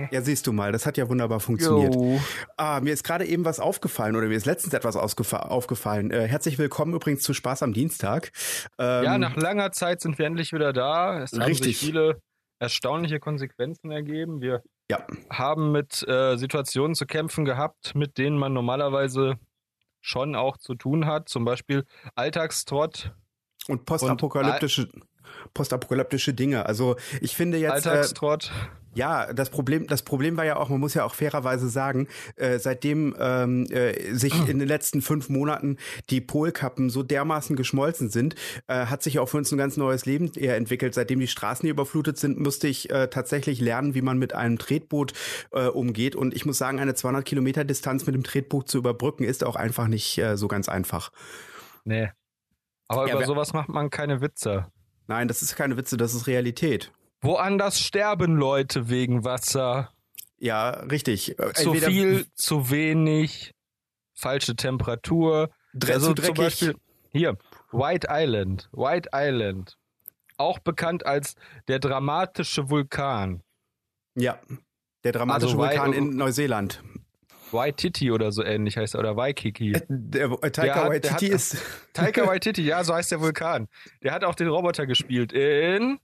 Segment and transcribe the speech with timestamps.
[0.00, 0.08] ne?
[0.12, 1.96] Ja, siehst du mal, das hat ja wunderbar funktioniert.
[2.56, 6.10] Ah, mir ist gerade eben was aufgefallen oder mir ist letztens etwas aufgefallen.
[6.10, 8.32] Äh, herzlich willkommen übrigens zu Spaß am Dienstag.
[8.78, 11.22] Ähm, Ja, nach langer Zeit sind wir endlich wieder da.
[11.22, 11.78] Es haben Richtig.
[11.78, 12.20] sich viele
[12.58, 14.40] erstaunliche Konsequenzen ergeben.
[14.40, 19.34] Wir ja, haben mit äh, Situationen zu kämpfen gehabt, mit denen man normalerweise
[20.00, 21.28] schon auch zu tun hat.
[21.28, 23.12] Zum Beispiel Alltagstrott,
[23.68, 24.88] und postapokalyptische
[25.54, 26.66] postapokalyptische Dinge.
[26.66, 28.52] Also ich finde jetzt äh, Alltagstrott.
[28.96, 32.58] Ja, das Problem, das Problem war ja auch, man muss ja auch fairerweise sagen, äh,
[32.58, 35.76] seitdem ähm, äh, sich in den letzten fünf Monaten
[36.08, 38.34] die Polkappen so dermaßen geschmolzen sind,
[38.68, 40.94] äh, hat sich auch für uns ein ganz neues Leben eher entwickelt.
[40.94, 44.58] Seitdem die Straßen hier überflutet sind, musste ich äh, tatsächlich lernen, wie man mit einem
[44.58, 45.12] Tretboot
[45.52, 46.16] äh, umgeht.
[46.16, 49.56] Und ich muss sagen, eine 200 Kilometer Distanz mit dem Tretboot zu überbrücken, ist auch
[49.56, 51.12] einfach nicht äh, so ganz einfach.
[51.84, 52.10] Nee.
[52.88, 54.66] Aber Ja, über sowas macht man keine Witze.
[55.08, 56.92] Nein, das ist keine Witze, das ist Realität.
[57.20, 59.90] Woanders sterben Leute wegen Wasser.
[60.38, 61.38] Ja, richtig.
[61.38, 63.54] Äh, Zu entweder viel, zu wenig,
[64.14, 65.50] falsche Temperatur.
[65.74, 66.36] Dre Also zu zum dreckig.
[66.44, 66.74] Beispiel
[67.10, 67.36] hier,
[67.72, 68.68] White Island.
[68.72, 69.76] White Island.
[70.36, 71.34] Auch bekannt als
[71.68, 73.42] der dramatische Vulkan.
[74.14, 74.38] Ja,
[75.04, 76.82] der dramatische Also, Vulkan in Neuseeland.
[77.52, 79.00] Waititi oder so ähnlich heißt er.
[79.00, 79.72] Oder Waikiki.
[79.88, 81.56] Der, äh, Der Taika hat- der Waititi hat- ist
[81.94, 83.68] Taika Waititi, ja, so heißt der Vulkan.
[84.02, 85.98] Der hat auch den Roboter gespielt in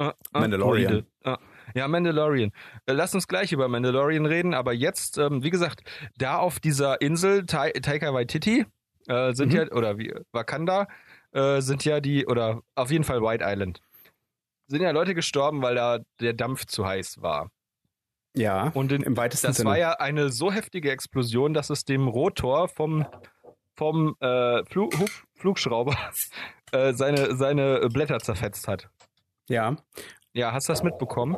[0.00, 1.06] äh, äh, Mandalorian.
[1.24, 1.36] Äh,
[1.74, 2.50] ja, Mandalorian.
[2.86, 5.82] Äh, Lass uns gleich über Mandalorian reden, aber jetzt, ähm, wie gesagt,
[6.18, 8.66] da auf dieser Insel Ta Taika Waititi
[9.06, 9.56] äh, sind Mhm.
[9.58, 10.88] ja, oder wie Wakanda,
[11.32, 13.80] äh, sind ja die, oder auf jeden Fall White Island,
[14.66, 17.50] sind ja Leute gestorben, weil da der Dampf zu heiß war.
[18.36, 19.70] ja Und in, im weitesten das Sinne.
[19.70, 23.04] war ja eine so heftige Explosion, dass es dem Rotor vom,
[23.76, 25.96] vom äh, Flu Hub Flugschrauber
[26.72, 28.88] äh, seine, seine Blätter zerfetzt hat.
[29.50, 29.76] Ja.
[30.32, 31.36] Ja, hast du das mitbekommen?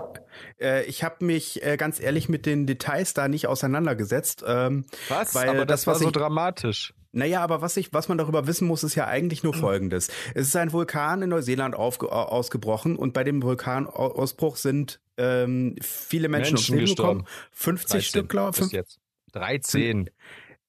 [0.60, 4.44] Äh, ich habe mich äh, ganz ehrlich mit den Details da nicht auseinandergesetzt.
[4.46, 5.34] Ähm, Was?
[5.34, 6.92] Weil Aber das, das, war so ich- dramatisch.
[7.10, 10.46] naja, aber was ich, was man darüber wissen muss, ist ja eigentlich nur Folgendes: Es
[10.48, 16.28] ist ein Vulkan in Neuseeland aufge au- ausgebrochen und bei dem Vulkanausbruch sind ähm, viele
[16.28, 17.18] Menschen, ums Menschen Leben gestorben.
[17.20, 17.36] gekommen.
[17.52, 18.72] 50 Stück, glaube ich.
[18.72, 18.98] jetzt.
[19.32, 20.10] 13.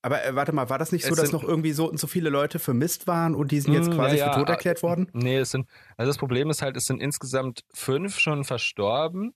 [0.04, 2.30] Aber äh, warte mal, war das nicht so, dass noch irgendwie so und so viele
[2.30, 5.10] Leute vermisst waren und die sind jetzt Hm, quasi ja, für ja, tot erklärt worden?
[5.14, 9.34] Nee, es sind, also das Problem ist halt, es sind insgesamt fünf schon verstorben.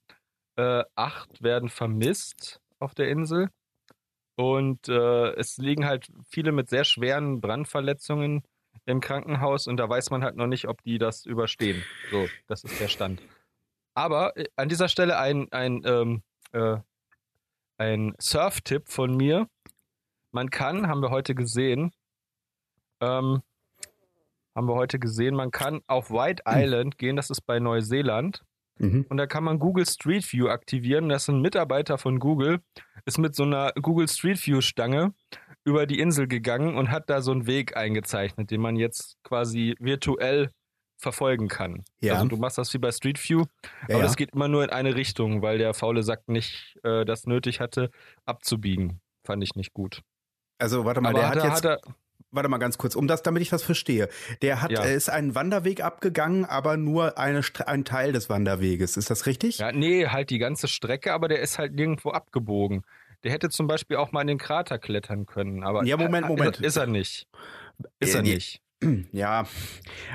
[0.56, 3.48] Äh, acht werden vermisst auf der Insel.
[4.36, 8.42] Und äh, es liegen halt viele mit sehr schweren Brandverletzungen
[8.86, 11.82] im Krankenhaus und da weiß man halt noch nicht, ob die das überstehen.
[12.10, 13.20] So, das ist der Stand.
[13.94, 16.76] Aber äh, an dieser Stelle ein, ein, ähm, äh,
[17.78, 19.48] ein Surf-Tipp von mir.
[20.30, 21.92] Man kann, haben wir heute gesehen,
[23.00, 23.42] ähm,
[24.54, 28.42] haben wir heute gesehen, man kann auf White Island gehen, das ist bei Neuseeland.
[28.78, 29.06] Mhm.
[29.08, 31.08] Und da kann man Google Street View aktivieren.
[31.08, 32.60] Das ist ein Mitarbeiter von Google,
[33.04, 35.14] ist mit so einer Google Street View Stange
[35.64, 39.74] über die Insel gegangen und hat da so einen Weg eingezeichnet, den man jetzt quasi
[39.80, 40.50] virtuell
[40.96, 41.84] verfolgen kann.
[42.00, 42.14] Ja.
[42.14, 44.02] Also du machst das wie bei Street View, Ja, aber ja.
[44.02, 47.60] das geht immer nur in eine Richtung, weil der faule Sack nicht äh, das nötig
[47.60, 47.90] hatte,
[48.24, 49.00] abzubiegen.
[49.24, 50.02] Fand ich nicht gut.
[50.58, 51.80] Also warte mal, aber der hat, er, jetzt hat er,
[52.30, 54.08] Warte mal ganz kurz, um das, damit ich das verstehe.
[54.42, 54.82] Der hat, Ja.
[54.84, 58.98] er ist einen Wanderweg abgegangen, aber nur eine, ein Teil des Wanderweges.
[58.98, 59.58] Ist das richtig?
[59.58, 62.82] Ja, nee, halt die ganze Strecke, aber der ist halt nirgendwo abgebogen.
[63.24, 66.28] Der hätte zum Beispiel auch mal in den Krater klettern können, aber Ja, Moment, äh,
[66.28, 66.56] Moment.
[66.58, 67.26] Ist, ist er nicht.
[67.98, 68.60] Ist Äh, er nicht.
[69.12, 69.46] Ja.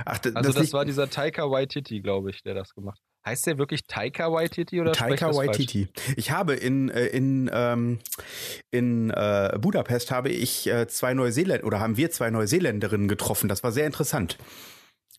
[0.05, 3.12] Ach, d- Also das, war dieser Taika Waititi, glaube ich, der das gemacht hat.
[3.25, 5.37] Heißt der wirklich Taika Waititi oder Taika falsch?
[5.37, 5.87] Waititi.
[6.17, 7.99] Ich habe in äh, in ähm,
[8.71, 13.47] in äh, Budapest habe ich äh, zwei Neuseeländer oder haben wir zwei Neuseeländerinnen getroffen.
[13.47, 14.37] Das war sehr interessant.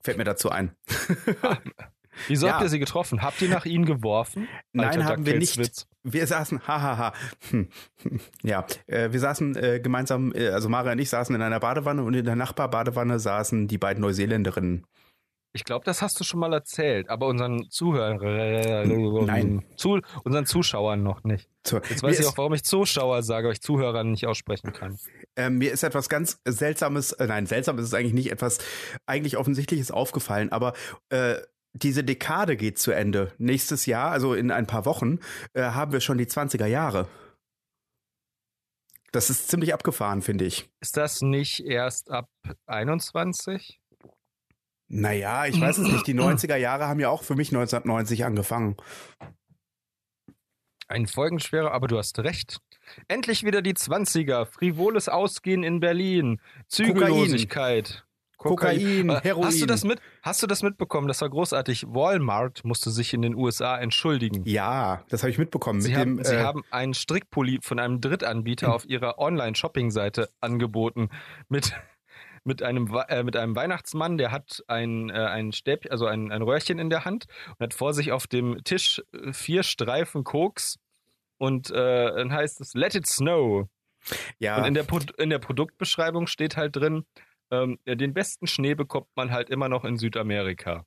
[0.02, 0.72] Fällt mir dazu ein.
[2.28, 2.66] Wieso habt Ja.
[2.66, 3.22] ihr sie getroffen?
[3.22, 4.48] Habt ihr nach ihnen geworfen?
[4.72, 5.58] Nein, Alter, haben wir nicht.
[5.58, 5.86] Witz.
[6.04, 7.12] Wir saßen, hahaha.
[7.50, 7.68] Hm.
[8.42, 12.02] Ja, äh, wir saßen äh, gemeinsam, äh, also Mara und ich saßen in einer Badewanne
[12.04, 14.86] und in der Nachbarbadewanne saßen die beiden Neuseeländerinnen.
[15.56, 18.18] Ich glaube, das hast du schon mal erzählt, aber unseren Zuhörern,
[19.24, 19.64] Nein.
[19.76, 21.48] Zu, unseren Zuschauern noch nicht.
[21.64, 24.98] So, Jetzt weiß ich auch, warum ich Zuschauer sage, weil ich Zuhörer nicht aussprechen kann.
[25.36, 28.58] Äh, mir ist etwas ganz Seltsames, äh, nein, seltsam ist es eigentlich nicht, etwas
[29.06, 30.72] eigentlich Offensichtliches aufgefallen, aber
[31.10, 31.36] äh,
[31.72, 33.32] diese Dekade geht zu Ende.
[33.38, 35.20] Nächstes Jahr, also in ein paar Wochen,
[35.52, 37.06] äh, haben wir schon die 20er Jahre.
[39.12, 40.68] Das ist ziemlich abgefahren, finde ich.
[40.80, 42.28] Ist das nicht erst ab
[42.66, 43.80] 21?
[44.94, 46.06] Naja, ich weiß es nicht.
[46.06, 48.76] Die 90er Jahre haben ja auch für mich 1990 angefangen.
[50.86, 52.58] Ein folgenschwerer, aber du hast recht.
[53.08, 54.46] Endlich wieder die 20er.
[54.46, 56.40] Frivoles Ausgehen in Berlin.
[56.68, 58.04] Zügellosigkeit.
[58.36, 59.46] Kokain, Äh, Heroin.
[59.46, 60.00] Hast du das mit?
[60.22, 61.08] Hast du das mitbekommen?
[61.08, 61.86] Das war großartig.
[61.88, 64.44] Walmart musste sich in den USA entschuldigen.
[64.44, 65.80] Ja, das habe ich mitbekommen.
[65.80, 70.28] Sie, mit haben, dem, sie äh, haben einen Strickpulli von einem Drittanbieter auf ihrer Online-Shopping-Seite
[70.40, 71.08] angeboten
[71.48, 71.72] mit
[72.44, 76.42] mit einem äh, mit einem Weihnachtsmann, der hat ein äh, ein Stäbchen, also ein, ein
[76.42, 80.78] Röhrchen in der Hand und hat vor sich auf dem Tisch äh, vier Streifen Koks
[81.38, 83.66] und äh, dann heißt es Let it snow.
[84.38, 87.04] ja, Und in der, Pro in der Produktbeschreibung steht halt drin,
[87.50, 90.84] ähm, den besten Schnee bekommt man halt immer noch in Südamerika.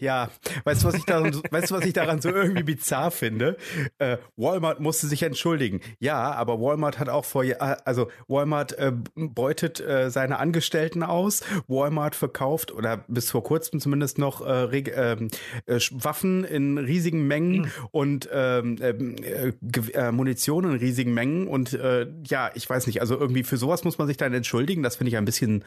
[0.00, 0.30] Ja,
[0.64, 3.56] weißt du, was ich daran, so- weißt du, was ich daran so irgendwie bizarr finde?
[3.98, 5.80] Äh, Walmart musste sich entschuldigen.
[5.98, 7.44] Ja, aber Walmart hat auch vor,
[7.84, 11.42] also Walmart äh, beutet äh, seine Angestellten aus.
[11.68, 15.28] Walmart verkauft oder bis vor kurzem zumindest noch äh, ähm,
[15.66, 21.48] äh, Waffen in riesigen Mengen und ähm, ähm, äh, Munition in riesigen Mengen.
[21.48, 21.78] Und
[22.26, 24.82] ja, ich weiß nicht, also irgendwie für sowas muss man sich dann entschuldigen.
[24.82, 25.64] Das finde ich ein bisschen,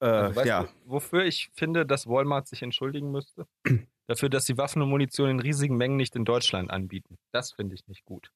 [0.00, 0.62] Also, ja.
[0.62, 3.46] du, wofür ich finde, dass Walmart sich entschuldigen müsste?
[4.06, 7.18] Dafür, dass sie Waffen und Munition in riesigen Mengen nicht in Deutschland anbieten.
[7.32, 8.30] Das finde ich nicht gut.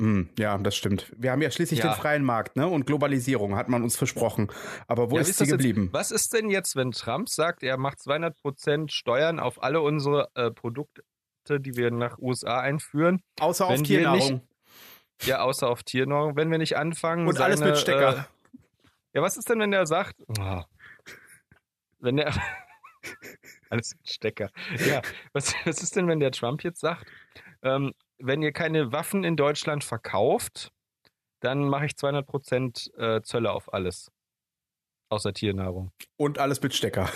[0.00, 1.12] Hm, ja, das stimmt.
[1.16, 1.92] Wir haben ja schließlich Ja.
[1.92, 2.66] den freien Markt, ne?
[2.66, 4.50] Und Globalisierung hat man uns versprochen.
[4.88, 5.88] Aber wo Ja, ist ist sie das jetzt- geblieben?
[5.92, 10.50] Was ist denn jetzt, wenn Trump sagt, er macht 200% Steuern auf alle unsere äh,
[10.50, 11.02] Produkte,
[11.60, 13.22] die wir nach USA einführen?
[13.38, 14.40] Außer auf Tiernahrung.
[15.24, 16.34] Ja, außer auf Tiernahrung.
[16.36, 17.28] Wenn wir nicht anfangen.
[17.28, 18.16] Und alles seine, mit Stecker.
[18.16, 18.58] Äh,
[19.14, 20.62] ja, was ist denn, wenn der sagt, oh,
[22.00, 22.32] wenn der,
[23.70, 24.50] alles mit Stecker.
[24.86, 25.02] Ja,
[25.32, 27.10] was, was ist denn, wenn der Trump jetzt sagt,
[27.62, 30.72] ähm, wenn ihr keine Waffen in Deutschland verkauft,
[31.40, 34.10] dann mache ich 200% äh, Zölle auf alles.
[35.08, 35.92] Außer Tiernahrung.
[36.16, 37.10] Und alles mit Stecker.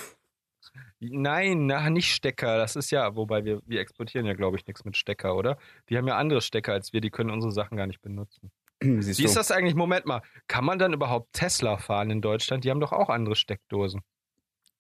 [0.99, 2.59] Nein, na, nicht Stecker.
[2.59, 5.59] Das ist ja, wobei wir, wir exportieren ja, glaube ich, nichts mit Stecker, oder?
[5.89, 8.51] Die haben ja andere Stecker als wir, die können unsere Sachen gar nicht benutzen.
[8.83, 9.75] Siehst Wie ist das eigentlich?
[9.75, 12.65] Moment mal, kann man dann überhaupt Tesla fahren in Deutschland?
[12.65, 14.03] Die haben doch auch andere Steckdosen.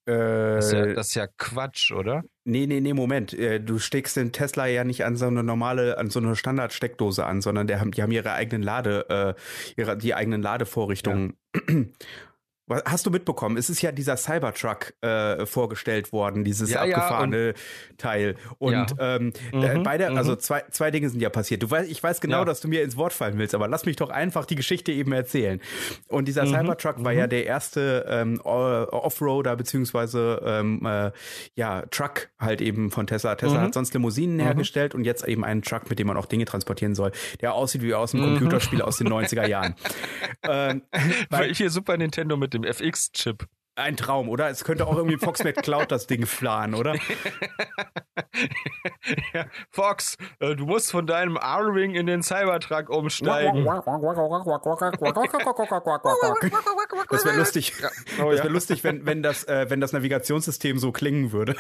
[0.06, 0.12] Äh,
[0.56, 2.22] Das ist ja, das ist ja Quatsch, oder?
[2.44, 3.32] nee, nee, nee, Moment.
[3.34, 7.24] Äh, Du steckst den Tesla ja nicht an so eine normale, an so eine Standard-Steckdose
[7.24, 11.34] an, sondern der die haben ihre eigenen Lade, äh, ihre, die eigenen Ladevorrichtungen.
[11.52, 11.62] Was
[12.84, 13.56] Hast du mitbekommen?
[13.56, 17.54] Es ist ja dieser Cybertruck äh, vorgestellt worden, dieses Ja, ja, abgefahrene
[17.96, 18.34] Teil.
[18.58, 18.86] Und Ja.
[19.16, 20.16] ähm, äh, Mhm, beide, mhm.
[20.16, 21.62] also zwei, zwei Dinge sind ja passiert.
[21.62, 23.94] Du weißt, ich weiß genau, dass du mir ins Wort fallen willst, aber lass mich
[23.96, 25.60] doch einfach die Geschichte eben erzählen.
[26.08, 27.18] Und dieser Mhm, Cybertruck war mhm.
[27.18, 31.12] ja der erste ähm, Offroader beziehungsweise ähm, äh,
[31.54, 33.36] ja Truck halt eben von Tesla.
[33.36, 33.62] Tesla Mhm.
[33.64, 34.40] hat sonst Limousinen Mhm.
[34.40, 37.82] hergestellt und jetzt eben einen Truck, mit dem man auch Dinge transportieren soll, der aussieht
[37.82, 38.38] wie aus einem Mhm.
[38.38, 39.74] Computerspiel aus den 90er Jahren.
[40.42, 40.82] ähm,
[41.30, 43.46] Weil hier Super Nintendo mit dem FX-Chip.
[43.76, 44.48] ein Traum, oder?
[44.48, 46.94] Es könnte auch irgendwie Fox McCloud das Ding fahren, oder?
[49.34, 53.64] ja, Fox, äh, du musst von deinem R-Wing in den Cybertruck umsteigen.
[57.10, 57.72] Das wäre lustig.
[58.20, 61.56] Oh, Das wäre lustig, wenn, wenn, das, äh, wenn das Navigationssystem so klingen würde.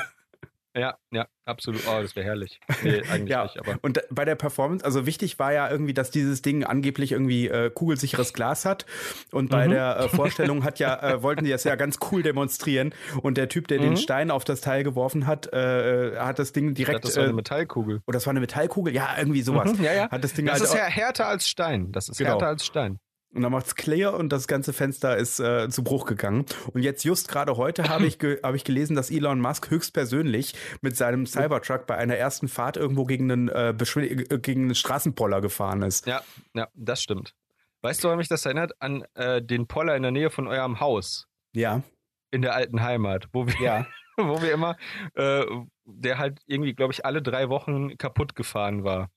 [0.76, 1.82] Ja, ja, absolut.
[1.88, 2.60] Oh, das wäre herrlich.
[2.82, 3.78] Nee, eigentlich Ja, nicht, aber.
[3.82, 7.70] und bei der Performance, also wichtig war ja irgendwie, dass dieses Ding angeblich irgendwie äh,
[7.70, 8.86] kugelsicheres Glas hat.
[9.32, 9.70] Und bei Mhm.
[9.72, 12.94] der äh, Vorstellung hat ja, äh, wollten die das ja ganz cool demonstrieren.
[13.22, 13.96] Und der Typ, der den Mhm.
[13.96, 17.04] Stein auf das Teil geworfen hat, äh, hat das Ding Ich dachte, direkt.
[17.06, 18.02] das war eine äh, Metallkugel.
[18.06, 18.94] oder das war eine Metallkugel?
[18.94, 19.72] Ja, irgendwie sowas.
[19.78, 20.10] Mhm, ja, ja.
[20.10, 21.90] Hat das Ding Das halt ist ja härter als Stein.
[21.92, 22.30] Das ist Genau.
[22.32, 22.98] härter als Stein.
[23.34, 26.46] Und dann macht's clear und das ganze Fenster ist äh, zu Bruch gegangen.
[26.72, 30.54] Und jetzt just gerade heute habe ich, ge hab ich gelesen, dass Elon Musk höchstpersönlich
[30.80, 35.40] mit seinem Cybertruck bei einer ersten Fahrt irgendwo gegen einen, äh, äh, gegen einen Straßenpoller
[35.40, 36.06] gefahren ist.
[36.06, 36.22] Ja,
[36.54, 37.34] ja, das stimmt.
[37.82, 38.72] Weißt du, woran mich das erinnert?
[38.80, 41.82] An äh, den Poller in der Nähe von eurem Haus Ja,
[42.30, 43.86] in der alten Heimat, wo wir, ja.
[44.16, 44.76] wo wir immer,
[45.14, 45.44] äh,
[45.84, 49.10] der halt irgendwie, glaube ich, alle drei Wochen kaputt gefahren war.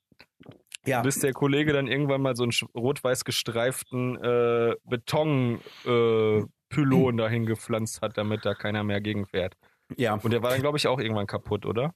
[0.89, 7.17] Ja, Bis der Kollege dann irgendwann mal so einen rot-weiß gestreiften äh, Beton äh, Pylon
[7.17, 9.55] dahin gepflanzt hat, damit da keiner mehr gegenfährt.
[9.98, 10.15] ja.
[10.15, 11.93] Und der war dann, glaube ich, auch irgendwann kaputt, oder?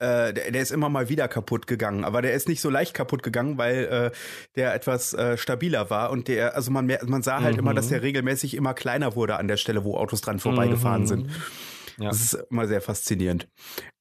[0.00, 2.94] Äh, der, der ist immer mal wieder kaputt gegangen, aber der ist nicht so leicht
[2.94, 4.10] kaputt gegangen, weil äh,
[4.56, 7.60] der etwas äh, stabiler war und der, also man, man sah halt Mhm.
[7.60, 11.06] immer, dass der regelmäßig immer kleiner wurde an der Stelle, wo Autos dran vorbeigefahren Mhm.
[11.06, 11.26] sind.
[11.98, 12.08] Ja.
[12.08, 13.48] Das ist immer sehr faszinierend.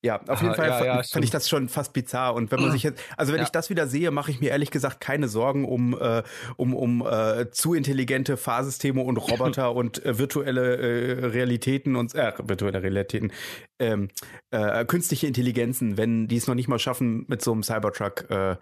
[0.03, 2.33] Ja, auf Aha, jeden Fall ja, ja, fand ich das schon fast bizarr.
[2.33, 4.71] Und wenn man sich jetzt, also wenn ich das wieder sehe, mache ich mir ehrlich
[4.71, 6.23] gesagt keine Sorgen um, äh,
[6.57, 12.33] um, um äh, zu intelligente Fahrsysteme und Roboter und äh, virtuelle äh, Realitäten und äh,
[12.43, 13.31] virtuelle Realitäten,
[13.79, 14.09] ähm,
[14.51, 18.57] äh, künstliche Intelligenzen, wenn die es noch nicht mal schaffen, mit so einem Cybertruck äh,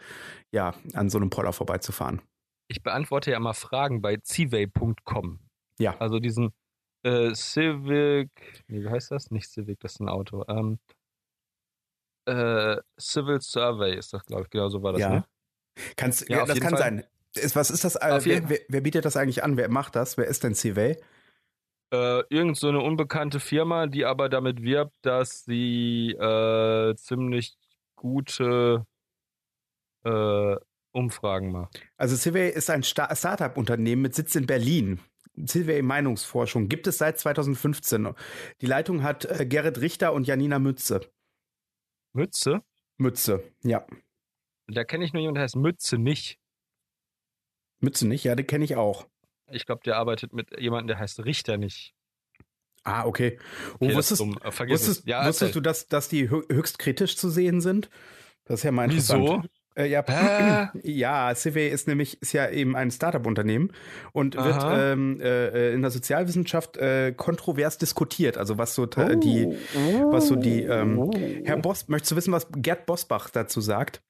[0.52, 2.22] ja, an so einem Poller vorbeizufahren.
[2.68, 5.40] Ich beantworte ja immer Fragen bei Civey.com.
[5.80, 5.96] Ja.
[6.00, 6.52] Also diesen
[7.04, 8.30] äh, Civic,
[8.68, 9.32] nee, wie heißt das?
[9.32, 10.46] Nicht Civic, das ist ein Auto.
[10.48, 10.80] Ähm,
[12.26, 15.10] äh, Civil Survey ist das, glaube ich, genau so war das, Ja.
[15.10, 15.26] ne?
[15.96, 16.80] Kannst, Ja, das kann Fall.
[16.80, 17.04] sein.
[17.34, 17.96] Ist, was ist das?
[17.96, 19.56] Äh, wer, wer, wer bietet das eigentlich an?
[19.58, 20.18] Wer macht das?
[20.18, 20.98] Wer ist denn Civey?
[21.94, 27.56] Äh, irgend so eine unbekannte Firma, die aber damit wirbt, dass sie äh, ziemlich
[27.96, 28.86] gute
[30.04, 30.56] äh,
[30.92, 31.82] Umfragen macht.
[31.98, 35.00] Also Civey ist ein Sta Startup-Unternehmen mit Sitz in Berlin.
[35.46, 38.14] Civey Meinungsforschung gibt es seit 2015.
[38.62, 41.02] Die Leitung hat äh, Gerrit Richter und Janina Mütze.
[42.14, 42.62] Mütze?
[42.98, 43.86] Mütze, ja.
[44.68, 46.40] Da kenne ich nur jemanden, der heißt Mütze nicht.
[47.80, 48.24] Mütze nicht?
[48.24, 49.08] Ja, den kenne ich auch.
[49.50, 51.94] Ich glaube, der arbeitet mit jemandem, der heißt Richter nicht.
[52.84, 53.40] Ah, okay.
[53.76, 57.62] okay oh, wusstest, äh, wusstest, ja, wusstest du, dass, dass die höchst kritisch zu sehen
[57.62, 57.90] sind?
[58.46, 59.24] Das ist ja interessant.
[59.24, 59.44] Wieso?
[59.82, 60.68] Äh, ja, äh.
[60.84, 63.72] ja, Civey ist nämlich ist ja eben ein Startup-Unternehmen
[64.14, 64.46] und Aha.
[64.46, 68.38] wird ähm, äh, in der Sozialwissenschaft äh, kontrovers diskutiert.
[68.38, 69.16] Also was so oh.
[69.16, 69.48] die,
[70.12, 70.64] was so die.
[70.64, 71.12] Ähm, oh.
[71.44, 74.02] Herr Boss, möchtest du wissen, was Gerd Bosbach dazu sagt?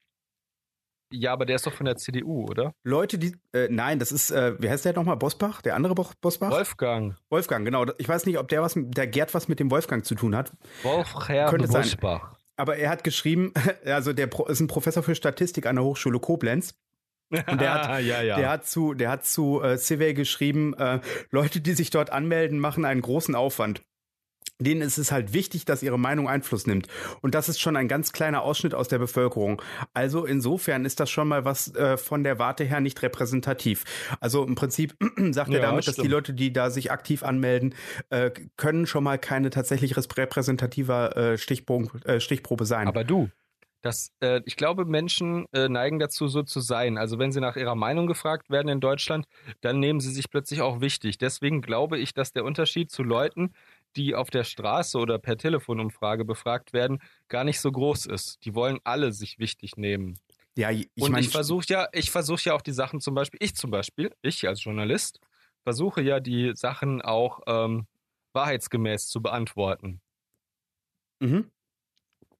[1.12, 2.72] Ja, aber der ist doch von der CDU, oder?
[2.84, 5.16] Leute, die, äh, nein, das ist, äh, wie heißt der nochmal?
[5.16, 5.60] Bosbach?
[5.60, 6.50] Der andere Bo Bosbach?
[6.50, 7.16] Wolfgang.
[7.28, 7.84] Wolfgang, genau.
[7.98, 10.52] Ich weiß nicht, ob der was, der Gerd was mit dem Wolfgang zu tun hat.
[10.82, 12.36] Wolfgang Könnte Bosbach.
[12.62, 13.52] Aber er hat geschrieben,
[13.84, 16.76] also der ist ein Professor für Statistik an der Hochschule Koblenz.
[17.28, 18.36] Und der hat, ja, ja.
[18.36, 21.00] Der hat zu, der hat zu äh, Civey geschrieben, äh,
[21.32, 23.82] Leute, die sich dort anmelden, machen einen großen Aufwand
[24.64, 26.88] denen ist es halt wichtig, dass ihre Meinung Einfluss nimmt.
[27.20, 29.62] Und das ist schon ein ganz kleiner Ausschnitt aus der Bevölkerung.
[29.94, 33.84] Also insofern ist das schon mal was äh, von der Warte her nicht repräsentativ.
[34.20, 34.96] Also im Prinzip
[35.30, 35.98] sagt ja, er damit, stimmt.
[35.98, 37.74] dass die Leute, die da sich aktiv anmelden,
[38.10, 42.88] äh, können schon mal keine tatsächlich repräsentativer äh, Stichpunkt, äh, Stichprobe sein.
[42.88, 43.28] Aber du,
[43.82, 46.96] das, äh, ich glaube, Menschen äh, neigen dazu, so zu sein.
[46.98, 49.26] Also wenn sie nach ihrer Meinung gefragt werden in Deutschland,
[49.60, 51.18] dann nehmen sie sich plötzlich auch wichtig.
[51.18, 53.52] Deswegen glaube ich, dass der Unterschied zu Leuten,
[53.96, 58.44] die auf der Straße oder per Telefonumfrage befragt werden, gar nicht so groß ist.
[58.44, 60.18] Die wollen alle sich wichtig nehmen.
[60.56, 63.38] Ja, ich und mein, ich versuche ja, ich versuche ja auch die Sachen zum Beispiel,
[63.42, 65.18] ich zum Beispiel, ich als Journalist,
[65.62, 67.86] versuche ja die Sachen auch ähm,
[68.32, 70.00] wahrheitsgemäß zu beantworten.
[71.20, 71.50] Mhm.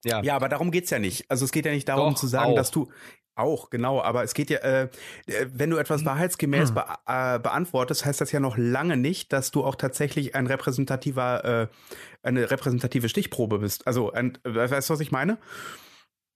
[0.04, 0.20] Ja.
[0.22, 1.30] ja, aber darum geht's ja nicht.
[1.30, 2.56] Also es geht ja nicht darum Doch, zu sagen, auch.
[2.56, 2.90] dass du,
[3.34, 4.88] auch, genau, aber es geht ja, äh,
[5.26, 6.74] äh, wenn du etwas wahrheitsgemäß hm.
[6.74, 11.44] be äh, beantwortest, heißt das ja noch lange nicht, dass du auch tatsächlich ein repräsentativer,
[11.44, 11.68] äh,
[12.22, 13.86] eine repräsentative Stichprobe bist.
[13.86, 15.38] Also, ein, weißt du, was ich meine?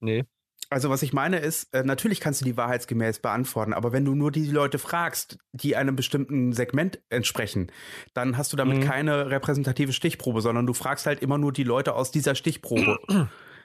[0.00, 0.24] Nee.
[0.68, 4.16] Also was ich meine ist, äh, natürlich kannst du die wahrheitsgemäß beantworten, aber wenn du
[4.16, 7.70] nur die Leute fragst, die einem bestimmten Segment entsprechen,
[8.14, 8.82] dann hast du damit mhm.
[8.82, 12.98] keine repräsentative Stichprobe, sondern du fragst halt immer nur die Leute aus dieser Stichprobe.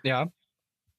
[0.03, 0.31] Ja,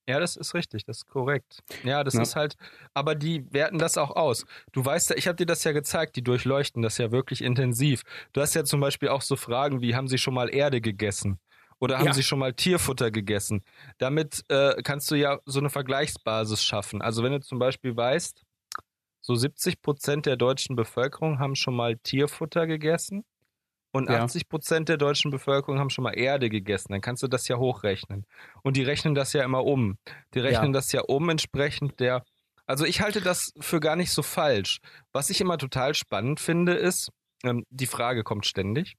[0.09, 1.61] ja, das ist richtig, das ist korrekt.
[1.85, 2.23] Ja, das ja.
[2.23, 2.57] ist halt,
[2.93, 4.45] aber die werten das auch aus.
[4.73, 8.03] Du weißt ja, ich habe dir das ja gezeigt, die durchleuchten das ja wirklich intensiv.
[8.33, 11.39] Du hast ja zum Beispiel auch so Fragen wie, haben sie schon mal Erde gegessen?
[11.79, 12.13] Oder haben ja.
[12.13, 13.65] sie schon mal Tierfutter gegessen?
[13.99, 17.03] Damit äh, kannst du ja so eine Vergleichsbasis schaffen.
[17.03, 18.43] Also wenn du zum Beispiel weißt,
[19.21, 23.25] so 70 Prozent der deutschen Bevölkerung haben schon mal Tierfutter gegessen
[23.93, 24.25] und ja.
[24.25, 26.93] 80 Prozent der deutschen Bevölkerung haben schon mal Erde gegessen.
[26.93, 28.27] Dann kannst du das ja hochrechnen.
[28.63, 29.99] Und die rechnen das ja immer um.
[30.35, 30.79] Die rechnen ja.
[30.79, 32.25] das ja um entsprechend der.
[32.67, 34.79] Also ich halte das für gar nicht so falsch.
[35.13, 37.11] Was ich immer total spannend finde, ist,
[37.45, 38.95] ähm, die Frage kommt ständig.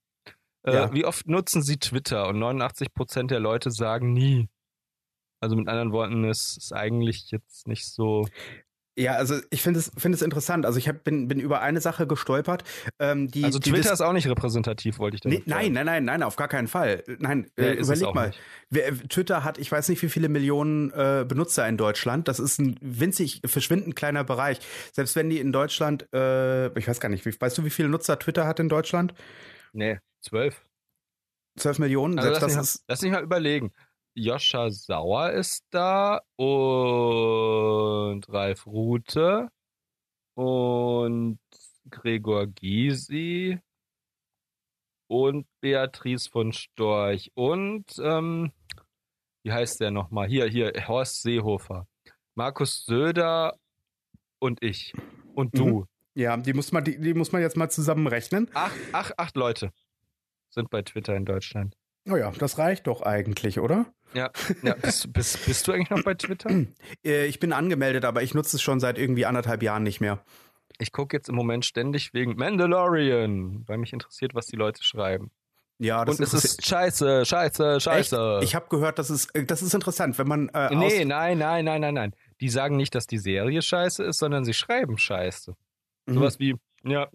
[0.64, 0.94] Äh, ja.
[0.94, 2.28] Wie oft nutzen Sie Twitter?
[2.28, 4.48] Und 89 Prozent der Leute sagen nie.
[5.40, 8.28] Also mit anderen Worten, es ist eigentlich jetzt nicht so.
[8.96, 10.68] Ja, also ich finde es finde es interessant.
[10.68, 12.64] Also ich hab, bin bin über eine Sache gestolpert.
[13.00, 15.86] Ähm, die, also Twitter die ist auch nicht repräsentativ, wollte ich damit nee, Nein, nein,
[15.86, 17.04] nein, nein, auf gar keinen Fall.
[17.20, 18.32] Nein, nee, äh, überleg mal.
[18.70, 22.28] Wer, Twitter hat, ich weiß nicht, wie viele Millionen äh, Benutzer in Deutschland.
[22.28, 24.60] Das ist ein winzig, verschwindend kleiner Bereich.
[24.92, 27.90] Selbst wenn die in Deutschland, äh, ich weiß gar nicht, wie, weißt du, wie viele
[27.90, 29.16] Nutzer Twitter hat in Deutschland?
[29.74, 30.62] Nee, zwölf.
[31.58, 32.20] Zwölf Millionen?
[32.20, 33.72] Also lass, mich, lass mich mal überlegen.
[34.16, 39.50] Joscha Sauer ist da und Ralf Rute
[40.36, 41.40] und
[41.90, 43.60] Gregor Gysi
[45.08, 48.52] und Beatrice von Storch und ähm,
[49.44, 50.28] wie heißt der nochmal?
[50.28, 51.88] Hier, hier, Horst Seehofer.
[52.36, 53.60] Markus Söder
[54.40, 54.94] und ich.
[55.36, 55.82] Und du.
[55.82, 55.88] Mhm.
[56.16, 58.50] Ja, die muss man, die, die muss man jetzt mal zusammenrechnen.
[58.54, 59.72] Acht, acht, acht Leute
[60.50, 61.76] sind bei Twitter in Deutschland.
[62.10, 63.86] Oh ja, das reicht doch eigentlich, oder?
[64.14, 64.30] Ja,
[64.62, 64.76] ja.
[64.76, 66.50] Bist, bist, bist du eigentlich noch bei Twitter?
[67.06, 70.24] Äh, ich bin angemeldet, aber ich nutze es schon seit irgendwie anderthalb Jahren nicht mehr.
[70.80, 75.32] Ich gucke jetzt im Moment ständig wegen Mandalorian, weil mich interessiert, was die Leute schreiben.
[75.80, 78.38] Ja, das und es ist scheiße, scheiße, scheiße.
[78.38, 78.44] Echt?
[78.44, 80.50] Ich habe gehört, das ist, äh, das ist interessant, wenn man.
[80.50, 82.16] Äh, nee, nein, nein, nein, nein, nein.
[82.40, 85.56] Die sagen nicht, dass die Serie scheiße ist, sondern sie schreiben scheiße.
[86.06, 86.14] Mhm.
[86.14, 87.10] Sowas wie, ja,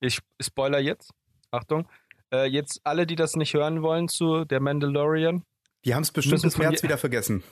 [0.00, 1.12] ich spoiler jetzt.
[1.50, 1.86] Achtung.
[2.32, 5.44] Äh, jetzt alle, die das nicht hören wollen zu der Mandalorian.
[5.84, 7.42] Die haben es bestimmt bis März wieder vergessen.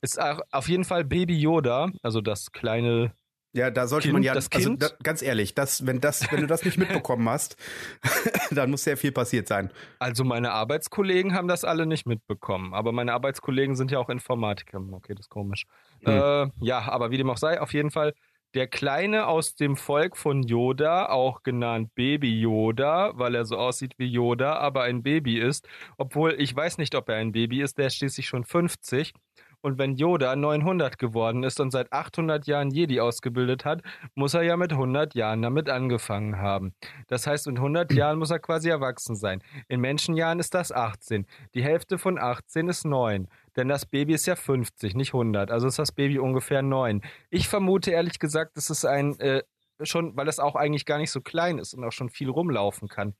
[0.00, 3.12] Ist auf jeden Fall Baby Yoda, also das kleine
[3.52, 6.42] Ja, da sollte Kind, man ja, das also da, ganz ehrlich, das, wenn das, wenn
[6.42, 7.56] du das nicht mitbekommen hast,
[8.52, 9.72] dann muss sehr viel passiert sein.
[9.98, 14.80] Also meine Arbeitskollegen haben das alle nicht mitbekommen, aber meine Arbeitskollegen sind ja auch Informatiker.
[14.92, 15.64] Okay, das ist komisch.
[16.04, 16.12] Hm.
[16.12, 18.14] Äh, ja, aber wie dem auch sei, auf jeden Fall
[18.54, 23.94] der Kleine aus dem Volk von Yoda, auch genannt Baby Yoda, weil er so aussieht
[23.98, 25.68] wie Yoda, aber ein Baby ist.
[25.96, 29.12] Obwohl ich weiß nicht, ob er ein Baby ist, der ist schließlich schon 50.
[29.60, 33.82] Und wenn Yoda 900 geworden ist und seit 800 Jahren Jedi ausgebildet hat,
[34.14, 36.74] muss er ja mit 100 Jahren damit angefangen haben.
[37.08, 39.42] Das heißt, in 100 Jahren muss er quasi erwachsen sein.
[39.68, 41.26] In Menschenjahren ist das 18.
[41.54, 43.28] Die Hälfte von 18 ist 9.
[43.56, 45.50] Denn das Baby ist ja 50, nicht 100.
[45.50, 47.02] Also ist das Baby ungefähr 9.
[47.30, 49.42] Ich vermute ehrlich gesagt, das ist ein, äh,
[49.82, 52.88] schon, weil es auch eigentlich gar nicht so klein ist und auch schon viel rumlaufen
[52.88, 53.14] kann.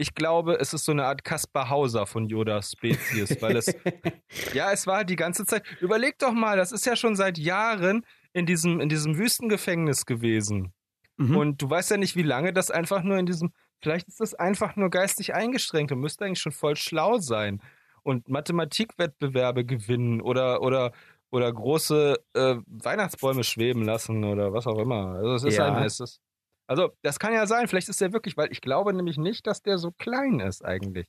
[0.00, 3.66] Ich glaube, es ist so eine Art Kaspar Hauser von Yodas Spezies, weil es,
[4.54, 5.64] ja, es war die ganze Zeit.
[5.80, 10.72] Überleg doch mal, das ist ja schon seit Jahren in diesem, in diesem Wüstengefängnis gewesen.
[11.16, 11.36] Mhm.
[11.36, 13.52] Und du weißt ja nicht, wie lange das einfach nur in diesem,
[13.82, 17.60] vielleicht ist das einfach nur geistig eingeschränkt und müsste eigentlich schon voll schlau sein
[18.04, 20.92] und Mathematikwettbewerbe gewinnen oder, oder,
[21.30, 25.16] oder große äh, Weihnachtsbäume schweben lassen oder was auch immer.
[25.16, 25.74] Also es ist Ja.
[25.74, 26.20] ein, es ist,
[26.68, 29.62] also das kann ja sein, vielleicht ist der wirklich, weil ich glaube nämlich nicht, dass
[29.62, 31.08] der so klein ist eigentlich.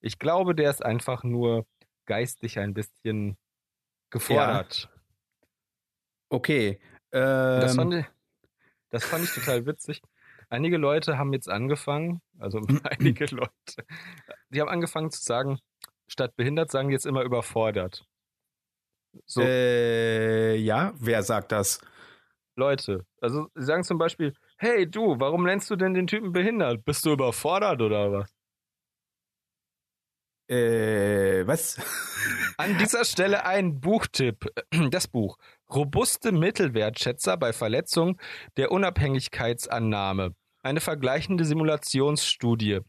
[0.00, 1.66] Ich glaube, der ist einfach nur
[2.04, 3.38] geistig ein bisschen
[4.10, 4.90] gefordert.
[6.30, 6.80] Okay.
[7.10, 8.06] Das, Ähm, fand ich,
[8.90, 10.02] das fand ich total witzig.
[10.50, 13.86] Einige Leute haben jetzt angefangen, also einige Leute,
[14.50, 15.58] die haben angefangen zu sagen,
[16.08, 18.04] statt behindert sagen die jetzt immer überfordert.
[19.26, 21.80] So, äh, ja, wer sagt das?
[22.56, 26.84] Leute, also sie sagen zum Beispiel, hey du, warum nennst du denn den Typen behindert?
[26.84, 28.34] Bist du überfordert oder was?
[30.50, 31.76] Äh, was?
[32.56, 34.46] An dieser Stelle ein Buchtipp.
[34.90, 35.36] Das Buch.
[35.70, 38.18] Robuste Mittelwertschätzer bei Verletzung
[38.56, 40.34] der Unabhängigkeitsannahme.
[40.62, 42.80] Eine vergleichende Simulationsstudie.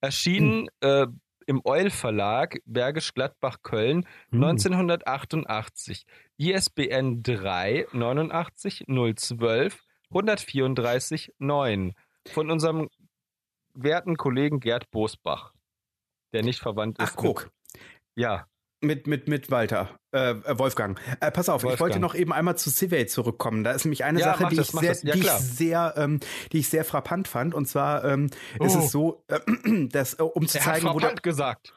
[0.00, 1.06] Erschienen äh,
[1.46, 4.44] im Eul Verlag, Bergisch Gladbach, Köln, Hm.
[4.44, 6.04] 1988.
[6.36, 8.84] ISBN 3 89
[9.16, 11.94] 012 134 9.
[12.32, 12.88] Von unserem
[13.74, 15.52] werten Kollegen Gerd Bosbach,
[16.32, 17.10] der nicht verwandt ist.
[17.12, 17.44] Ach, guck.
[17.44, 17.52] Mit,
[18.16, 18.46] ja,
[18.80, 21.00] Mit, mit, mit Walter, äh, äh, Wolfgang.
[21.20, 21.80] Äh, pass auf, ich Wolfgang.
[21.80, 23.64] wollte noch eben einmal zu Civey zurückkommen.
[23.64, 24.96] Da ist nämlich eine Ja, Sache, die, das, ich sehr.
[25.04, 26.20] Ja, die, ich sehr, ähm,
[26.52, 27.54] die ich sehr frappant fand.
[27.54, 28.26] Und zwar ähm,
[28.60, 28.78] ist Oh.
[28.80, 29.40] es so, äh,
[29.88, 31.72] dass, äh, um zu hat zeigen, wo der, gesagt.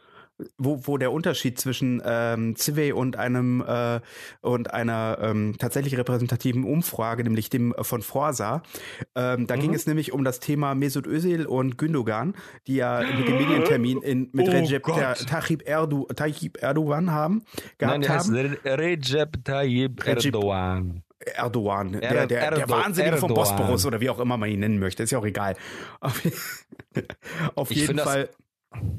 [0.57, 3.99] Wo, wo der Unterschied zwischen ähm, Civey und einem äh,
[4.41, 8.63] und einer ähm, tatsächlich repräsentativen Umfrage, nämlich dem äh, von Forsa.
[9.15, 9.59] Ähm, da Mhm.
[9.61, 12.35] ging es nämlich um das Thema Mesut Özil und Gündogan,
[12.67, 14.83] die ja mit dem Medientermin in, mit Oh Recep
[15.27, 17.43] Tayyip, Erdo, Tayyip Erdogan haben
[17.77, 18.35] gehabt Nein, der heißt haben.
[18.63, 21.03] Re- Recep Tayyip Erdogan.
[21.23, 23.31] Erdogan, der, Er- der, der Erdo- Wahnsinnige vom.
[23.33, 25.55] Bosporus oder wie auch immer man ihn nennen möchte, ist ja auch egal.
[25.99, 26.19] Auf,
[27.55, 28.29] auf jeden find das- Fall.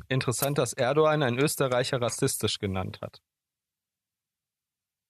[0.09, 3.23] Interessant, dass Erdogan einen Österreicher rassistisch genannt hat.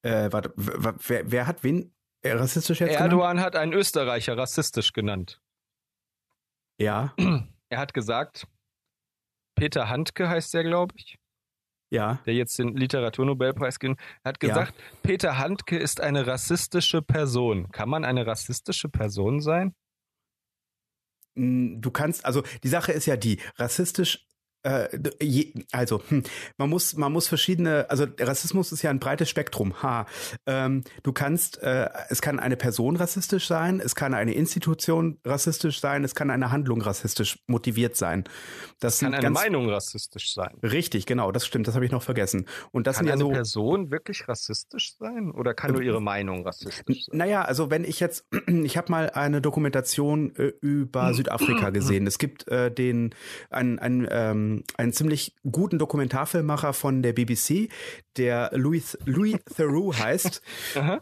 [0.02, 3.12] Äh, warte, wer, wer hat wen äh, rassistisch jetzt genannt?
[3.12, 5.40] Erdogan hat einen Österreicher rassistisch genannt.
[6.78, 7.14] Ja,
[7.68, 8.46] Er hat gesagt,
[9.54, 11.18] Peter Handke heißt der, glaube ich,
[11.90, 12.18] ja.
[12.26, 14.48] der jetzt den Literaturnobelpreis gewinnt, er hat Ja.
[14.48, 17.70] gesagt, Peter Handke ist eine rassistische Person.
[17.70, 19.74] Kann man eine rassistische Person sein?
[21.34, 24.26] Du kannst, also die Sache ist ja die, rassistisch,
[25.72, 26.22] also hm,
[26.56, 29.82] man muss, man muss verschiedene, also Rassismus ist ja ein breites Spektrum.
[29.82, 30.06] Ha,
[30.46, 35.80] ähm, du kannst, äh, es kann eine Person rassistisch sein, es kann eine Institution rassistisch
[35.80, 38.24] sein, es kann eine Handlung rassistisch motiviert sein.
[38.80, 40.56] Das Kann eine ganz Meinung rassistisch sein?
[40.62, 42.46] richtig, genau, das stimmt, das habe ich noch vergessen.
[42.70, 43.30] Und das Kann ja eine so.
[43.30, 45.30] Person wirklich rassistisch sein?
[45.30, 47.18] Oder kann nur ihre Meinung rassistisch sein?
[47.18, 52.06] Naja, also wenn ich jetzt, ich habe mal eine Dokumentation äh, über Südafrika gesehen.
[52.06, 53.14] Es gibt äh, den
[53.50, 57.68] einen, einen, ähm, einen ziemlich guten Dokumentarfilmmacher von der BBC,
[58.16, 60.42] der Louis Louis Theroux heißt.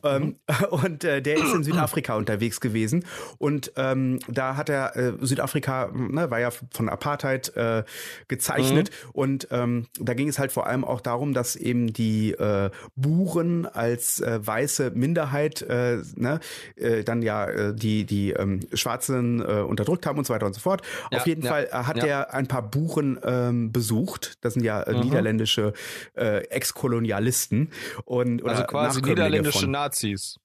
[0.03, 0.37] Ähm,
[0.71, 3.05] und äh, der ist in Südafrika unterwegs gewesen.
[3.39, 7.85] Und ähm, da hat er äh, Südafrika, ne, war ja von Apartheid äh,
[8.29, 8.91] gezeichnet.
[9.13, 13.67] Und ähm, da ging es halt vor allem auch darum, dass eben die äh, Buren
[13.67, 16.41] als äh, weiße Minderheit äh, ne,
[16.77, 20.55] äh, dann ja äh, die, die ähm, Schwarzen äh, unterdrückt haben und so weiter und
[20.55, 20.83] so fort.
[21.11, 22.05] Ja, Auf jeden ja, Fall äh, hat ja.
[22.05, 24.35] er ein paar Buren ähm, besucht.
[24.43, 25.01] Das sind ja äh, Mhm.
[25.01, 25.73] niederländische
[26.15, 27.71] äh, Ex-Kolonialisten.
[28.05, 30.37] Und, oder Also quasi niederländische von- Nazis.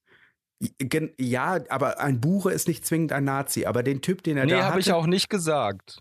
[1.19, 4.51] Ja, aber ein Bure ist nicht zwingend ein Nazi, aber den Typ, den er Nee,
[4.51, 5.99] da habe hatte, ich auch nicht gesagt.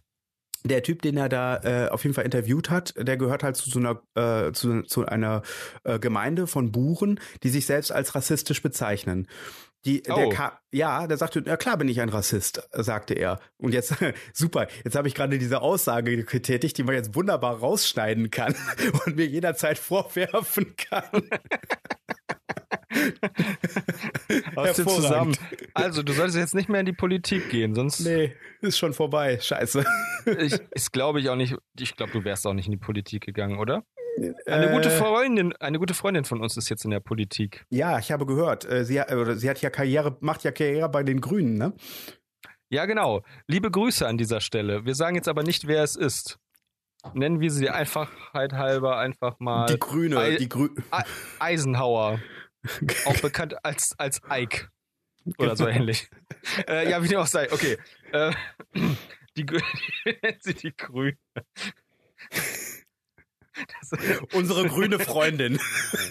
[0.65, 3.69] der Typ, den er da äh, auf jeden Fall interviewt hat, der gehört halt zu
[3.69, 5.43] so einer äh, zu, zu einer
[5.83, 9.27] äh, Gemeinde von Buren, die sich selbst als rassistisch bezeichnen.
[9.85, 10.15] Die, oh.
[10.15, 13.41] der Ka ja, der sagte, ja klar bin ich ein Rassist, sagte er.
[13.59, 13.95] Und jetzt,
[14.33, 18.55] super, jetzt habe ich gerade diese Aussage getätigt, die man jetzt wunderbar rausschneiden kann
[19.07, 21.05] und mir jederzeit vorwerfen kann.
[24.57, 25.37] Aus dem zusammen.
[25.75, 28.01] Also, du solltest jetzt nicht mehr in die Politik gehen, sonst.
[28.01, 29.39] Nee, ist schon vorbei.
[29.41, 29.85] Scheiße.
[30.39, 31.57] ich, ist glaube ich auch nicht.
[31.79, 33.85] Ich glaube, du wärst auch nicht in die Politik gegangen, oder?
[34.47, 34.99] Eine gute äh.
[34.99, 37.65] Freundin, eine gute Freundin von uns ist jetzt in der Politik.
[37.71, 38.65] Ja, ich habe gehört.
[38.65, 39.03] Äh, sie,
[39.35, 41.73] sie hat ja Karriere, macht ja Karriere bei den Grünen, ne?
[42.71, 43.23] Ja, genau.
[43.47, 44.85] Liebe Grüße an dieser Stelle.
[44.85, 46.39] Wir sagen jetzt aber nicht, wer es ist.
[47.13, 49.67] Nennen wir sie Einfachheit halber einfach mal.
[49.67, 50.71] Die Grüne, I die Grü
[51.39, 52.21] Eisenhower.
[53.05, 54.69] auch bekannt als, als Ike.
[55.39, 56.09] Oder so ähnlich.
[56.69, 57.53] äh, ja, wie dem auch sei.
[57.53, 57.79] Okay.
[58.13, 58.33] Äh,
[59.37, 59.45] die,
[60.05, 61.17] nennen sie die Grüne.
[64.33, 65.59] Unsere grüne Freundin.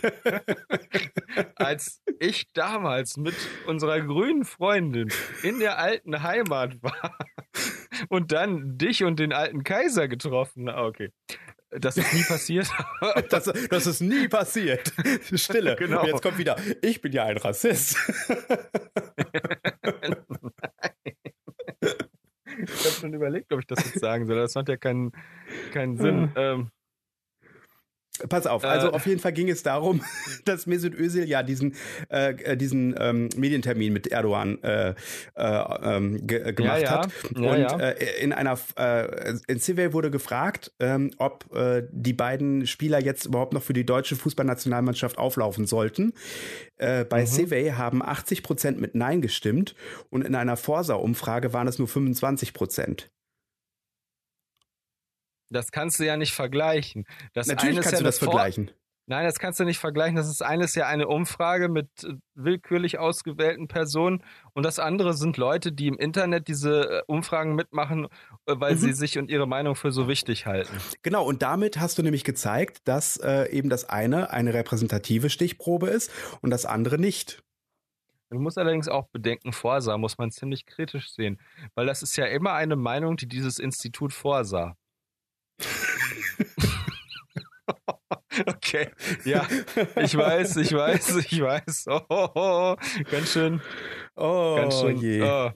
[1.55, 3.35] Als ich damals mit
[3.67, 5.09] unserer grünen Freundin
[5.41, 7.17] in der alten Heimat war
[8.09, 11.11] und dann dich und den alten Kaiser getroffen, ah, okay.
[11.79, 12.69] Das ist nie passiert.
[13.29, 14.93] das, das ist nie passiert.
[15.33, 15.75] Stille.
[15.83, 16.01] Genau.
[16.01, 17.97] Und jetzt kommt wieder, ich bin ja ein Rassist.
[22.45, 24.37] ich habe schon überlegt, ob ich das jetzt sagen soll.
[24.37, 25.11] Das macht ja keinen,
[25.71, 26.31] keinen Sinn.
[26.35, 26.69] Ähm,
[28.29, 30.01] Pass auf, also äh, auf jeden Fall ging es darum,
[30.45, 31.75] dass Mesut Özil ja diesen
[32.09, 34.93] äh, äh, diesen ähm, Medientermin mit Erdogan äh, äh,
[35.35, 36.91] ähm, ge äh, gemacht ja, ja.
[36.91, 38.57] hat ja, und in einer
[39.47, 41.45] in Civil wurde gefragt, ähm, ob
[41.91, 46.13] die beiden Spieler jetzt überhaupt noch für die deutsche Fußballnationalmannschaft auflaufen sollten.
[46.77, 47.25] Bei mhm.
[47.25, 49.75] Civey haben 80 Prozent mit Nein gestimmt
[50.09, 53.09] und in einer Forsa-Umfrage waren es nur 25 Prozent.
[55.53, 57.05] Das kannst du ja nicht vergleichen.
[57.33, 58.71] Das Natürlich kannst ja du das vergleichen.
[59.05, 60.15] Nein, das kannst du nicht vergleichen.
[60.15, 65.35] Das ist eines ja eine Umfrage mit äh, willkürlich ausgewählten Personen und das andere sind
[65.35, 68.05] Leute, die im Internet diese äh, Umfragen mitmachen,
[68.45, 68.79] äh, weil mhm.
[68.79, 70.77] sie sich und ihre Meinung für so wichtig halten.
[71.01, 75.89] Genau, und damit hast du nämlich gezeigt, dass äh, eben das eine eine repräsentative Stichprobe
[75.89, 76.09] ist
[76.41, 77.43] und das andere nicht.
[78.29, 81.39] Du musst allerdings auch bedenken, Vorsah muss man ziemlich kritisch sehen,
[81.75, 84.75] weil das ist ja immer eine Meinung, die dieses Institut vorsah.
[88.47, 88.89] okay,
[89.25, 89.47] ja,
[90.01, 91.85] ich weiß, ich weiß, ich weiß.
[91.87, 92.75] Oh, oh, oh.
[93.09, 93.61] ganz schön.
[94.15, 94.97] Oh, ganz schön.
[94.97, 95.21] Je.
[95.21, 95.51] Oh.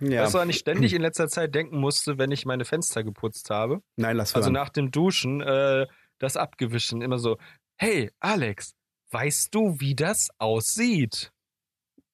[0.00, 0.22] Ja.
[0.22, 3.50] Weißt du, wann ich ständig in letzter Zeit denken musste, wenn ich meine Fenster geputzt
[3.50, 3.82] habe?
[3.96, 5.86] Nein, lass Also nach dem Duschen, äh,
[6.18, 7.38] das abgewischen, immer so,
[7.76, 8.74] hey, Alex,
[9.10, 11.32] weißt du, wie das aussieht?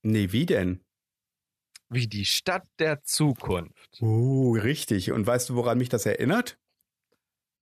[0.03, 0.81] Nee, wie denn?
[1.89, 4.01] Wie die Stadt der Zukunft.
[4.01, 5.13] Oh, richtig.
[5.13, 6.59] Und weißt du, woran mich das erinnert?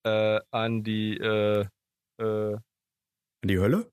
[0.05, 1.67] Äh, an die äh,
[2.19, 3.91] äh, an die Hölle?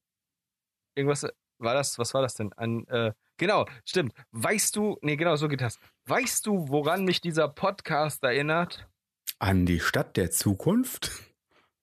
[0.96, 1.28] Irgendwas
[1.60, 2.54] war das, was war das denn?
[2.54, 4.14] An äh, genau, stimmt.
[4.32, 5.80] Weißt du, nee, genau, so geht das.
[6.06, 8.88] Weißt du, woran mich dieser Podcast erinnert?
[9.40, 11.12] An die Stadt der Zukunft?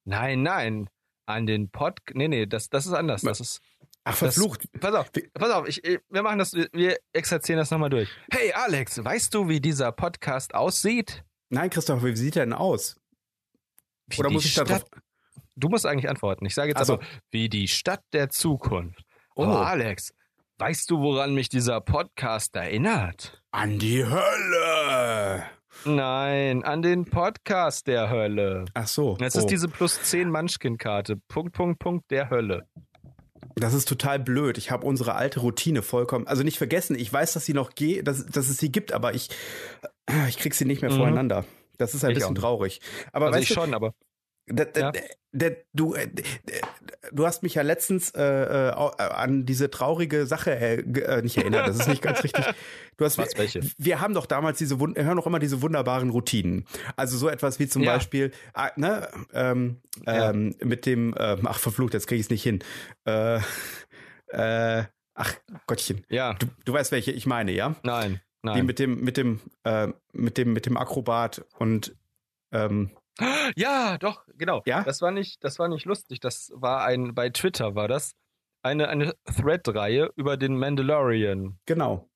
[0.04, 0.88] Nein, nein,
[1.26, 3.22] an den Pod Nee, nee, das das ist anders.
[3.22, 3.60] Das ist
[4.04, 4.68] Ach, verflucht.
[4.72, 8.08] Das, pass auf, pass auf, ich, wir machen das, wir exerzieren das nochmal durch.
[8.30, 11.24] Hey Alex, weißt du, wie dieser Podcast aussieht?
[11.48, 13.00] Nein, Christoph, wie sieht er denn aus?
[14.08, 14.88] Wie Oder muss ich Stadt, da drauf?
[15.56, 16.46] Du musst eigentlich antworten.
[16.46, 19.02] Ich sage jetzt also, aber, wie die Stadt der Zukunft.
[19.34, 20.12] Oh, oh, Alex,
[20.58, 23.42] weißt du, woran mich dieser Podcast erinnert?
[23.50, 25.44] An die Hölle.
[25.84, 28.66] Nein, an den Podcast der Hölle.
[28.74, 29.16] Ach so.
[29.20, 29.40] Es oh.
[29.40, 31.16] ist diese plus 10 Munchkin-Karte.
[31.28, 32.66] Punkt, Punkt, Punkt der Hölle.
[33.56, 34.58] Das ist total blöd.
[34.58, 36.96] Ich habe unsere alte Routine vollkommen, also nicht vergessen.
[36.96, 39.30] Ich weiß, dass sie noch geht, dass, dass es sie gibt, aber ich,
[40.28, 40.96] ich krieg sie nicht mehr mhm.
[40.96, 41.44] voreinander.
[41.78, 42.80] Das ist ein ich bisschen traurig.
[43.12, 43.94] Aber also weißt ich du, schon, aber.
[44.48, 44.92] Der, der,
[45.32, 46.08] der, du, äh,
[47.10, 51.66] du hast mich ja letztens äh, äh, an diese traurige Sache äh, nicht erinnert.
[51.66, 52.44] Das ist nicht ganz richtig.
[52.96, 53.60] Du hast, Was, welche?
[53.76, 56.64] Wir haben doch damals diese, wir hören doch immer diese wunderbaren Routinen.
[56.94, 57.94] Also so etwas wie zum ja.
[57.94, 60.30] Beispiel, ah, ne, ähm, ja.
[60.30, 62.60] ähm, mit dem, äh, ach verflucht, jetzt kriege ich es nicht hin.
[63.04, 63.40] Äh,
[64.28, 64.84] äh,
[65.14, 65.34] ach
[65.66, 66.04] Gottchen.
[66.08, 66.34] Ja.
[66.34, 67.74] Du, du weißt, welche ich meine, ja?
[67.82, 68.20] Nein.
[68.46, 68.56] Nein.
[68.56, 71.96] Die mit dem, mit dem, äh, mit dem, mit dem Akrobat und
[72.52, 72.90] ähm,
[73.56, 74.62] ja, doch, genau.
[74.66, 74.84] Ja?
[74.84, 76.20] Das war nicht, das war nicht lustig.
[76.20, 78.14] Das war ein, bei Twitter war das
[78.62, 81.58] eine, eine Thread-Reihe über den Mandalorian.
[81.66, 82.08] Genau.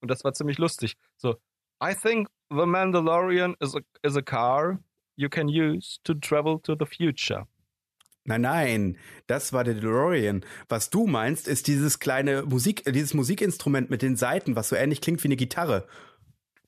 [0.00, 0.96] Und das war ziemlich lustig.
[1.16, 1.36] So,
[1.82, 4.80] I think the Mandalorian is a, is a car
[5.16, 7.46] you can use to travel to the future.
[8.24, 10.44] Nein, nein, das war der DeLorean.
[10.68, 14.76] Was du meinst, ist dieses kleine Musik, äh, dieses Musikinstrument mit den Saiten, was so
[14.76, 15.88] ähnlich klingt wie eine Gitarre.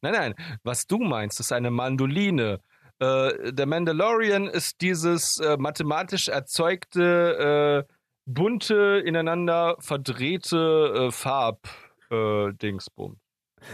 [0.00, 2.60] Nein, nein, was du meinst, ist eine Mandoline.
[2.98, 7.92] Äh, der Mandalorian ist dieses äh, mathematisch erzeugte, äh,
[8.26, 13.20] bunte, ineinander verdrehte äh, Farb-Dingsbum.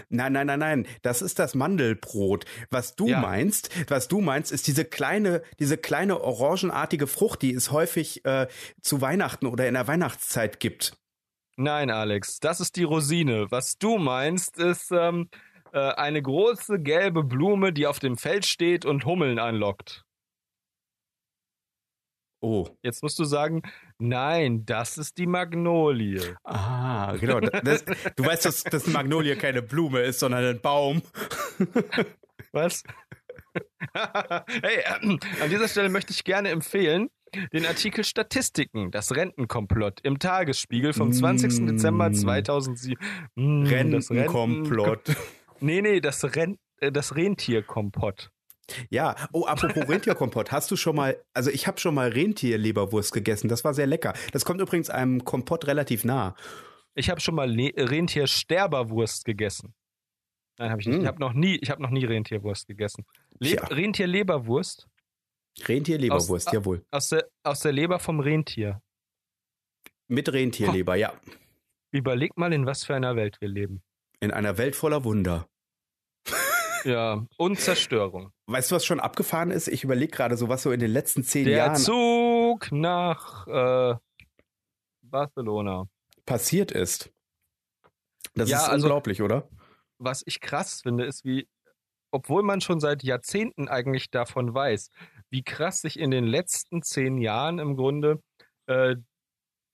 [0.08, 0.86] Nein, nein, nein, nein.
[1.02, 2.44] Das ist das Mandelbrot.
[2.70, 3.20] Was du Ja.
[3.20, 8.46] meinst, was du meinst, ist diese kleine, diese kleine orangenartige Frucht, die es häufig äh,
[8.80, 10.96] zu Weihnachten oder in der Weihnachtszeit gibt.
[11.56, 13.46] Nein, Alex, das ist die Rosine.
[13.50, 15.28] Was du meinst, ist ähm,
[15.72, 20.04] äh, eine große gelbe Blume, die auf dem Feld steht und Hummeln anlockt.
[22.40, 22.68] Oh.
[22.82, 23.62] Jetzt musst du sagen,
[23.98, 26.36] nein, das ist die Magnolie.
[26.44, 27.40] Ah, genau.
[27.40, 31.02] Das, du weißt, dass, dass Magnolie keine Blume ist, sondern ein Baum.
[32.52, 32.82] Was?
[33.94, 37.10] hey, äh, an dieser Stelle möchte ich gerne empfehlen,
[37.52, 41.66] den Artikel Statistiken, das Rentenkomplott im Tagesspiegel vom 20.
[41.66, 42.14] Dezember Mm.
[42.14, 42.98] 2007.
[43.36, 45.16] Mm, Rentenkomplott.
[45.60, 48.30] Nee, nee, das, Ren äh, das Rentierkompott.
[48.90, 53.48] Ja, oh, apropos Rentierkompott, hast du schon mal, also ich habe schon mal Rentierleberwurst gegessen,
[53.48, 54.14] das war sehr lecker.
[54.32, 56.34] Das kommt übrigens einem Kompott relativ nah.
[56.94, 59.74] Ich habe schon mal Le Rentiersterberwurst gegessen.
[60.58, 60.98] Nein, habe ich nicht.
[60.98, 61.02] Mm.
[61.02, 63.06] Ich habe noch nie, ich habe noch nie Rentierwurst gegessen.
[63.38, 63.64] Le Tja.
[63.64, 64.86] Rentierleberwurst
[65.66, 66.84] Rentierleberwurst, Aus- jawohl.
[66.90, 68.80] aus der, aus der Leber vom Rentier.
[70.08, 71.12] Mit Rentierleber, ja.
[71.92, 73.82] Überleg mal, in was für einer Welt wir leben.
[74.20, 75.48] In einer Welt voller Wunder.
[76.84, 78.32] Ja, und Zerstörung.
[78.46, 79.68] Weißt du, was schon abgefahren ist?
[79.68, 83.94] Ich überlege gerade so, was so in den letzten zehn Der Jahren Zug nach äh,
[85.02, 85.86] Barcelona.
[86.26, 87.12] passiert ist.
[88.34, 89.48] Das Ja, ist also- unglaublich, oder?
[89.98, 91.48] Was ich krass finde, ist, wie,
[92.10, 94.90] obwohl man schon seit Jahrzehnten eigentlich davon weiß,
[95.30, 98.22] wie krass sich in den letzten zehn Jahren im Grunde
[98.66, 98.96] äh,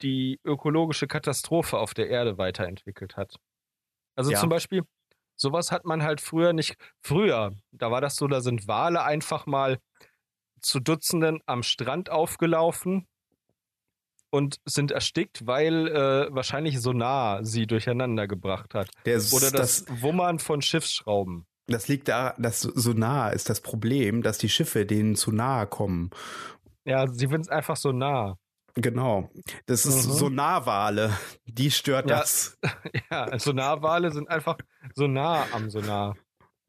[0.03, 3.37] die ökologische Katastrophe auf der Erde weiterentwickelt hat.
[4.17, 4.41] Also Ja.
[4.41, 4.83] zum Beispiel,
[5.37, 6.77] sowas hat man halt früher nicht.
[7.03, 9.79] Früher, da war das so, da sind Wale einfach mal
[10.61, 13.07] zu Dutzenden am Strand aufgelaufen
[14.31, 18.91] und sind erstickt, weil äh, wahrscheinlich Sonar sie durcheinander gebracht hat.
[19.05, 21.47] Der, Oder das, das, Wummern von Schiffsschrauben.
[21.67, 25.67] das liegt da, das so nah ist das Problem, dass die Schiffe denen zu nahe
[25.67, 26.11] kommen.
[26.85, 28.39] Ja, sie es einfach so nah.
[28.77, 29.31] Genau.
[29.67, 30.13] Das ist Mhm.
[30.13, 31.17] Sonarwale.
[31.47, 32.19] Die stört Ja.
[32.19, 32.59] das.
[33.11, 34.59] Ja, Sonarwale sind einfach
[34.95, 36.17] so nah am Sonar.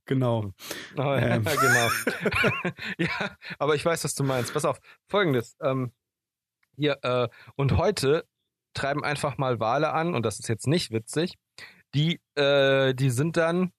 [0.06, 0.54] Genau.
[0.96, 1.44] Oh, Ähm.
[1.44, 1.90] Ja, genau.
[2.98, 4.54] ja, aber ich weiß, was du meinst.
[4.54, 5.58] Pass auf, folgendes.
[5.62, 5.92] Ähm,
[6.78, 8.26] hier, äh, und heute
[8.74, 11.34] treiben einfach mal Wale an, und das ist jetzt nicht witzig,
[11.94, 13.74] die, äh, die sind dann,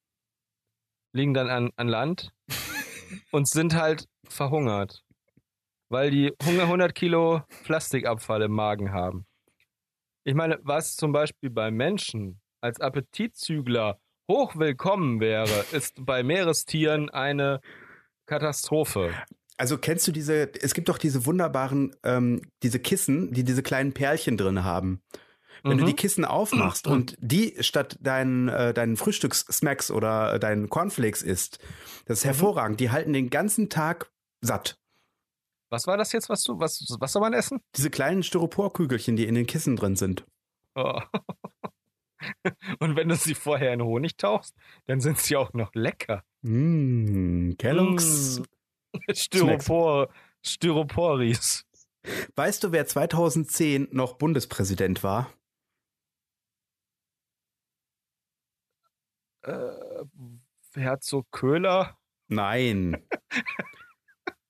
[1.14, 2.32] liegen dann an, an Land
[3.30, 5.04] und sind halt verhungert.
[5.90, 9.26] Weil die Hunger 100 Kilo Plastikabfall im Magen haben.
[10.24, 13.98] Ich meine, was zum Beispiel bei Menschen als Appetitzügler
[14.30, 17.60] hochwillkommen wäre, ist bei Meerestieren eine
[18.26, 19.14] Katastrophe.
[19.56, 23.92] Also kennst du diese, es gibt doch diese wunderbaren, ähm, diese Kissen, die diese kleinen
[23.94, 25.00] Perlchen drin haben.
[25.64, 25.88] Wenn du Mhm.
[25.88, 31.58] die Kissen aufmachst und die statt deinen, äh, deinen Frühstückssmacks oder deinen Cornflakes isst,
[32.04, 32.28] das ist Mhm.
[32.28, 32.80] hervorragend.
[32.80, 34.78] Die halten den ganzen Tag satt.
[35.70, 37.60] Was war das jetzt, was du, was, was soll man essen?
[37.76, 40.24] Diese kleinen Styroporkügelchen, die in den Kissen drin sind.
[40.74, 41.00] Oh.
[42.80, 44.54] Und wenn du sie vorher in Honig tauchst,
[44.86, 46.24] dann sind sie auch noch lecker.
[46.42, 48.42] Mmh, Kellogg's.
[48.90, 49.12] Mm.
[49.12, 50.08] Styropor,
[50.42, 51.66] Styroporis.
[52.36, 55.30] Weißt du, wer 2010 noch Bundespräsident war?
[59.42, 59.70] Äh,
[60.74, 61.98] Herzog Köhler.
[62.28, 63.06] Nein.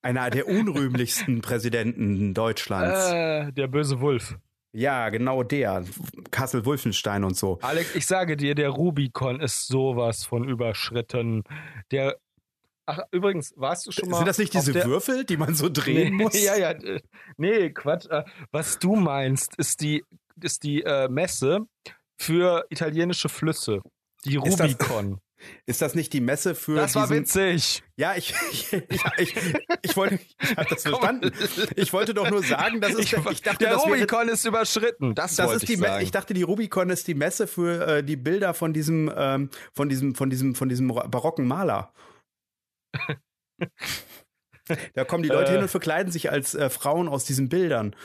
[0.08, 3.12] Einer der unrühmlichsten Präsidenten Deutschlands.
[3.12, 4.38] Äh, der böse Wolf.
[4.72, 5.84] Ja, genau der.
[6.30, 7.58] Kassel-Wolfenstein und so.
[7.60, 11.44] Alex, ich sage dir, der Rubikon ist sowas von überschritten.
[11.90, 12.16] Der.
[12.86, 14.16] Ach, übrigens, warst du schon mal.
[14.16, 16.42] Sind das nicht diese der, Würfel, die man so drehen nee, muss?
[16.42, 16.72] Ja, ja.
[17.36, 18.06] Nee, Quatsch.
[18.08, 20.06] Äh, Was du meinst, ist die,
[20.40, 21.66] ist die äh, Messe
[22.16, 23.82] für italienische Flüsse.
[24.24, 25.20] Die Rubicon.
[25.66, 27.20] Ist das nicht die Messe für Das war diesen...
[27.22, 27.82] witzig.
[27.96, 29.34] Ja, ich, ich, ich, ich,
[29.82, 31.32] ich wollte, ich habe das verstanden.
[31.76, 34.44] Ich wollte doch nur sagen, dass es, Ich, ich, dachte, der das wäre, Rubicon ist
[34.44, 35.14] überschritten.
[35.14, 36.02] Das, das wollte ist die, ich sagen.
[36.02, 39.88] ich dachte, die Rubicon ist die Messe für äh, die Bilder von diesem, ähm, von
[39.88, 41.92] diesem, von diesem, von diesem barocken Maler.
[44.92, 45.54] Da kommen die Leute Äh.
[45.54, 47.96] hin und verkleiden sich als äh, Frauen aus diesen Bildern.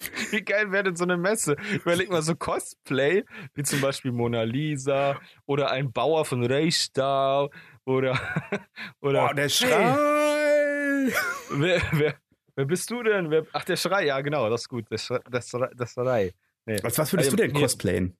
[0.30, 1.56] Wie geil wäre denn so eine Messe?
[1.72, 7.50] Überleg mal so Cosplay, wie zum Beispiel Mona Lisa oder ein Bauer von Reichstau
[7.84, 8.18] oder,
[9.00, 9.94] oder Boah, der Schrei!
[11.50, 12.14] wer, wer,
[12.54, 13.30] wer bist du denn?
[13.30, 14.90] Wer, ach, der Schrei, ja genau, das ist gut.
[14.90, 16.32] Der Schrei, das, das Schrei.
[16.66, 16.78] Nee.
[16.82, 18.16] Was, was würdest Ähm, du denn hier- cosplayen?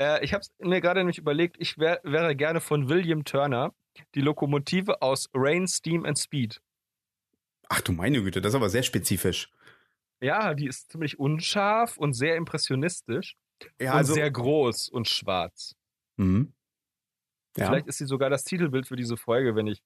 [0.00, 3.72] Äh, ich habe mir gerade nämlich überlegt, ich wär, wäre gerne von William Turner
[4.14, 6.60] die Lokomotive aus Rain, Steam and Speed.
[7.68, 9.50] Ach du meine Güte, das ist aber sehr spezifisch.
[10.22, 13.36] Ja, die ist ziemlich unscharf und sehr impressionistisch.
[13.80, 14.14] Ja, und also.
[14.14, 15.74] sehr groß und schwarz.
[16.16, 16.52] Mhm.
[17.56, 17.66] Ja.
[17.66, 19.82] Vielleicht ist sie sogar das Titelbild für diese Folge, wenn ich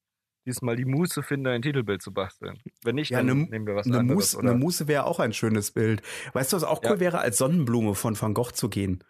[0.46, 2.62] diesmal die Muße finde, ein Titelbild zu basteln.
[2.84, 4.36] Wenn nicht, Ja, dann eine- nehmen wir was eine, anderes.
[4.36, 4.50] Oder?
[4.50, 6.02] eine Muße wäre auch ein schönes Bild.
[6.34, 6.92] Weißt du, was auch Ja.
[6.92, 9.02] cool wäre, als Sonnenblume von Van Gogh zu gehen?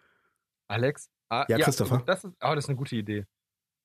[0.67, 1.09] Alex?
[1.29, 2.01] Ah, Ja, Christopher.
[2.07, 3.25] Das ist, oh, das ist eine gute Idee.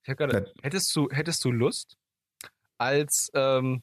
[0.04, 0.62] Ich hab gerade, Ja.
[0.62, 1.96] hättest, du, hättest du Lust,
[2.78, 3.82] als ähm,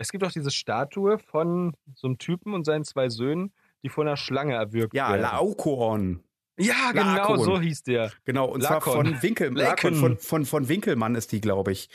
[0.00, 4.06] es gibt auch diese Statue von so einem Typen und seinen zwei Söhnen, die von
[4.08, 5.20] einer Schlange erwürgt Ja, werden.
[5.22, 6.24] Laokoon.
[6.58, 7.44] ja, genau, Laokoon.
[7.44, 8.10] so hieß der.
[8.24, 8.82] Genau, und Lakon.
[8.82, 9.94] zwar von Winkel, Lakon.
[9.94, 11.90] Lakon, von, von, von Winkelmann ist die, glaube ich.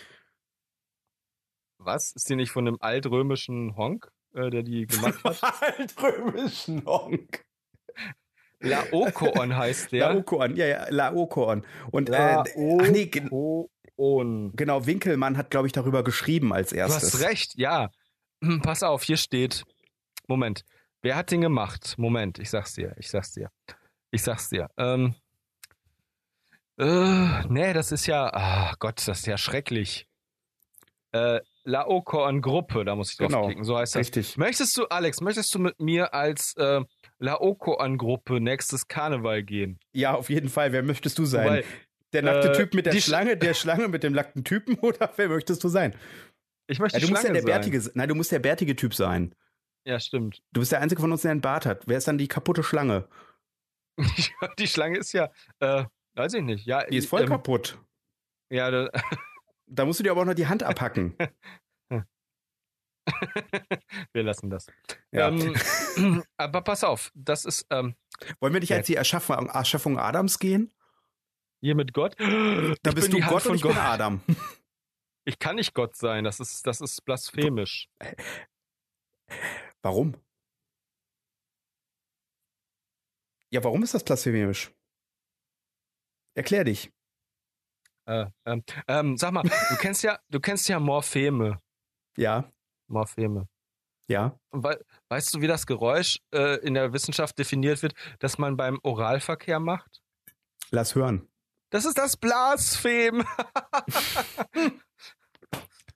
[1.80, 2.12] Was?
[2.12, 5.42] Ist die nicht von einem altrömischen Honk, äh, der die gemacht hat?
[5.80, 7.44] Altrömischen Honk.
[8.60, 10.14] Laokoon heißt der.
[10.14, 11.66] Laokoon, ja, ja, Laokoon.
[11.92, 12.46] Und, äh, ach
[12.92, 13.08] nee,
[13.98, 14.52] Laokoon.
[14.56, 17.14] genau, Winkelmann hat, glaube ich, darüber geschrieben als Du erstes.
[17.14, 17.90] hast recht, ja.
[18.44, 19.64] Hm, Pass auf, hier steht.
[20.28, 20.64] Moment.
[21.02, 21.96] Wer hat den gemacht?
[21.98, 23.50] Moment, ich sag's dir, ich sag's dir.
[24.12, 24.70] Ich sag's dir.
[24.78, 25.14] Ähm,
[26.78, 30.08] äh, nee, das ist ja, ah Gott, das ist ja schrecklich.
[31.12, 34.00] Äh, Laokoon Gruppe, da muss ich Genau, draufklicken, so heißt das.
[34.02, 34.38] Richtig.
[34.38, 36.82] Möchtest du, Alex, möchtest du mit mir als äh,
[37.20, 39.80] Laokoon Gruppe nächstes Karneval gehen?
[39.94, 40.72] Ja, auf jeden Fall.
[40.74, 41.46] Wer möchtest du sein?
[41.46, 41.64] Wobei,
[42.14, 44.76] der nackte äh, Typ mit der die Sch- Schlange, der Schlange mit dem nackten Typen
[44.80, 45.96] oder wer möchtest du sein?
[46.68, 47.72] ich möchte Ja, du musst ja Schlange der sein.
[47.72, 49.36] bärtige, nein, du musst der bärtige Typ sein.
[49.88, 50.42] Ja, stimmt.
[50.52, 51.84] Du bist der einzige von uns, der einen Bart hat.
[51.88, 53.08] Wer ist dann die kaputte Schlange?
[54.60, 56.66] Die Schlange ist ja, äh, weiß ich nicht.
[56.66, 57.78] Ja, Die ist voll ähm, kaputt.
[58.52, 58.90] Ja, da,
[59.68, 61.16] Da musst du dir aber auch noch die Hand abhacken.
[64.14, 64.68] wir lassen das.
[65.12, 65.30] Ja.
[65.30, 67.96] Ähm, aber pass auf, das ist ähm,
[68.40, 70.74] Wollen wir nicht als die Erschaffung, Erschaffung Adams gehen?
[71.66, 72.16] Hier mit Gott.
[72.20, 74.22] Da Ich bist du Gott von bin Adam.
[75.28, 77.90] Ich kann nicht Gott sein, das ist, das ist blasphemisch.
[79.82, 80.16] Warum?
[83.52, 84.72] Ja, warum ist das blasphemisch?
[86.36, 86.92] Erklär dich.
[88.08, 91.60] Äh, ähm, ähm, sag mal, du kennst ja, du kennst ja Morpheme.
[92.18, 92.54] Ja,
[92.88, 93.48] Morpheme.
[94.08, 94.40] ja.
[94.52, 94.78] Wei-
[95.10, 99.60] weißt du, wie das Geräusch äh, in der Wissenschaft definiert wird, das man beim Oralverkehr
[99.60, 100.04] macht?
[100.70, 101.28] Lass hören.
[101.76, 103.26] Das ist das Blasphem.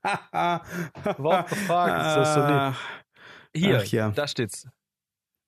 [0.04, 1.88] What the fuck?
[1.88, 2.76] Ist das so lieb?
[3.56, 4.10] Hier, Ach ja.
[4.10, 4.68] da steht's.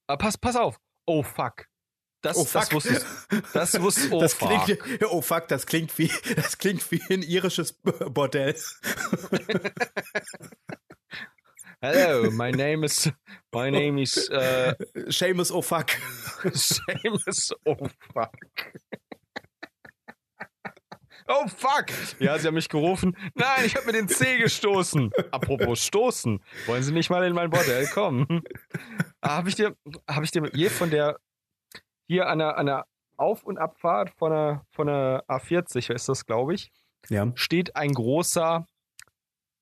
[0.07, 0.79] Ah, pass, pass auf.
[1.05, 1.65] Oh fuck.
[2.21, 2.71] Das, Oh, das fuck.
[2.75, 3.05] wusstest
[3.51, 4.63] Das wusste oh das fuck.
[4.63, 8.55] klingt, oh fuck, das klingt wie, das klingt wie ein irisches Bordell.
[11.81, 13.11] Hello, my name is
[13.53, 14.75] my name is uh,
[15.09, 15.89] Seamus, oh fuck.
[16.53, 17.51] Seamus.
[17.65, 17.75] Oh
[18.13, 18.33] fuck.
[21.27, 21.85] Oh fuck!
[22.19, 23.15] Ja, sie haben mich gerufen.
[23.35, 25.11] Nein, ich habe mir den C gestoßen.
[25.31, 26.41] Apropos stoßen.
[26.65, 28.41] Wollen Sie nicht mal in mein Bordell kommen?
[29.23, 29.75] Habe ich dir,
[30.09, 31.17] habe ich dir je von der
[32.07, 32.85] hier an der, an der
[33.17, 36.71] Auf- und Abfahrt von der, von der A40, ist das, glaube ich,
[37.09, 37.31] Ja.
[37.35, 38.65] steht ein großer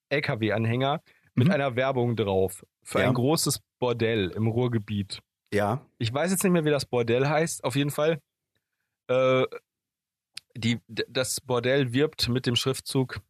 [0.08, 1.02] LKW-Anhänger
[1.34, 1.52] mit Mhm.
[1.54, 3.08] einer Werbung drauf für Ja.
[3.08, 5.20] ein großes Bordell im Ruhrgebiet.
[5.52, 5.84] Ja.
[5.98, 7.64] Ich weiß jetzt nicht mehr, wie das Bordell heißt.
[7.64, 8.20] Auf jeden Fall.
[9.08, 9.44] Äh,
[10.56, 13.20] die, das Bordell wirbt mit dem Schriftzug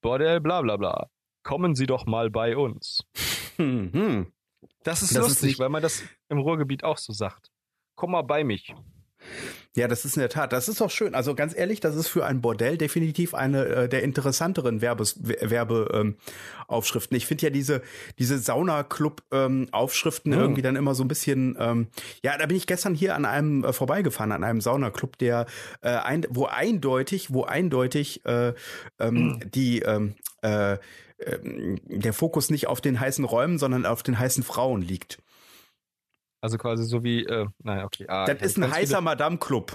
[0.00, 1.10] Bordell bla bla bla.
[1.42, 3.00] Kommen Sie doch mal bei uns.
[3.56, 4.32] Hm, hm.
[4.82, 7.50] Das ist Das ist lustig, nicht- weil man das im Ruhrgebiet auch so sagt.
[7.94, 8.74] Komm mal bei mich.
[9.76, 10.54] Ja, das ist in der Tat.
[10.54, 11.14] Das ist doch schön.
[11.14, 15.90] Also ganz ehrlich, das ist für ein Bordell definitiv eine äh, der interessanteren Werbes, Werbe,
[15.92, 16.16] ähm.
[17.10, 17.82] Ich finde ja diese
[18.18, 20.40] diese Sauna-Club ähm, Aufschriften Hm.
[20.40, 21.56] irgendwie dann immer so ein bisschen.
[21.60, 21.88] Ähm,
[22.22, 25.44] ja, da bin ich gestern hier an einem äh, vorbeigefahren an einem Saunaclub, der
[25.82, 28.54] äh, ein, wo eindeutig, wo eindeutig äh,
[28.98, 30.78] ähm, die ähm, äh,
[31.18, 35.18] ähm, der Fokus nicht auf den heißen Räumen, sondern auf den heißen Frauen liegt.
[36.46, 38.06] Also quasi so wie, äh, nein, okay.
[38.06, 39.74] Ah, Das ist ein heißer Madame-Club.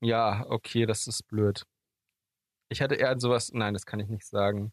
[0.00, 1.64] Ja, okay, das ist blöd.
[2.68, 4.72] Ich hatte eher sowas, nein, das kann ich nicht sagen.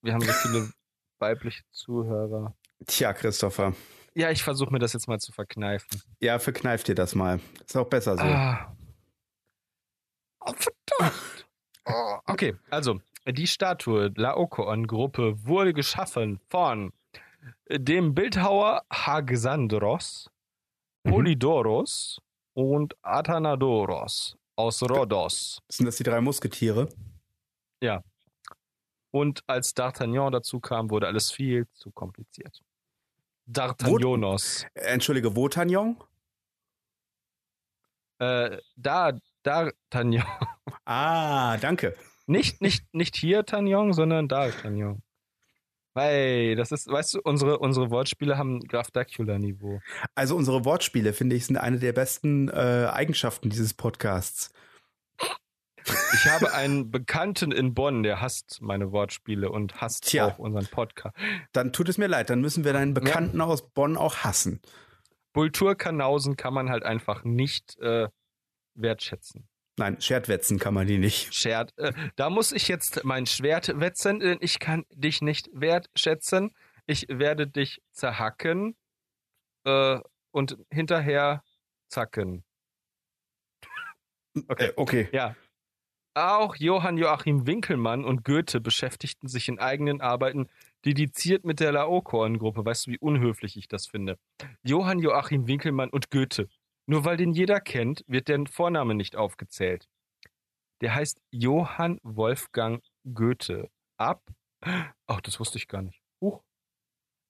[0.00, 0.70] Wir haben so viele
[1.18, 2.54] weibliche Zuhörer.
[2.86, 3.74] Tja, Christopher.
[4.14, 6.00] Ja, ich versuche mir das jetzt mal zu verkneifen.
[6.20, 7.40] Ja, verkneift dir das mal.
[7.66, 8.22] Ist auch besser so.
[8.22, 8.76] Ah.
[10.38, 11.48] Oh, verdammt.
[11.86, 12.18] Oh.
[12.26, 16.92] Okay, also, die Statue Laokoon-Gruppe wurde geschaffen von
[17.70, 20.30] dem Bildhauer Hagsandros,
[21.06, 21.10] Mhm.
[21.10, 22.18] Polydoros
[22.54, 25.60] und Athanadoros aus Rhodos.
[25.68, 26.88] Sind das die drei Musketiere?
[29.10, 32.62] Und als D'Artagnan dazu kam, wurde alles viel zu kompliziert.
[33.46, 34.66] D'Artagnanos.
[34.74, 36.02] Entschuldige, Wotagnon?
[38.18, 39.12] Äh, da,
[39.44, 40.24] D'Artagnan.
[40.86, 41.96] Ah, danke.
[42.26, 45.00] Nicht, nicht, nicht hier Tanjong, sondern da Tanjong.
[45.96, 49.80] Hey, das ist, weißt du, unsere, unsere Wortspiele haben Graf Dracula-Niveau.
[50.16, 54.52] Also unsere Wortspiele, finde ich, sind eine der besten äh, Eigenschaften dieses Podcasts.
[56.14, 60.26] Ich habe einen Bekannten in Bonn, der hasst meine Wortspiele und hasst Tja.
[60.26, 61.14] auch unseren Podcast.
[61.52, 64.60] Dann tut es mir leid, dann müssen wir deinen Bekannten aus Bonn auch hassen.
[65.34, 68.08] Kulturkanausen kann man halt einfach nicht äh,
[68.74, 69.46] wertschätzen.
[69.76, 71.34] Nein, Schwertwetzen kann man die nicht.
[71.34, 76.54] Schert, äh, da muss ich jetzt mein Schwert wetzen, denn ich kann dich nicht wertschätzen.
[76.86, 78.76] Ich werde dich zerhacken
[79.64, 79.98] äh,
[80.30, 81.42] und hinterher
[81.88, 82.44] zacken.
[84.48, 84.66] Okay.
[84.66, 85.08] Äh, okay.
[85.12, 85.34] Ja.
[86.16, 90.48] Auch Johann Joachim Winkelmann und Goethe beschäftigten sich in eigenen Arbeiten
[90.84, 92.64] dediziert mit der Laokoon-Gruppe.
[92.64, 94.18] Weißt du, wie unhöflich ich das finde?
[94.62, 96.48] Johann Joachim Winkelmann und Goethe.
[96.86, 99.88] Nur weil den jeder kennt, wird der Vorname nicht aufgezählt.
[100.80, 103.70] Der heißt Johann Wolfgang Goethe.
[103.96, 104.22] Ab,
[104.60, 106.02] ach, das wusste ich gar nicht.
[106.20, 106.42] Huch.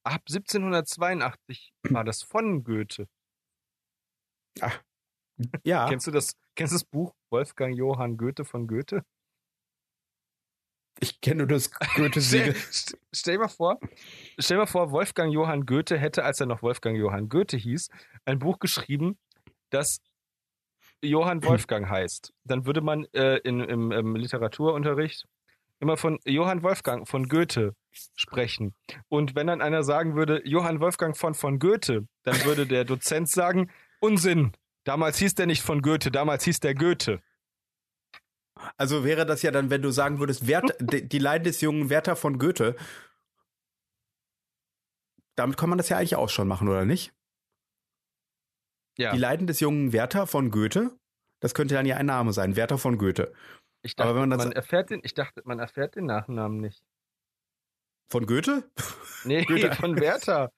[0.05, 3.07] Ab 1782 war das von Goethe.
[4.61, 4.83] Ach.
[5.65, 5.89] Ja.
[5.89, 9.05] Kennst du das, kennst du das Buch Wolfgang Johann Goethe von Goethe?
[11.01, 12.55] Ich kenne nur das Goethe-Siegel.
[12.71, 13.81] Stell, stell mal vor,
[14.39, 17.89] stell mal vor, Wolfgang Johann Goethe hätte, als er noch Wolfgang Johann Goethe hieß,
[18.25, 19.19] ein Buch geschrieben,
[19.71, 20.01] das
[21.03, 22.33] Johann Wolfgang heißt.
[22.45, 25.27] Dann würde man äh, in, im, im Literaturunterricht
[25.81, 28.75] immer von Johann Wolfgang von Goethe sprechen.
[29.09, 33.29] Und wenn dann einer sagen würde, Johann Wolfgang von von Goethe, dann würde der Dozent
[33.29, 34.53] sagen, Unsinn.
[34.85, 37.23] Damals hieß der nicht von Goethe, damals hieß der Goethe.
[38.77, 41.91] Also wäre das ja dann, wenn du sagen würdest, Wert, die die Leiden des jungen
[41.91, 42.77] Werther von Goethe.
[45.37, 47.12] Damit kann man das ja eigentlich auch schon machen, oder nicht?
[48.99, 49.13] Ja.
[49.13, 50.97] Die Leiden des jungen Werther von Goethe.
[51.41, 53.33] Das könnte dann ja ein Name sein, Werther von Goethe.
[53.83, 56.83] Ich dachte, Aber wenn man man erfährt den, ich dachte, man erfährt den Nachnamen nicht.
[58.11, 58.71] Von Goethe?
[59.25, 59.73] Nee, Goethe.
[59.75, 60.53] von Werther.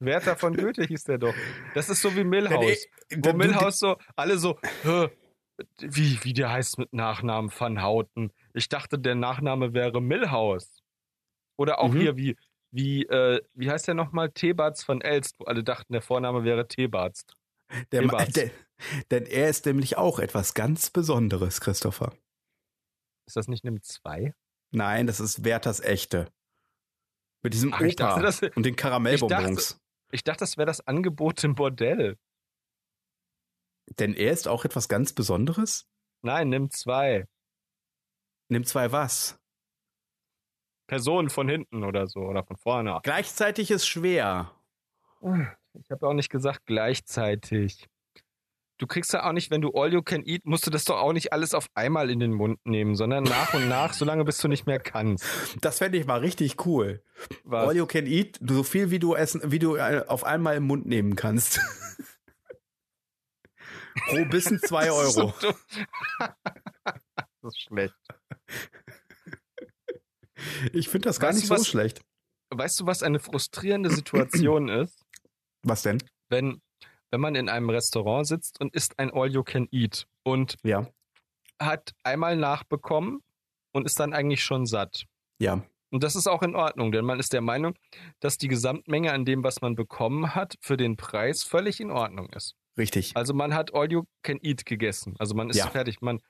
[0.00, 1.34] Werther von Goethe hieß der doch.
[1.74, 2.86] Das ist so wie Milhouse.
[3.10, 5.08] Nee, Wo Milhouse so, alle so, "Hä,
[5.80, 8.32] wie, wie der heißt mit Nachnamen Van Houten.
[8.54, 10.80] Ich dachte, der Nachname wäre Milhouse.
[11.58, 12.00] Oder auch Mhm.
[12.00, 12.36] hier wie,
[12.70, 14.30] wie, äh, wie heißt der nochmal?
[14.30, 17.26] Thebarts von Elst, wo alle dachten, der Vorname wäre Thebarts.
[17.92, 18.50] Der, der,
[19.10, 22.12] denn er ist nämlich auch etwas ganz Besonderes, Christopher.
[23.26, 24.34] Ist das nicht Nimm 2?
[24.70, 26.32] Nein, das ist Werthers echte.
[27.42, 29.80] Mit diesem Ach, Opa dachte, das- und den Karamellbonbons.
[30.10, 32.18] Ich dachte, das wäre das Angebot im Bordell.
[33.98, 35.86] Denn er ist auch etwas ganz Besonderes?
[36.22, 37.26] Nein, Nimm 2.
[38.48, 39.38] Nimm zwei was?
[40.86, 42.98] Personen von hinten oder so oder von vorne.
[43.02, 44.54] Gleichzeitig ist schwer.
[45.74, 47.88] Ich habe auch nicht gesagt gleichzeitig.
[48.78, 50.98] Du kriegst ja auch nicht, wenn du All You Can Eat, musst du das doch
[50.98, 54.38] auch nicht alles auf einmal in den Mund nehmen, sondern nach und nach, solange bis
[54.38, 55.24] du nicht mehr kannst.
[55.60, 57.02] Das fände ich mal richtig cool.
[57.42, 57.68] Was?
[57.68, 60.62] All you can eat, so viel wie du essen, wie du äh, auf einmal im
[60.64, 61.58] Mund nehmen kannst.
[64.08, 65.10] Pro Bissen zwei Euro.
[65.10, 65.34] So
[67.42, 67.94] das ist schlecht.
[70.72, 72.00] Ich finde das gar Weißt nicht so was- schlecht.
[72.50, 75.04] Weißt du, was eine frustrierende Situation ist,
[75.62, 76.02] Was denn?
[76.28, 76.60] wenn,
[77.10, 80.86] wenn man in einem Restaurant sitzt und isst ein All You Can Eat und Ja,
[81.60, 83.22] hat einmal nachbekommen
[83.72, 85.04] und ist dann eigentlich schon satt.
[85.38, 85.62] ja.
[85.90, 87.74] Und das ist auch in Ordnung, denn man ist der Meinung,
[88.20, 92.28] dass die Gesamtmenge an dem, was man bekommen hat, für den Preis völlig in Ordnung
[92.34, 92.54] ist.
[92.76, 93.16] Richtig.
[93.16, 95.16] Also man hat all you can eat gegessen.
[95.18, 95.70] Also man ist Ja.
[95.70, 96.02] fertig.
[96.02, 96.20] Man,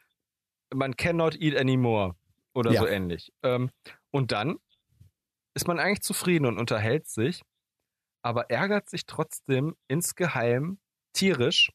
[0.72, 2.14] man cannot eat anymore.
[2.54, 2.82] Oder Ja.
[2.82, 3.32] so ähnlich.
[3.42, 3.70] Ähm,
[4.12, 4.60] und dann
[5.54, 7.42] ist man eigentlich zufrieden und unterhält sich,
[8.22, 10.78] aber ärgert sich trotzdem insgeheim
[11.12, 11.70] tierisch,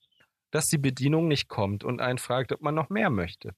[0.51, 3.55] dass die Bedienung nicht kommt und einen fragt, ob man noch mehr möchte.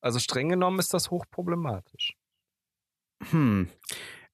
[0.00, 2.14] Also streng genommen ist das hochproblematisch.
[3.30, 3.68] Hm.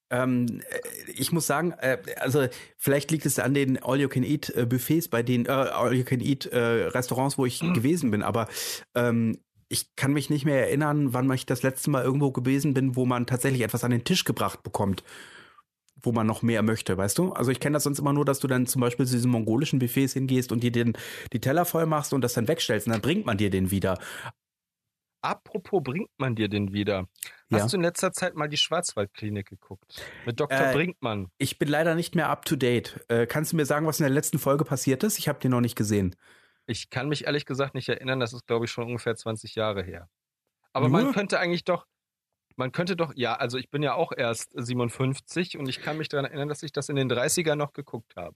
[0.09, 2.47] Ähm, äh, ich muss sagen, äh, also
[2.77, 7.73] vielleicht liegt es an den All-You-Can-Eat-Buffets bei den äh, All-You-Can-Eat-Restaurants, wo ich Mhm.
[7.73, 8.49] gewesen bin, aber
[8.93, 9.39] ähm,
[9.69, 13.05] ich kann mich nicht mehr erinnern, wann ich das letzte Mal irgendwo gewesen bin, wo
[13.05, 15.01] man tatsächlich etwas an den Tisch gebracht bekommt,
[16.03, 17.33] wo man noch mehr möchte, weißt du?
[17.33, 19.79] Also ich kenne das sonst immer nur, dass du dann zum Beispiel zu diesen mongolischen
[19.79, 20.93] Buffets hingehst und dir den,
[21.33, 23.97] die Teller voll machst und das dann wegstellst und dann bringt man dir den wieder.
[25.23, 27.07] Apropos bringt man dir den wieder?
[27.49, 27.59] Ja.
[27.59, 30.03] Hast du in letzter Zeit mal die Schwarzwaldklinik geguckt?
[30.25, 30.59] Mit Dr.
[30.59, 31.27] Äh, Brinkmann.
[31.37, 32.99] Ich bin leider nicht mehr up to date.
[33.07, 35.19] Äh, kannst du mir sagen, was in der letzten Folge passiert ist?
[35.19, 36.15] Ich habe den noch nicht gesehen.
[36.65, 39.83] Ich kann mich ehrlich gesagt nicht erinnern, das ist, glaube ich, schon ungefähr 20 Jahre
[39.83, 40.09] her.
[40.73, 41.01] Aber Nur?
[41.01, 41.85] man könnte eigentlich doch,
[42.55, 46.09] man könnte doch, ja, also ich bin ja auch erst 57 und ich kann mich
[46.09, 48.35] daran erinnern, dass ich das in den 30ern noch geguckt habe.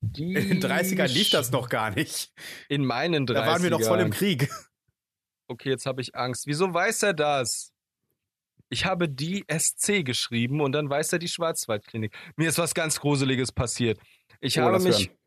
[0.00, 2.32] Die In den 30ern lief das noch gar nicht.
[2.68, 3.34] In meinen 30ern.
[3.34, 4.48] Da waren wir noch voll im Krieg.
[5.48, 6.46] okay, jetzt habe ich Angst.
[6.46, 7.72] Wieso weiß er das?
[8.70, 12.14] Ich habe die SC geschrieben und dann weiß er die Schwarzwaldklinik.
[12.36, 13.98] Mir ist was ganz Gruseliges passiert.
[14.40, 15.18] Ich Oh, habe mich, hören.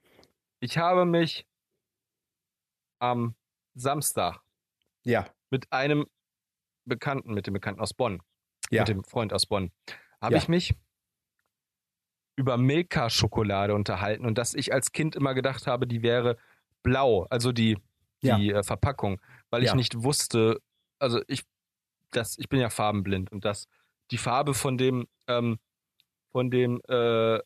[0.59, 1.45] ich habe mich
[2.99, 3.35] am
[3.73, 4.39] Samstag
[5.03, 6.05] Ja, mit einem
[6.85, 8.21] Bekannten, mit dem Bekannten aus Bonn,
[8.69, 8.81] ja.
[8.81, 9.71] mit dem Freund aus Bonn,
[10.21, 10.41] habe Ja.
[10.41, 10.73] ich mich
[12.35, 16.37] über Milka-Schokolade unterhalten und dass ich als Kind immer gedacht habe, die wäre
[16.81, 17.77] blau, also die,
[18.21, 18.37] Ja.
[18.37, 19.75] die äh, Verpackung, weil ich Ja.
[19.75, 20.59] nicht wusste,
[20.99, 21.43] also ich,
[22.11, 23.67] das, ich bin ja farbenblind und dass
[24.11, 25.59] die Farbe von dem, ähm,
[26.31, 27.39] von dem, äh,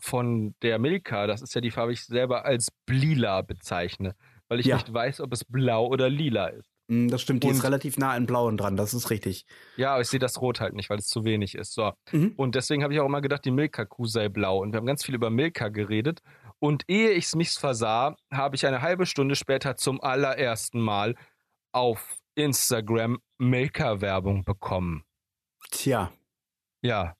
[0.00, 4.14] von der Milka, das ist ja die Farbe, die ich selber als lila bezeichne,
[4.48, 4.76] weil ich Ja.
[4.76, 6.73] nicht weiß, ob es blau oder lila ist.
[7.04, 9.44] Mm, Das stimmt, die Und- ist relativ nah an Blauen dran, das ist richtig.
[9.76, 11.72] Ja, aber ich sehe das Rot halt nicht, weil es zu wenig ist.
[11.74, 11.92] So.
[12.12, 12.32] Mhm.
[12.36, 14.58] Und deswegen habe ich auch immer gedacht, die Milka-Kuh sei blau.
[14.58, 16.20] Und wir haben ganz viel über Milka geredet.
[16.58, 21.14] Und ehe ich es mich versah, habe ich eine halbe Stunde später zum allerersten Mal
[21.72, 25.04] auf Instagram Milka-Werbung bekommen.
[25.70, 26.12] Tja,
[26.82, 27.14] Ja,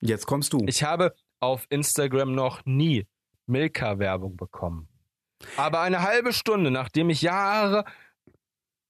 [0.00, 0.64] jetzt kommst du.
[0.66, 3.06] ich habe auf Instagram noch nie
[3.46, 4.88] Milka-Werbung bekommen.
[5.56, 7.84] Aber eine halbe Stunde, nachdem ich Jahre,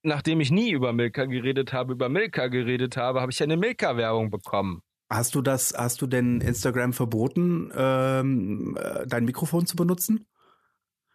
[0.02, 4.30] nachdem ich nie über Milka geredet habe, über Milka geredet habe, habe ich eine Milka-Werbung
[4.30, 4.82] bekommen.
[5.08, 10.26] Hast du das, hast du denn Instagram verboten, ähm, äh, dein Mikrofon zu benutzen?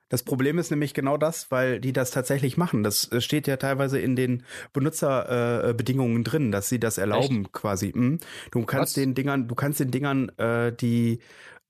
[0.09, 2.83] Das Problem ist nämlich genau das, weil die das tatsächlich machen.
[2.83, 7.91] Das äh, steht ja teilweise in den Benutzerbedingungen äh, drin, dass sie das erlauben quasi.
[7.95, 8.19] Mhm.
[8.51, 9.01] Du kannst Was?
[9.01, 11.19] den Dingern, du kannst den Dingern äh, die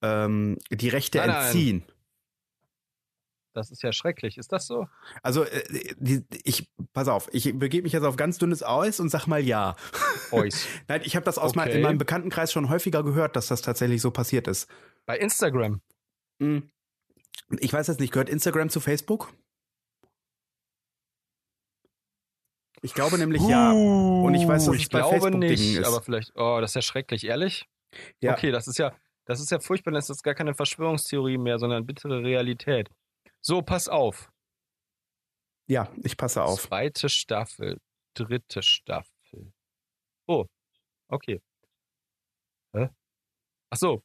[0.01, 1.45] ähm, die Rechte Nein, nein.
[1.45, 1.83] entziehen.
[3.55, 4.37] Das ist ja schrecklich.
[4.37, 4.87] Ist das so?
[5.23, 5.63] Also äh,
[5.97, 9.41] die, ich pass auf, ich begebe mich jetzt auf ganz dünnes Eis und sag mal
[9.41, 9.75] ja.
[10.31, 10.67] Ois.
[10.87, 11.75] Nein, ich habe das aus Okay.
[11.77, 14.69] in meinem Bekanntenkreis schon häufiger gehört, dass das tatsächlich so passiert ist.
[15.05, 15.81] Bei Instagram.
[16.41, 16.69] Hm.
[17.59, 19.31] Ich weiß jetzt nicht, gehört Instagram zu Facebook?
[22.81, 23.71] Ich glaube nämlich ja.
[23.71, 25.87] Und ich weiß, dass ich es bei glaube Facebook-Dingen nicht, ist.
[25.87, 27.67] aber vielleicht, oh, das ist ja schrecklich, ehrlich?
[28.21, 28.33] Ja.
[28.33, 28.93] Okay, das ist ja,
[29.25, 32.89] das ist ja furchtbar, das ist gar keine Verschwörungstheorie mehr, sondern bittere Realität.
[33.45, 34.31] So, pass auf.
[35.67, 36.59] Ja, ich passe auf.
[36.63, 37.79] Zweite Staffel,
[38.15, 39.53] dritte Staffel.
[40.25, 40.45] Oh,
[41.09, 41.43] okay.
[42.73, 42.89] Hä?
[43.69, 44.03] Ach so.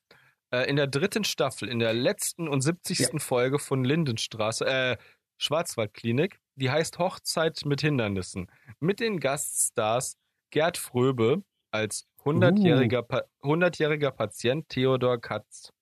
[0.53, 3.23] Äh, in der dritten Staffel, in der letzten und 70.
[3.23, 4.99] Folge von Lindenstraße, äh,
[5.39, 8.51] Schwarzwaldklinik, die heißt Hochzeit mit Hindernissen.
[8.79, 10.19] Mit den Gaststars
[10.51, 15.73] Gerd Fröbe als 100-jähriger Pa- 100-jähriger Patient Theodor Katz,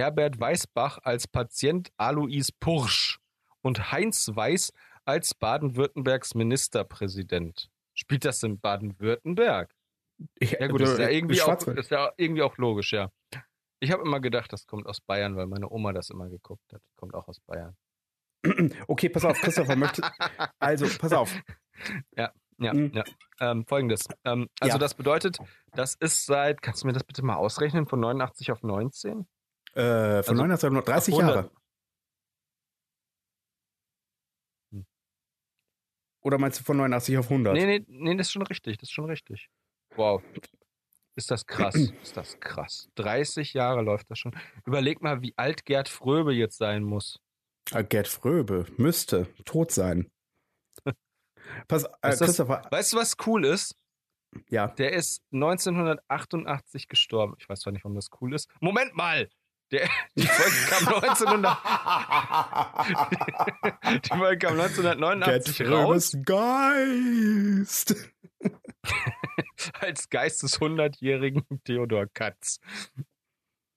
[0.00, 3.18] Herbert Weißbach als Patient Alois Pursch
[3.60, 4.72] und Heinz Weiß
[5.04, 7.68] als Baden-Württembergs Ministerpräsident.
[7.92, 9.74] Spielt das in Baden-Württemberg?
[10.40, 13.10] Ja gut, das ist ja irgendwie auch, ist ja irgendwie auch logisch, ja.
[13.80, 16.80] Ich habe immer gedacht, das kommt aus Bayern, weil meine Oma das immer geguckt hat.
[16.96, 17.76] Kommt auch aus Bayern.
[18.88, 20.00] Okay, pass auf, Christopher möchte.
[20.58, 21.34] Also, pass auf.
[22.16, 22.92] Ja, Mhm.
[22.94, 23.04] ja.
[23.40, 24.06] Ähm, Folgendes.
[24.24, 24.78] Ähm, also Ja.
[24.78, 25.38] das bedeutet,
[25.74, 29.26] das ist seit, kannst du mir das bitte mal ausrechnen, von 89 auf 19?
[29.74, 31.36] Äh, von Also, 1930 auf 100.
[31.36, 31.50] Jahre.
[34.72, 34.86] Hm.
[36.22, 37.54] Oder meinst du von 89 auf 100?
[37.54, 39.48] Nee, nee, nee, das ist schon richtig, das ist schon richtig.
[39.96, 40.22] Wow.
[41.16, 42.88] Ist das krass, ist das krass.
[42.96, 44.36] 30 Jahre läuft das schon.
[44.64, 47.20] Überleg mal, wie alt Gerd Fröbe jetzt sein muss.
[47.72, 50.10] Ah, Gerd Fröbe müsste tot sein.
[51.68, 53.76] Pass, äh, Ist das- Christopher, Weißt du, was cool ist?
[54.48, 54.68] ja.
[54.68, 57.34] Der ist 1988 gestorben.
[57.38, 58.48] Ich weiß zwar nicht, warum das cool ist.
[58.60, 59.28] Moment mal!
[59.70, 61.58] Der, die Folge kam 1900,
[64.04, 67.94] die Folge kam Gerd 1989 raus Fröbes Geist.
[69.80, 72.60] als Geist des 100-jährigen Theodor Katz.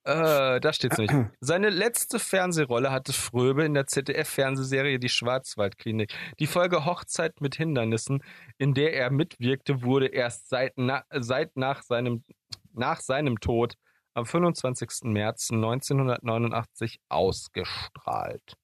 [0.06, 1.14] Äh, da steht's nicht.
[1.40, 6.14] Seine letzte Fernsehrolle hatte Fröbe in der ZDF-Fernsehserie Die Schwarzwaldklinik.
[6.40, 8.22] Die Folge Hochzeit mit Hindernissen,
[8.58, 12.26] in der er mitwirkte, wurde erst seit, na, seit nach, seinem,
[12.74, 13.76] nach seinem Tod
[14.14, 15.04] am 25.
[15.04, 18.58] März 1989 ausgestrahlt.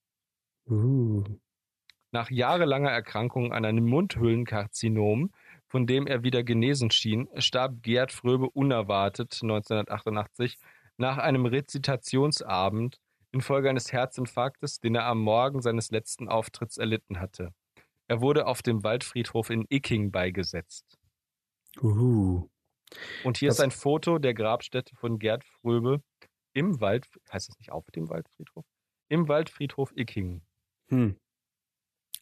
[0.68, 1.24] Uh.
[2.12, 5.32] Nach jahrelanger Erkrankung an einem Mundhöhlenkarzinom,
[5.68, 10.58] von dem er wieder genesen schien, starb Gerd Fröbe unerwartet 1988
[10.96, 12.98] nach einem Rezitationsabend
[13.32, 17.54] infolge eines Herzinfarktes, den er am Morgen seines letzten Auftritts erlitten hatte.
[18.08, 20.98] Er wurde auf dem Waldfriedhof in Icking beigesetzt.
[21.80, 22.48] Uh.
[23.24, 26.02] Und hier Das- ist ein Foto der Grabstätte von Gerd Fröbe
[26.52, 28.64] im Wald, heißt es nicht auf dem Waldfriedhof?
[29.08, 30.42] Im Waldfriedhof Icking.
[30.88, 31.16] Hm.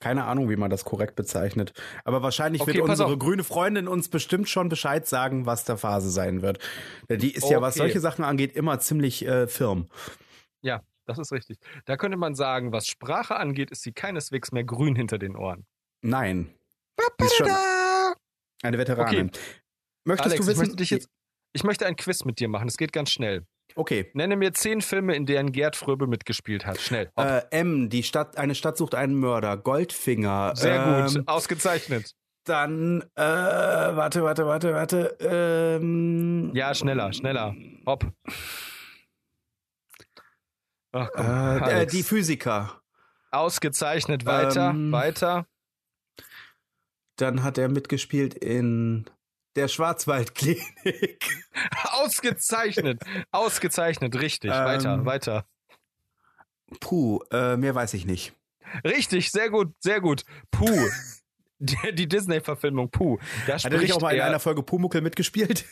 [0.00, 1.72] Keine Ahnung, wie man das korrekt bezeichnet.
[2.04, 3.18] Aber wahrscheinlich Okay, wird unsere auf.
[3.18, 6.60] grüne Freundin uns bestimmt schon Bescheid sagen, was der Phase sein wird.
[7.08, 7.80] Denn die ist ja, was Okay.
[7.88, 9.88] solche Sachen angeht, immer ziemlich äh, firm.
[11.06, 11.58] Das ist richtig.
[11.86, 15.64] Da könnte man sagen, was Sprache angeht, ist sie keineswegs mehr grün hinter den Ohren.
[16.02, 16.54] Nein.
[17.18, 17.48] Die ist schon
[18.62, 19.28] eine Veteranin.
[19.28, 19.40] Okay.
[20.08, 20.60] Möchtest Alex, du ich wissen?
[20.60, 21.08] möchte, dich jetzt,
[21.52, 22.66] ich möchte ein Quiz mit dir machen.
[22.68, 23.46] Es geht ganz schnell.
[23.76, 24.10] okay.
[24.14, 26.80] Nenne mir zehn Filme, in denen Gerd Fröbe mitgespielt hat.
[26.80, 27.10] Schnell.
[27.16, 29.56] Äh, M, die Stadt, eine Stadt sucht einen Mörder.
[29.56, 30.52] Goldfinger.
[30.56, 31.16] Sehr gut.
[31.16, 32.12] Ähm, Ausgezeichnet.
[32.44, 35.16] dann, äh, warte, warte, warte, warte.
[35.20, 37.54] Ähm, Ja, schneller, schneller.
[37.86, 38.10] Hopp.
[40.92, 42.80] Ach, komm, Äh, äh, die Physiker.
[43.30, 44.24] Ausgezeichnet.
[44.24, 45.46] Weiter, Ähm, weiter.
[47.16, 49.04] Dann hat er mitgespielt in
[49.58, 51.44] der Schwarzwaldklinik.
[51.92, 53.02] Ausgezeichnet.
[53.32, 54.14] Ausgezeichnet.
[54.20, 54.52] Richtig.
[54.52, 55.46] Ähm, weiter, weiter.
[56.80, 58.34] Puh, äh, mehr weiß ich nicht.
[58.84, 59.32] Richtig.
[59.32, 60.22] Sehr gut, sehr gut.
[60.50, 60.66] Puh.
[61.60, 63.18] Die, die Disney-Verfilmung Puh.
[63.48, 65.64] Da Hat er nicht auch mal in er, einer Folge Pumuckel mitgespielt?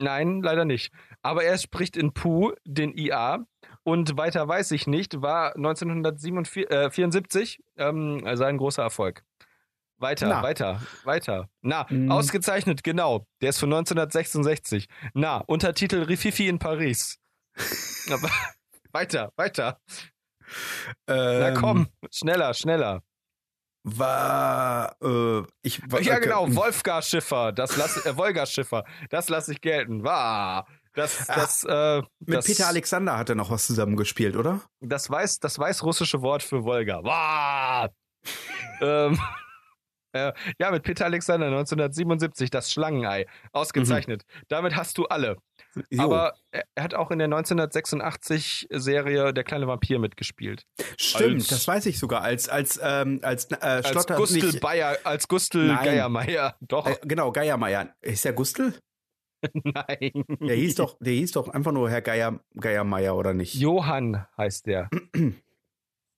[0.00, 0.92] Nein, leider nicht.
[1.22, 3.46] Aber er spricht in Puh den IA
[3.84, 9.22] und weiter weiß ich nicht, war 1974 ähm, sein großer Erfolg.
[10.00, 10.42] Weiter, Na.
[10.42, 11.48] weiter, weiter.
[11.60, 12.10] Na, Mm.
[12.10, 13.26] ausgezeichnet, genau.
[13.42, 14.86] Der ist von 1966.
[15.14, 17.18] Na, Untertitel Rififi in Paris.
[18.10, 18.30] Aber,
[18.92, 19.78] weiter, weiter.
[21.06, 23.02] Na Ähm, komm, schneller, schneller.
[23.82, 29.28] War, äh, ich war, Ja, äh, genau, Wolfgar Schiffer, das lass, äh, Wolgar Schiffer, das
[29.28, 30.02] lasse ich gelten.
[30.04, 30.66] War.
[30.94, 34.60] Das, Ach, das, äh, Mit das, Peter Alexander hat er noch was zusammengespielt, oder?
[34.80, 37.00] das weiß, das weißrussische Wort für Wolga.
[37.04, 37.90] Wow.
[38.82, 39.18] ähm,
[40.12, 43.26] äh, ja, mit Peter Alexander 1977, das Schlangenei.
[43.52, 44.24] Ausgezeichnet.
[44.48, 45.36] Damit hast du alle.
[45.90, 50.64] Jo, Aber er, hat auch in der 1986-Serie Der kleine Vampir mitgespielt.
[50.96, 52.22] stimmt, als- das weiß ich sogar.
[52.22, 55.84] Als, als, ähm, als, äh, Als Schlotter, Gustel nicht, Bayer, als Gustel Nein.
[55.84, 56.56] Geiermeier.
[56.60, 57.94] Doch, äh, genau, Geiermeier.
[58.00, 58.74] Ist der Gustel?
[59.54, 60.12] nein.
[60.40, 63.54] Der hieß doch, der hieß doch einfach nur Herr Geier, Geiermeier, oder nicht?
[63.54, 64.90] Johann heißt der.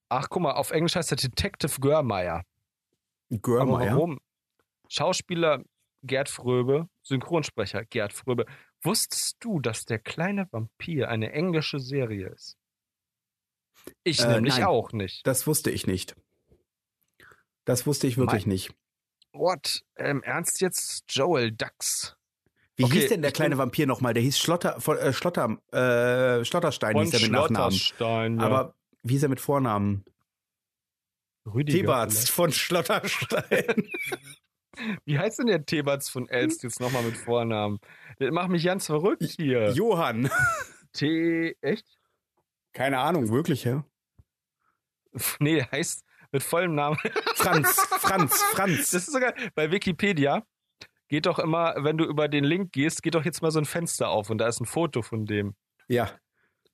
[0.08, 2.42] Ach, guck mal, auf Englisch heißt er Detective Görmeier.
[3.32, 3.94] Aber Görmeier.
[3.96, 4.20] warum?
[4.88, 5.62] Schauspieler
[6.02, 8.46] Gerd Fröbe, Synchronsprecher Gerd Fröbe.
[8.82, 12.56] Wusstest du, dass der kleine Vampir eine englische Serie ist?
[14.04, 14.64] Ich Äh, nämlich nein.
[14.64, 15.26] auch nicht.
[15.26, 16.16] Das wusste ich nicht.
[17.64, 18.74] Das wusste ich wirklich nicht.
[19.32, 19.84] What?
[19.96, 21.04] Im Ernst jetzt?
[21.08, 22.16] Joel Dax.
[22.76, 24.14] Wie Okay, hieß denn der kleine Vampir nochmal?
[24.14, 27.78] Der hieß Schlotter, von, äh, Schlotter, äh, Schlotterstein hieß er mit Nachnamen.
[27.98, 28.44] Ja.
[28.44, 30.04] Aber wie hieß er mit Vornamen?
[31.46, 33.88] Rüdiger Tebarz von Schlotterstein.
[35.04, 37.78] Wie heißt denn der Tebatz von Elst jetzt nochmal mit Vornamen?
[38.18, 39.70] Das macht mich ganz verrückt hier.
[39.72, 40.30] Johann.
[40.92, 41.56] T.
[41.60, 41.86] Echt?
[42.72, 43.84] Keine Ahnung, wirklich, ja?
[45.40, 46.96] Nee, der heißt mit vollem Namen.
[47.34, 48.90] Franz, Franz, Franz.
[48.90, 50.42] Das ist sogar bei Wikipedia.
[51.08, 53.66] Geht doch immer, wenn du über den Link gehst, geht doch jetzt mal so ein
[53.66, 55.54] Fenster auf und da ist ein Foto von dem.
[55.88, 56.10] ja,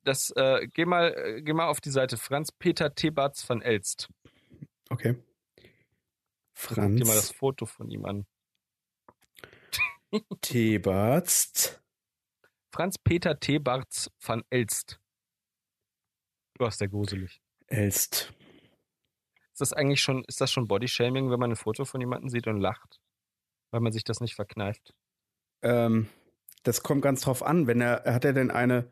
[0.04, 4.08] Das, äh, geh mal, äh, geh mal auf die Seite Franz Peter Tebatz van Elst.
[4.90, 5.16] Okay.
[6.54, 8.26] Guck dir mal das Franz Foto von ihm an.
[10.40, 11.82] Tebarzt.
[12.72, 15.00] Franz Peter Tebarz van Elst.
[16.54, 17.40] Du hast der gruselig.
[17.66, 18.32] Elst.
[19.52, 22.46] Ist das eigentlich schon, ist das schon Bodyshaming, wenn man ein Foto von jemandem sieht
[22.46, 23.00] und lacht?
[23.70, 24.94] Weil man sich das nicht verkneift.
[25.62, 26.08] Ähm,
[26.62, 28.90] das kommt ganz drauf an, wenn er, hat er denn eine,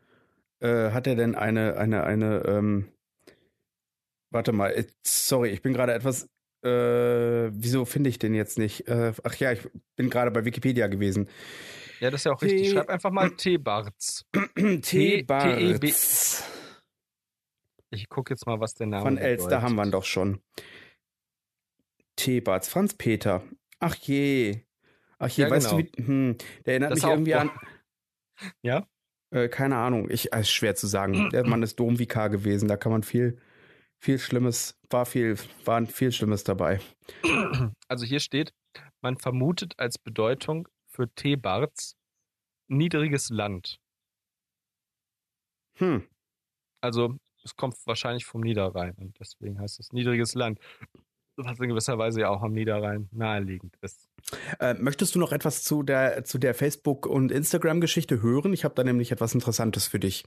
[0.59, 2.91] äh, hat er denn eine, eine, eine, ähm,
[4.31, 6.23] warte mal, äh, sorry, ich bin gerade etwas,
[6.63, 6.69] äh,
[7.51, 8.87] wieso finde ich den jetzt nicht?
[8.87, 11.29] Äh, ach ja, ich bin gerade bei Wikipedia gewesen.
[11.99, 12.71] Ja, das ist ja auch T- richtig.
[12.71, 14.25] Schreib einfach mal Tebarz.
[14.55, 16.43] T- Tebarz.
[17.89, 19.63] Ich gucke jetzt mal, was der Name Von Elst, da bedeutet.
[19.63, 20.41] haben wir ihn doch schon.
[22.15, 23.43] Tebarz, Franz Peter.
[23.79, 24.61] Ach je.
[25.19, 25.81] Ach je, Ja, weißt genau.
[25.81, 27.51] du, wie, hm, der erinnert Das mich irgendwie an,
[28.61, 28.87] Ja?
[29.31, 31.29] Äh, keine Ahnung, ich, äh, ist schwer zu sagen.
[31.31, 33.39] Der Mann ist Domvikar gewesen, da kann man viel,
[33.99, 36.79] viel Schlimmes, war viel, war viel Schlimmes dabei.
[37.89, 38.53] Also hier steht,
[39.01, 41.95] man vermutet als Bedeutung für Tebarz
[42.67, 43.79] niedriges Land.
[45.75, 46.07] Hm.
[46.81, 50.59] Also es kommt wahrscheinlich vom Niederrhein und deswegen heißt es niedriges Land.
[51.37, 54.09] Was in gewisser Weise ja auch am Niederrhein naheliegend ist.
[54.59, 58.53] Äh, möchtest du noch etwas zu der, zu der Facebook- und Instagram-Geschichte hören?
[58.53, 60.25] Ich habe da nämlich etwas Interessantes für dich.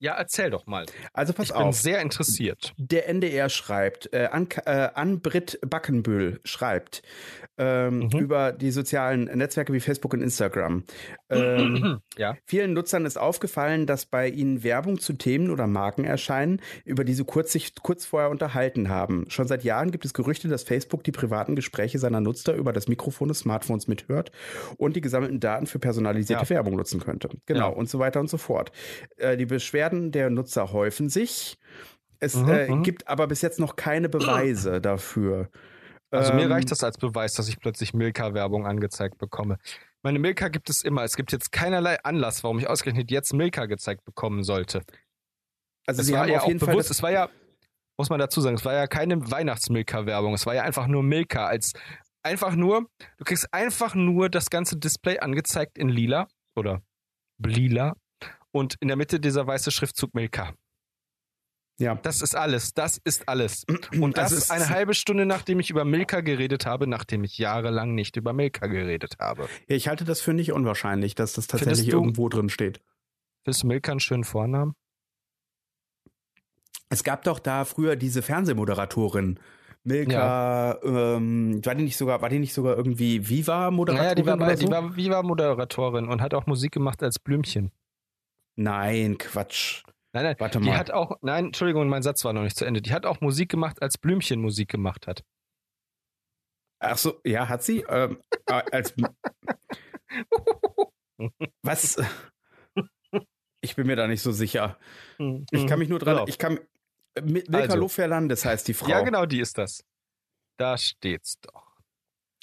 [0.00, 0.86] Ja, erzähl doch mal.
[1.12, 1.76] Also pass ich bin auf.
[1.76, 2.72] sehr interessiert.
[2.78, 7.02] Der NDR schreibt, äh, an, äh, Ann-Britt Backenbühl schreibt
[7.58, 8.18] ähm, Mhm.
[8.18, 10.84] über die sozialen Netzwerke wie Facebook und Instagram.
[11.28, 12.36] Ähm, ja.
[12.46, 17.12] Vielen Nutzern ist aufgefallen, dass bei ihnen Werbung zu Themen oder Marken erscheinen, über die
[17.12, 19.26] sie kurz, sich kurz vorher unterhalten haben.
[19.28, 22.88] Schon seit Jahren gibt es Gerüchte, dass Facebook die privaten Gespräche seiner Nutzer über das
[22.88, 24.32] Mikrofon des Smartphones mithört
[24.78, 26.50] und die gesammelten Daten für personalisierte Ja.
[26.50, 27.28] Werbung nutzen könnte.
[27.44, 27.76] Genau, Ja.
[27.76, 28.72] und so weiter und so fort.
[29.18, 31.58] Äh, die Beschwerden der Nutzer häufen sich.
[32.18, 32.82] Es Mhm, äh, mhm.
[32.82, 35.48] gibt aber bis jetzt noch keine Beweise dafür.
[36.10, 39.58] Also ähm, mir reicht das als Beweis, dass ich plötzlich Milka-Werbung angezeigt bekomme.
[40.02, 41.04] Meine Milka gibt es immer.
[41.04, 44.82] Es gibt jetzt keinerlei Anlass, warum ich ausgerechnet jetzt Milka gezeigt bekommen sollte.
[45.86, 47.28] Also es Sie war haben ja auf jeden Fall bewusst, es war ja,
[47.98, 50.34] muss man dazu sagen, es war ja keine Weihnachtsmilka-Werbung.
[50.34, 51.72] Es war ja einfach nur Milka als
[52.22, 52.86] einfach nur,
[53.18, 56.82] du kriegst einfach nur das ganze Display angezeigt in lila oder
[57.38, 57.94] lila
[58.52, 60.54] und in der Mitte dieser weiße Schriftzug Milka.
[61.80, 61.94] Ja.
[61.94, 62.74] Das ist alles.
[62.74, 63.64] Das ist alles.
[63.98, 67.38] Und das, das ist eine halbe Stunde, nachdem ich über Milka geredet habe, nachdem ich
[67.38, 69.48] jahrelang nicht über Milka geredet habe.
[69.66, 72.80] Ja, ich halte das für nicht unwahrscheinlich, dass das tatsächlich du, irgendwo drin steht.
[73.44, 74.74] Findest du Milka einen schönen Vornamen?
[76.90, 79.40] Es gab doch da früher diese Fernsehmoderatorin.
[79.82, 81.16] Milka, ja.
[81.16, 84.08] ähm, war die nicht sogar, war die nicht sogar irgendwie Viva-Moderatorin?
[84.08, 84.66] Ja, die war, so?
[84.66, 87.70] die war Viva-Moderatorin und hat auch Musik gemacht als Blümchen.
[88.56, 89.84] Nein, Quatsch.
[90.12, 90.64] Nein, nein, Warte mal.
[90.66, 92.82] die hat auch, nein, Entschuldigung, mein Satz war noch nicht zu Ende.
[92.82, 95.24] Die hat auch Musik gemacht, als Blümchen Musik gemacht hat.
[96.80, 97.84] Ach so, ja, hat sie?
[97.88, 98.94] Ähm, äh, als
[101.62, 102.02] Was?
[103.60, 104.78] Ich bin mir da nicht so sicher.
[105.50, 106.58] Ich kann mich nur dran, ich kann,
[107.22, 108.88] Milka also, Loferlandes heißt die Frau.
[108.88, 109.84] Ja, genau, die ist das.
[110.56, 111.78] Da steht's doch.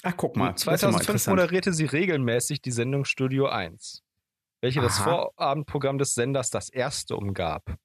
[0.03, 0.55] Ach, guck mal.
[0.55, 4.03] 2005 ja moderierte sie regelmäßig die Sendung Studio 1
[4.61, 4.87] welche Aha.
[4.87, 7.75] das Vorabendprogramm des Senders das erste umgab.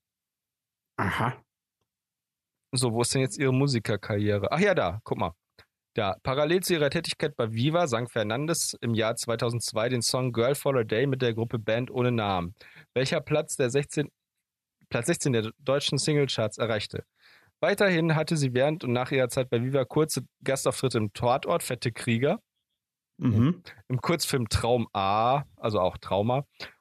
[0.96, 1.42] Aha.
[2.72, 4.50] So, wo ist denn jetzt ihre Musikerkarriere?
[4.50, 5.32] Ach ja, da, guck mal.
[5.94, 10.54] Da, parallel zu ihrer Tätigkeit bei Viva sang Fernandes im Jahr 2002 den Song Girl
[10.54, 12.54] for a Day mit der Gruppe Band ohne Namen,
[12.94, 14.08] welcher Platz, der 16,
[14.88, 17.04] Platz 16 der deutschen Singlecharts erreichte.
[17.60, 21.92] Weiterhin hatte sie während und nach ihrer Zeit bei Viva kurze Gastauftritte im Tortort Fette
[21.92, 22.40] Krieger,
[23.22, 23.62] Mhm.
[23.88, 26.38] Im Kurzfilm Traum A, also auch Trauma,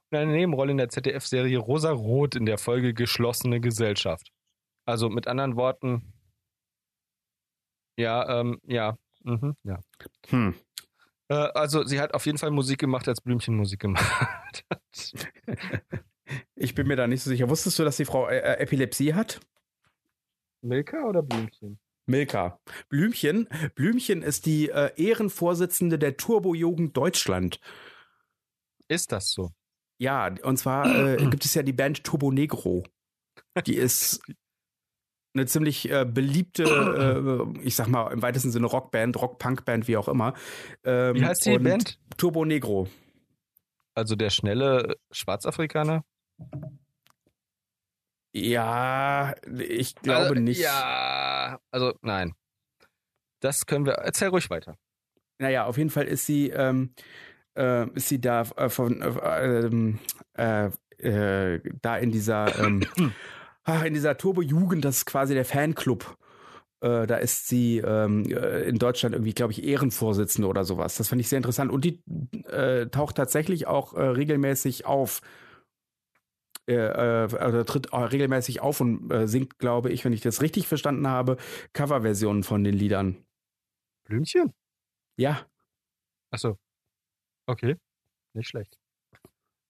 [0.09, 4.31] und eine Nebenrolle in der ZDF-Serie Rosa Rot in der Folge Geschlossene Gesellschaft.
[4.85, 6.13] Also mit anderen Worten,
[7.97, 9.79] ja, ähm, ja, mhm, ja.
[10.29, 10.55] Hm.
[11.29, 15.13] Äh, also sie hat auf jeden Fall Musik gemacht, als Blümchen Musik gemacht hat.
[16.55, 17.49] ich bin mir da nicht so sicher.
[17.49, 19.39] Wusstest du, dass die Frau äh, äh Epilepsie hat?
[20.61, 21.79] Milka oder Blümchen?
[22.12, 22.59] Milka.
[22.89, 23.47] Blümchen.
[23.74, 27.59] Blümchen ist die äh, Ehrenvorsitzende der Turbo-Jugend Deutschland.
[28.88, 29.51] Ist das so?
[29.97, 32.84] Ja, und zwar äh, gibt es ja die Band Turbo Negro.
[33.66, 34.22] Die ist
[35.34, 40.07] eine ziemlich äh, beliebte, äh, ich sag mal im weitesten Sinne Rockband, Rock-Punk-Band, wie auch
[40.07, 40.34] immer.
[40.84, 41.99] Ähm, wie heißt die Band?
[42.18, 42.88] Turbo Negro.
[43.93, 46.03] Also der schnelle Schwarzafrikaner?
[48.34, 50.59] Ja, ich glaube also, nicht.
[50.59, 52.34] Ja, also nein.
[53.41, 53.93] Das können wir.
[53.93, 54.77] Erzähl ruhig weiter.
[55.39, 56.93] Naja, auf jeden Fall ist sie, ähm,
[57.57, 59.99] äh, ist sie da äh, von äh, ähm,
[60.38, 60.69] äh,
[60.99, 62.82] äh da in dieser ähm,
[63.86, 66.17] in dieser Turbo-Jugend, das ist quasi der Fanclub.
[66.82, 70.95] Äh, da ist sie ähm, in Deutschland irgendwie, glaube ich, Ehrenvorsitzende oder sowas.
[70.95, 71.71] Das fand ich sehr interessant.
[71.71, 72.01] Und die
[72.91, 75.21] taucht tatsächlich auch regelmäßig auf
[76.68, 81.07] äh, also tritt regelmäßig auf und äh, singt, glaube ich, wenn ich das richtig verstanden
[81.07, 81.38] habe,
[81.74, 83.26] Coverversionen von den Liedern.
[84.05, 84.53] Blümchen?
[85.18, 85.45] Ja.
[86.32, 86.57] Achso.
[87.47, 87.76] Okay.
[88.34, 88.78] Nicht schlecht.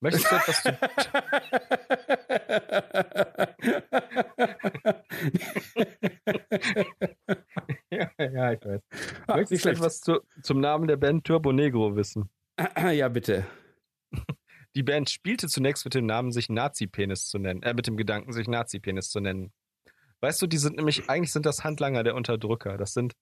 [0.01, 0.69] Möchtest du etwas zu.
[7.91, 8.81] ja, ja, ich weiß.
[9.27, 12.31] Ah, Möchtest du etwas zu, zum Namen der Band Turbo Negro wissen?
[12.91, 13.45] ja, bitte.
[14.75, 18.31] Die Band spielte zunächst mit dem Namen, sich Nazi-Penis zu nennen, äh, mit dem Gedanken,
[18.31, 19.51] sich Nazi-Penis zu nennen.
[20.21, 22.77] Weißt du, die sind nämlich, eigentlich sind das Handlanger der Unterdrücker.
[22.77, 23.13] Das sind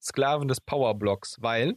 [0.00, 1.76] Sklaven des Powerblocks, weil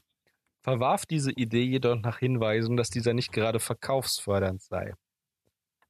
[0.62, 4.94] verwarf diese Idee jedoch nach Hinweisen, dass dieser nicht gerade verkaufsfördernd sei.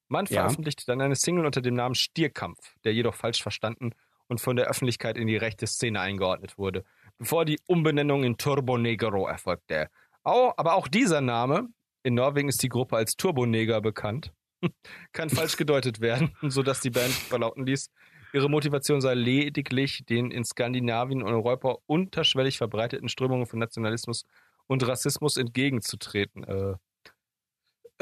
[0.07, 0.41] Man ja.
[0.41, 3.91] veröffentlichte dann eine Single unter dem Namen Stierkampf, der jedoch falsch verstanden
[4.27, 6.83] und von der Öffentlichkeit in die rechte Szene eingeordnet wurde,
[7.17, 9.89] bevor die Umbenennung in Turbo Negro erfolgte.
[10.23, 11.69] aber auch dieser Name
[12.03, 14.31] in Norwegen ist die Gruppe als Turboneger bekannt.
[15.13, 17.91] Kann falsch gedeutet werden, sodass die Band verlauten ließ,
[18.33, 24.25] ihre Motivation sei lediglich den in Skandinavien und Europa unterschwellig verbreiteten Strömungen von Nationalismus
[24.67, 26.43] und Rassismus entgegenzutreten.
[26.43, 26.75] Äh,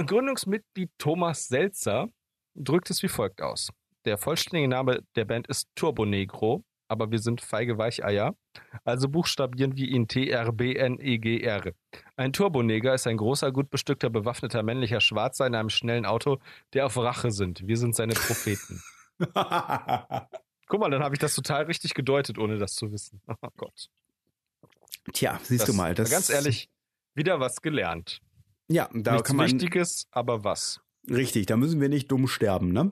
[0.04, 2.10] Gründungsmitglied Thomas Selzer
[2.56, 3.70] drückt es wie folgt aus.
[4.06, 8.35] Der vollständige Name der Band ist Turbo Negro aber wir sind feige Weicheier.
[8.83, 11.73] Also buchstabieren wir ihn T-R-B-N-E-G-R.
[12.15, 16.39] Ein Turboneger ist ein großer, gut bestückter, bewaffneter männlicher Schwarzer in einem schnellen Auto,
[16.73, 17.67] der auf Rache sind.
[17.67, 18.81] Wir sind seine Propheten.
[20.67, 23.21] Guck mal, dann habe ich das total richtig gedeutet, ohne das zu wissen.
[23.41, 23.89] Oh Gott.
[25.13, 25.93] Tja, siehst das, du mal.
[25.93, 26.69] Das ganz ehrlich,
[27.13, 28.19] wieder was gelernt.
[28.67, 29.45] Ja, da Nichts kann man.
[29.45, 30.81] Wichtiges, aber was.
[31.09, 32.91] Richtig, da müssen wir nicht dumm sterben, ne?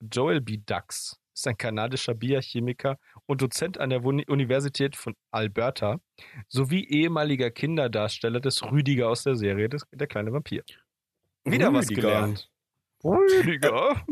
[0.00, 0.58] Joel B.
[0.64, 6.00] Dux ist ein kanadischer Biochemiker und Dozent an der Universität von Alberta
[6.48, 10.64] sowie ehemaliger Kinderdarsteller des Rüdiger aus der Serie des, Der kleine Vampir.
[11.44, 11.72] Wieder Rüdiger.
[11.72, 12.50] was gelernt.
[13.04, 14.04] Rüdiger.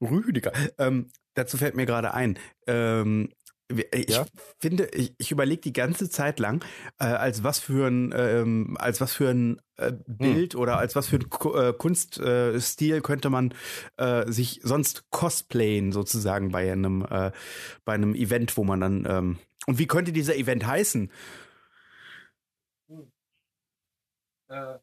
[0.00, 0.52] Rüdiger.
[0.78, 2.38] Ähm, dazu fällt mir gerade ein.
[2.66, 3.30] Ähm,
[3.68, 4.26] ich ja?
[4.60, 6.64] finde, ich, ich überlege die ganze Zeit lang,
[6.98, 10.60] äh, als was für ein, ähm, als was für ein äh, Bild hm.
[10.60, 13.54] oder als was für ein äh, Kunststil könnte man
[13.96, 17.32] äh, sich sonst cosplayen sozusagen bei einem, äh,
[17.84, 21.10] bei einem Event, wo man dann ähm, und wie könnte dieser Event heißen?
[22.88, 23.12] Hm.
[24.48, 24.78] Äh,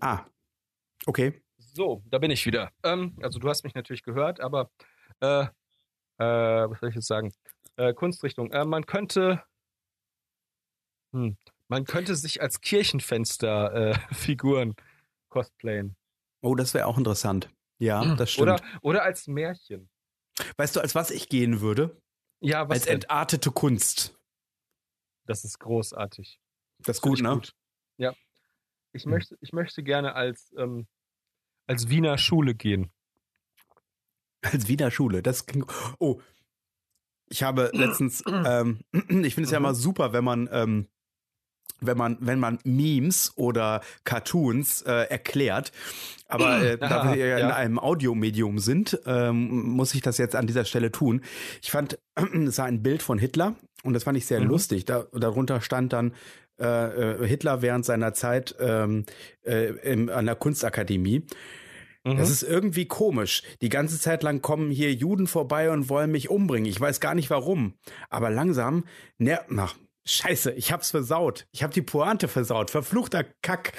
[0.00, 0.24] ah,
[1.06, 1.42] okay.
[1.58, 2.72] So, da bin ich wieder.
[2.82, 4.70] Ähm, also du hast mich natürlich gehört, aber
[6.22, 7.32] äh, was soll ich jetzt sagen?
[7.76, 8.50] Äh, Kunstrichtung.
[8.52, 9.42] Äh, man könnte,
[11.12, 11.36] hm,
[11.68, 14.76] man könnte sich als Kirchenfenster äh,
[15.28, 15.96] cosplayen.
[16.42, 17.50] Oh, das wäre auch interessant.
[17.78, 18.16] Ja, hm.
[18.16, 18.48] das stimmt.
[18.48, 19.88] Oder, oder als Märchen.
[20.56, 22.00] Weißt du, als was ich gehen würde?
[22.40, 22.94] Ja, was Als denn?
[22.94, 24.18] entartete Kunst.
[25.26, 26.40] Das ist großartig.
[26.78, 27.34] Das ist gut, ne?
[27.34, 27.54] Gut.
[27.98, 28.12] Ja.
[28.92, 29.12] Ich, hm.
[29.12, 30.88] möchte, ich möchte gerne als, ähm,
[31.66, 32.92] als Wiener Schule gehen.
[34.52, 35.22] Als Wiener Schule.
[35.22, 35.66] Das klingt,
[35.98, 36.20] oh,
[37.28, 40.86] ich habe letztens, ähm, ich finde es ja immer super, wenn man, ähm,
[41.80, 45.72] wenn man, wenn man Memes oder Cartoons äh, erklärt.
[46.28, 50.46] Aber äh, da wir ja in einem Audiomedium sind, ähm, muss ich das jetzt an
[50.46, 51.22] dieser Stelle tun.
[51.62, 54.48] Ich fand, es war ein Bild von Hitler und das fand ich sehr mhm.
[54.48, 54.84] lustig.
[54.84, 56.14] Da, darunter stand dann
[56.60, 59.04] äh, äh Hitler während seiner Zeit ähm,
[59.44, 61.26] äh, im, an der Kunstakademie.
[62.04, 62.16] Mhm.
[62.16, 63.42] Das ist irgendwie komisch.
[63.60, 66.70] Die ganze Zeit lang kommen hier Juden vorbei und wollen mich umbringen.
[66.70, 67.74] Ich weiß gar nicht warum.
[68.10, 68.84] Aber langsam,
[69.18, 69.74] ne, ach,
[70.04, 71.46] Scheiße, ich hab's versaut.
[71.52, 72.70] Ich hab die Pointe versaut.
[72.70, 73.72] Verfluchter Kack.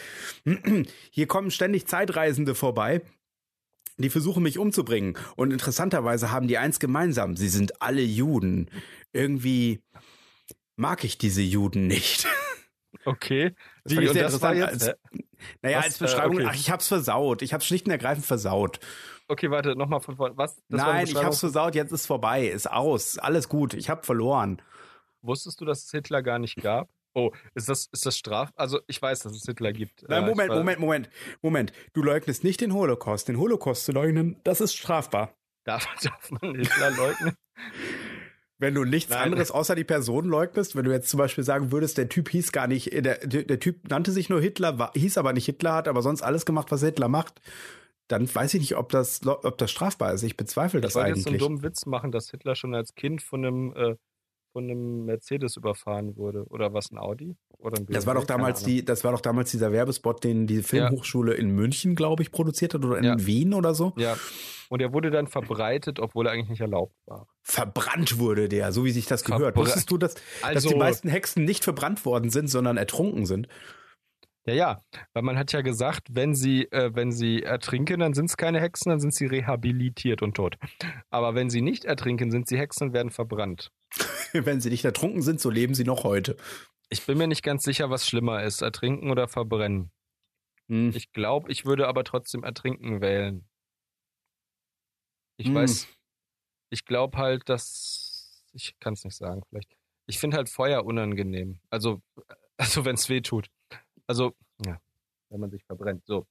[1.11, 3.01] Hier kommen ständig Zeitreisende vorbei.
[3.97, 5.17] Die versuchen mich umzubringen.
[5.35, 7.35] Und interessanterweise haben die eins gemeinsam.
[7.35, 8.69] Sie sind alle Juden.
[9.11, 9.81] Irgendwie
[10.77, 12.27] mag ich diese Juden nicht.
[13.05, 13.53] Okay.
[13.83, 14.97] Das und das war jetzt, als,
[15.61, 16.49] naja, was, als Beschreibung, äh, okay.
[16.51, 17.41] ach, ich hab's versaut.
[17.41, 18.79] Ich hab's schlicht und ergreifend versaut.
[19.27, 20.37] Okay, warte, nochmal von vorne.
[20.37, 20.61] Was?
[20.67, 24.61] Nein, ich hab's versaut, jetzt ist vorbei, ist aus, alles gut, ich hab verloren.
[25.21, 26.89] Wusstest du, dass es Hitler gar nicht gab?
[27.15, 28.49] Oh, ist das, ist das straf?
[28.55, 30.03] Also, ich weiß, dass es Hitler gibt.
[30.09, 31.09] Nein, Moment, äh, Moment, Moment,
[31.41, 31.73] Moment.
[31.93, 33.27] Du leugnest nicht den Holocaust.
[33.27, 35.33] Den Holocaust zu leugnen, das ist strafbar.
[35.63, 37.37] Darf, darf man Hitler leugnen?
[38.63, 39.23] Wenn du nichts Nein.
[39.23, 42.53] anderes außer die Person leugnest, wenn du jetzt zum Beispiel sagen würdest, der Typ hieß
[42.53, 45.89] gar nicht, der, der Typ nannte sich nur Hitler, war, hieß aber nicht Hitler, hat
[45.89, 47.41] aber sonst alles gemacht, was Hitler macht,
[48.07, 50.23] dann weiß ich nicht, ob das, ob das strafbar ist.
[50.23, 51.09] Ich bezweifle das eigentlich.
[51.09, 53.95] Ich wollte jetzt einen dummen Witz machen, dass Hitler schon als Kind von einem äh,
[54.53, 56.45] von einem Mercedes überfahren wurde.
[56.49, 57.35] Oder was, ein Audi?
[57.57, 60.61] Oder ein das war doch damals die, das war doch damals dieser Werbespot, den die
[60.61, 61.39] Filmhochschule ja.
[61.39, 63.25] in München, glaube ich, produziert hat oder in ja.
[63.25, 63.93] Wien oder so.
[63.97, 64.15] Ja.
[64.69, 67.27] Und er wurde dann verbreitet, obwohl er eigentlich nicht erlaubt war.
[67.41, 69.55] Verbrannt wurde der, so wie sich das gehört.
[69.55, 72.77] Verbra Wusstest du, dass, also, dass die also meisten Hexen nicht verbrannt worden sind, sondern
[72.77, 73.47] ertrunken sind?
[74.45, 74.81] Ja, ja,
[75.13, 78.59] weil man hat ja gesagt, wenn sie, äh, wenn sie ertrinken, dann sind es keine
[78.59, 80.57] Hexen, dann sind sie rehabilitiert und tot.
[81.09, 83.71] Aber wenn sie nicht ertrinken, sind sie Hexen und werden verbrannt.
[84.33, 86.35] wenn sie nicht ertrunken sind, so leben sie noch heute.
[86.89, 89.91] Ich bin mir nicht ganz sicher, was schlimmer ist, ertrinken oder verbrennen.
[90.67, 90.91] Hm.
[90.93, 93.47] Ich glaube, ich würde aber trotzdem ertrinken wählen.
[95.37, 95.55] Ich hm.
[95.55, 95.87] weiß,
[96.69, 98.13] ich glaube halt, dass
[98.53, 99.75] ich kann es nicht sagen, vielleicht.
[100.05, 101.59] Ich finde halt Feuer unangenehm.
[101.69, 102.01] Also,
[102.57, 103.49] also wenn es weh tut.
[104.07, 104.33] Also,
[104.65, 104.79] ja,
[105.29, 106.03] wenn man sich verbrennt.
[106.05, 106.27] So,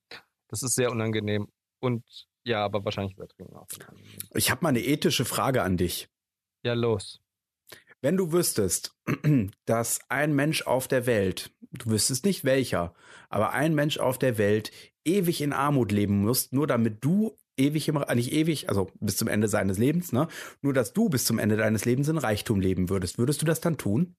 [0.49, 1.49] das ist sehr unangenehm.
[1.81, 2.05] Und
[2.45, 3.66] ja, aber wahrscheinlich übertrinken auch.
[4.35, 6.09] Ich habe mal eine ethische Frage an dich.
[6.64, 7.20] Ja, los.
[8.01, 8.97] Wenn du wüsstest,
[9.64, 12.95] dass ein Mensch auf der Welt, du wüsstest nicht welcher,
[13.29, 14.73] aber ein Mensch auf der Welt
[15.05, 19.16] ewig in Armut leben muss, nur damit du ewig im, äh, nicht ewig, also bis
[19.16, 20.29] zum Ende seines Lebens, ne?
[20.62, 23.61] Nur dass du bis zum Ende deines Lebens in Reichtum leben würdest, würdest du das
[23.61, 24.16] dann tun?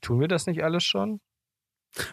[0.00, 1.20] Tun wir das nicht alles schon?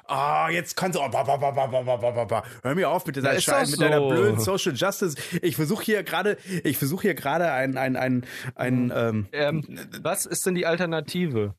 [0.06, 1.04] Ah, oh, jetzt kannst du.
[1.04, 3.84] Oh, bah, bah, bah, Hör mir auf mit dieser Scheiße, mit so.
[3.84, 5.16] deiner blöden Social Justice.
[5.42, 8.26] Ich versuche hier gerade, ich versuche hier gerade ein, ein, ein,
[8.56, 8.92] ein.
[8.96, 11.56] Ähm, ähm, was ist denn die Alternative?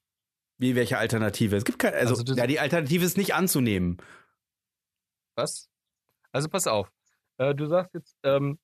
[0.58, 1.56] Wie welche Alternative?
[1.56, 1.96] Es gibt keine.
[1.96, 3.98] Also, also ja, die Alternative ist nicht anzunehmen.
[5.36, 5.70] Was?
[6.32, 6.90] Also pass auf.
[7.38, 8.58] Äh, du sagst jetzt, ähm,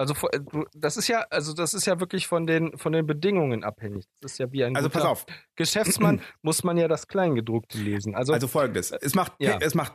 [0.00, 0.40] also äh,
[0.74, 4.06] das ist ja, also das ist ja wirklich von den von den Bedingungen abhängig.
[4.22, 5.26] Das ist ja wie ein also pass auf.
[5.56, 8.14] Geschäftsmann muss man ja das Kleingedruckte lesen.
[8.14, 9.58] Also also folgendes: Es macht ja.
[9.60, 9.92] es macht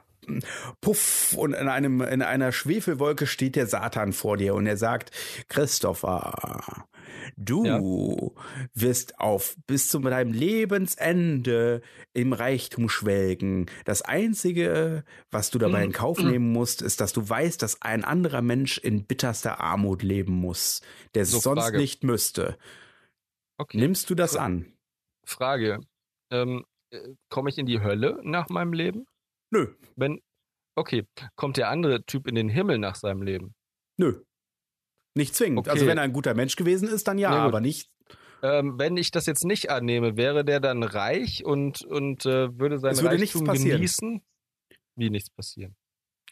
[0.79, 5.09] Puff und in einem in einer Schwefelwolke steht der Satan vor dir und er sagt:
[5.49, 6.85] Christopher,
[7.37, 7.79] Du ja.
[8.73, 11.81] wirst auf bis zu deinem Lebensende
[12.13, 13.67] im Reichtum schwelgen.
[13.85, 18.03] Das Einzige, was du dabei in Kauf nehmen musst, ist, dass du weißt, dass ein
[18.03, 20.81] anderer Mensch in bitterster Armut leben muss,
[21.13, 21.77] der so, sonst Frage.
[21.77, 22.57] nicht müsste.
[23.57, 23.77] Okay.
[23.77, 24.73] Nimmst du das Fra an?
[25.25, 25.79] Frage.
[26.31, 29.05] Ähm, äh, Komme ich in die Hölle nach meinem Leben?
[29.51, 29.73] Nö.
[29.95, 30.21] Wenn,
[30.75, 31.05] okay.
[31.35, 33.53] Kommt der andere Typ in den Himmel nach seinem Leben?
[33.97, 34.21] Nö.
[35.15, 35.59] Nicht zwingend.
[35.59, 35.79] Also okay.
[35.79, 37.89] Also wenn er ein guter Mensch gewesen ist, dann ja, ja aber nicht.
[38.43, 42.79] Ähm, wenn ich das jetzt nicht annehme, wäre der dann reich und, und äh, würde
[42.79, 44.21] sein würde Reichtum genießen?
[44.95, 45.75] Wie nichts passieren?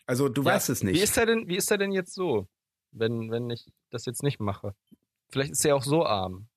[0.05, 0.95] Also du ja, weißt es nicht.
[0.95, 2.47] Wie ist er denn, wie ist er denn jetzt so,
[2.91, 4.75] wenn, wenn ich das jetzt nicht mache?
[5.29, 6.47] Vielleicht ist er auch so arm.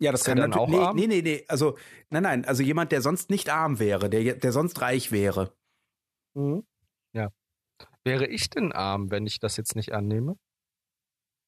[0.00, 0.96] Ja, das ist kann dann auch nee, arm?
[0.96, 1.44] Nee, nee, nee.
[1.46, 1.76] Also,
[2.08, 2.44] nein, nein.
[2.46, 5.52] Also jemand, der sonst nicht arm wäre, der, der sonst reich wäre.
[6.34, 6.64] Mhm.
[7.12, 7.30] Ja.
[8.02, 10.36] Wäre ich denn arm, wenn ich das jetzt nicht annehme?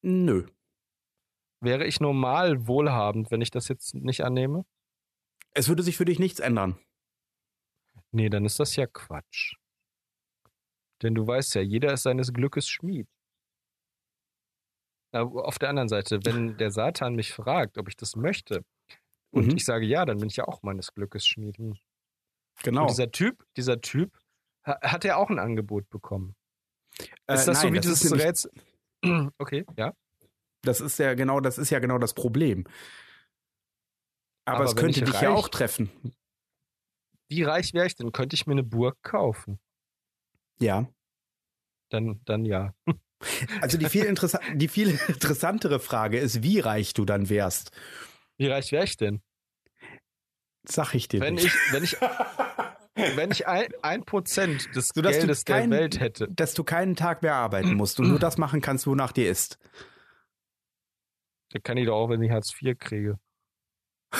[0.03, 0.47] Nö.
[1.61, 4.65] Wäre ich normal wohlhabend, wenn ich das jetzt nicht annehme?
[5.53, 6.79] Es würde sich für dich nichts ändern.
[8.11, 9.55] Nee, dann ist das ja Quatsch.
[11.03, 13.09] Denn du weißt ja, jeder ist seines Glückes Schmied.
[15.13, 18.65] Aber auf der anderen Seite, wenn der Satan mich fragt, ob ich das möchte,
[19.31, 19.57] und mhm.
[19.57, 21.57] ich sage ja, dann bin ich ja auch meines Glückes Schmied.
[21.57, 21.79] Hm.
[22.63, 22.83] Genau.
[22.83, 24.19] Und dieser Typ, dieser Typ,
[24.65, 26.37] hat er auch ein Angebot bekommen.
[27.27, 28.53] Äh, ist das nein, so wie das dieses Rätsel?
[29.39, 29.93] Okay, ja.
[30.63, 32.65] Das ist ja genau, das ist ja genau das Problem.
[34.45, 35.91] Aber, Aber es könnte dich reich, ja auch treffen.
[37.29, 38.13] Wie reich wäre ich denn?
[38.13, 39.59] Könnte ich mir eine Burg kaufen?
[40.61, 40.89] Ja.
[41.89, 42.75] Dann, dann ja.
[43.61, 44.13] Also die viel,
[44.55, 47.71] die viel interessantere Frage ist, wie reich du dann wärst.
[48.37, 49.23] Wie reich wäre ich denn?
[50.65, 51.47] Sag ich dir wenn nicht.
[51.47, 51.97] Ich, wenn ich,
[52.95, 56.29] wenn ich ein, ein Prozent des so, Geldes kein, der Welt hätte.
[56.31, 59.59] Dass du keinen Tag mehr arbeiten musst und nur das machen kannst, wonach dir ist.
[61.51, 63.19] Das kann ich doch auch, wenn ich Hartz IV kriege.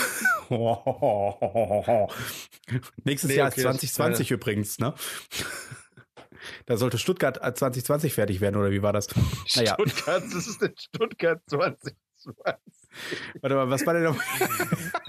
[3.03, 4.93] Nächstes nee, Jahr okay, ist 2020 ist, übrigens, ne?
[6.65, 9.07] Da sollte Stuttgart 2020 fertig werden, oder wie war das?
[9.55, 9.75] Naja.
[9.75, 11.95] Stuttgart, das ist in Stuttgart 2020.
[13.41, 14.17] Warte mal, was war denn noch?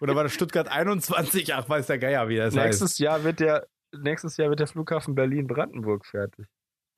[0.00, 1.54] Oder war das Stuttgart 21?
[1.54, 2.98] Ach, weiß der Geier, wie das nächstes heißt.
[3.00, 6.46] Jahr wird der, nächstes Jahr wird der Flughafen Berlin-Brandenburg fertig.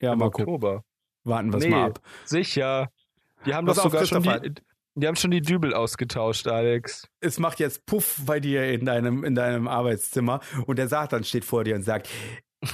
[0.01, 0.75] Ja, Im mal Oktober.
[0.77, 0.85] Gucken.
[1.23, 1.99] Warten wir nee, mal ab.
[2.25, 2.89] Sicher.
[3.45, 4.53] Die haben doch sogar schon die,
[4.95, 7.07] die haben schon die Dübel ausgetauscht, Alex.
[7.19, 11.45] Es macht jetzt Puff bei dir in deinem, in deinem Arbeitszimmer und der Satan steht
[11.45, 12.09] vor dir und sagt,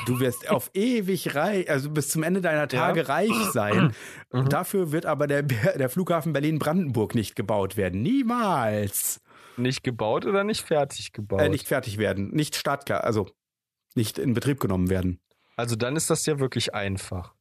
[0.05, 3.05] Du wirst auf ewig reich, also bis zum Ende deiner Tage ja.
[3.05, 3.93] reich sein.
[4.31, 4.49] Mhm.
[4.49, 8.01] Dafür wird aber der, der Flughafen Berlin-Brandenburg nicht gebaut werden.
[8.01, 9.21] Niemals.
[9.57, 11.41] Nicht gebaut oder nicht fertig gebaut?
[11.41, 12.29] Äh, nicht fertig werden.
[12.29, 13.29] Nicht startklar, also
[13.95, 15.19] nicht in Betrieb genommen werden.
[15.55, 17.33] Also dann ist das ja wirklich einfach.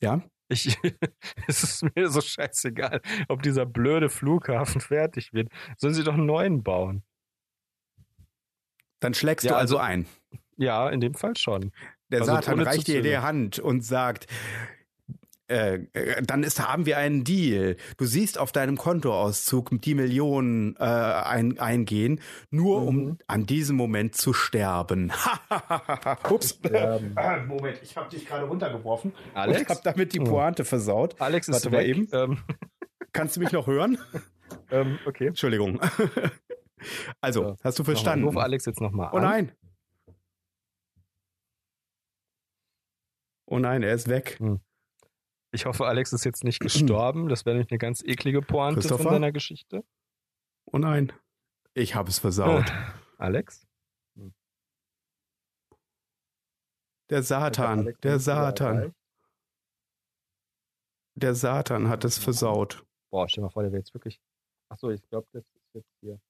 [0.00, 0.22] Ja?
[0.48, 0.78] Ich,
[1.48, 5.48] es ist mir so scheißegal, ob dieser blöde Flughafen fertig wird.
[5.76, 7.02] Sollen sie doch einen neuen bauen.
[9.00, 10.06] Dann schlägst ja, du also, also ein.
[10.56, 11.72] Ja, in dem Fall schon.
[12.10, 14.26] Der also Satan reicht dir die Hand und sagt,
[15.48, 17.76] äh, äh, dann ist, haben wir einen Deal.
[17.98, 22.20] Du siehst auf deinem Kontoauszug die Millionen äh, ein, eingehen,
[22.50, 22.88] nur mhm.
[22.88, 25.12] um an diesem Moment zu sterben.
[26.30, 26.50] Ups.
[26.50, 27.14] Sterben.
[27.46, 29.60] Moment, ich habe dich gerade runtergeworfen Alex?
[29.60, 30.24] und habe damit die oh.
[30.24, 31.20] Pointe versaut.
[31.20, 31.88] Alex ist Warte weg.
[31.88, 32.08] eben.
[32.12, 32.38] Ähm.
[33.12, 33.98] Kannst du mich noch hören?
[34.70, 35.28] ähm, okay.
[35.28, 35.78] Entschuldigung.
[37.20, 38.24] Also, so, hast du verstanden?
[38.24, 39.22] Ich rufe Alex jetzt nochmal oh an.
[39.22, 39.52] Oh nein.
[43.46, 44.36] Oh nein, er ist weg.
[44.38, 44.60] Hm.
[45.54, 47.28] Ich hoffe, Alex ist jetzt nicht gestorben.
[47.28, 49.84] Das wäre nämlich eine ganz eklige Pointe von seiner Geschichte.
[50.66, 51.12] Oh nein,
[51.74, 52.64] ich habe es versaut.
[53.18, 53.66] Alex?
[57.10, 58.94] Der Satan, der Satan.
[61.16, 62.84] Der Satan hat es versaut.
[63.10, 64.20] Boah, stell mal vor, der wäre jetzt wirklich.
[64.68, 66.20] Achso, ich glaube, das ist jetzt hier.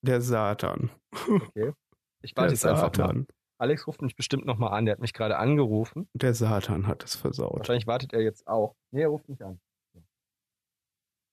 [0.00, 0.90] Der Satan.
[1.28, 1.72] Okay.
[2.22, 3.26] Ich warte jetzt einfach mal.
[3.62, 4.86] Alex ruft mich bestimmt nochmal an.
[4.86, 6.08] Der hat mich gerade angerufen.
[6.14, 7.58] Der Satan hat es versaut.
[7.58, 8.74] Wahrscheinlich wartet er jetzt auch.
[8.90, 9.60] Nee, er ruft mich an.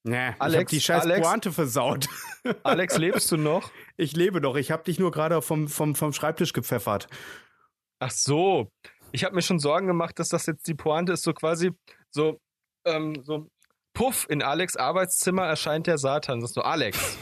[0.04, 2.08] Nee, Alex, ich hab die scheiß Alex, Pointe versaut.
[2.64, 3.72] Alex, lebst du noch?
[3.98, 4.58] Ich lebe noch.
[4.58, 7.08] Ich habe dich nur gerade vom, vom, vom Schreibtisch gepfeffert.
[7.98, 8.72] Ach so.
[9.12, 11.72] Ich habe mir schon Sorgen gemacht, dass das jetzt die Pointe ist, so quasi
[12.12, 12.40] so,
[12.86, 13.50] ähm, so
[13.94, 16.42] Puff, in Alex Arbeitszimmer erscheint der Satan.
[16.42, 17.18] Das ist so, Alex,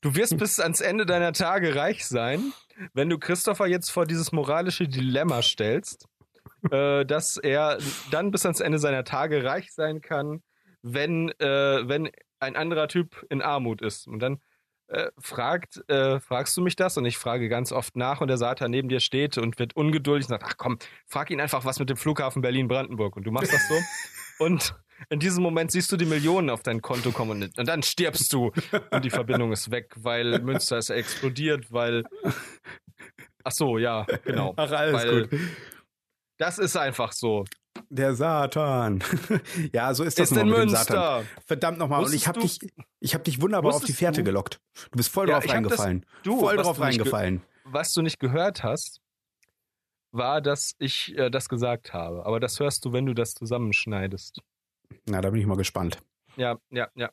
[0.00, 2.54] du wirst bis ans Ende deiner Tage reich sein
[2.92, 6.06] wenn du Christopher jetzt vor dieses moralische Dilemma stellst,
[6.70, 7.78] äh, dass er
[8.10, 10.42] dann bis ans Ende seiner Tage reich sein kann,
[10.82, 14.06] wenn, äh, wenn ein anderer Typ in Armut ist.
[14.06, 14.40] Und dann
[14.88, 16.96] äh, fragt, äh, fragst du mich das?
[16.96, 20.26] Und ich frage ganz oft nach und der Satan neben dir steht und wird ungeduldig
[20.26, 23.16] und sagt, ach komm, frag ihn einfach was mit dem Flughafen Berlin-Brandenburg.
[23.16, 23.74] Und du machst das so.
[24.44, 24.74] und
[25.10, 28.52] in diesem Moment siehst du die Millionen auf dein Konto kommen und, dann stirbst du
[28.90, 32.04] und die Verbindung ist weg, weil Münster ist explodiert, weil.
[33.44, 34.54] Ach so, ja, genau.
[34.56, 35.40] Ach, alles weil, gut.
[36.38, 37.44] Das ist einfach so.
[37.90, 39.04] Der Satan.
[39.72, 40.78] ja, so ist das Ist in dem Münster.
[40.84, 41.28] Satan.
[41.46, 42.04] Verdammt nochmal.
[42.04, 42.58] Und ich habe dich,
[43.00, 44.60] ich habe dich wunderbar auf die Fährte du- gelockt.
[44.90, 46.06] Du bist voll Ja, drauf hab das- reingefallen.
[46.22, 47.42] du, voll drauf reingefallen.
[47.64, 49.00] Was du nicht gehört hast,
[50.10, 52.24] war, dass ich äh, das gesagt habe.
[52.24, 54.40] Aber das hörst du, wenn du das zusammenschneidest.
[55.06, 56.02] Na, da bin ich mal gespannt.
[56.36, 57.10] Ja, ja, ja.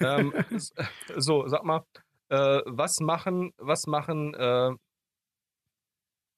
[0.00, 0.32] ähm,
[1.16, 1.84] so, sag mal,
[2.28, 4.70] äh, was machen, was machen, äh,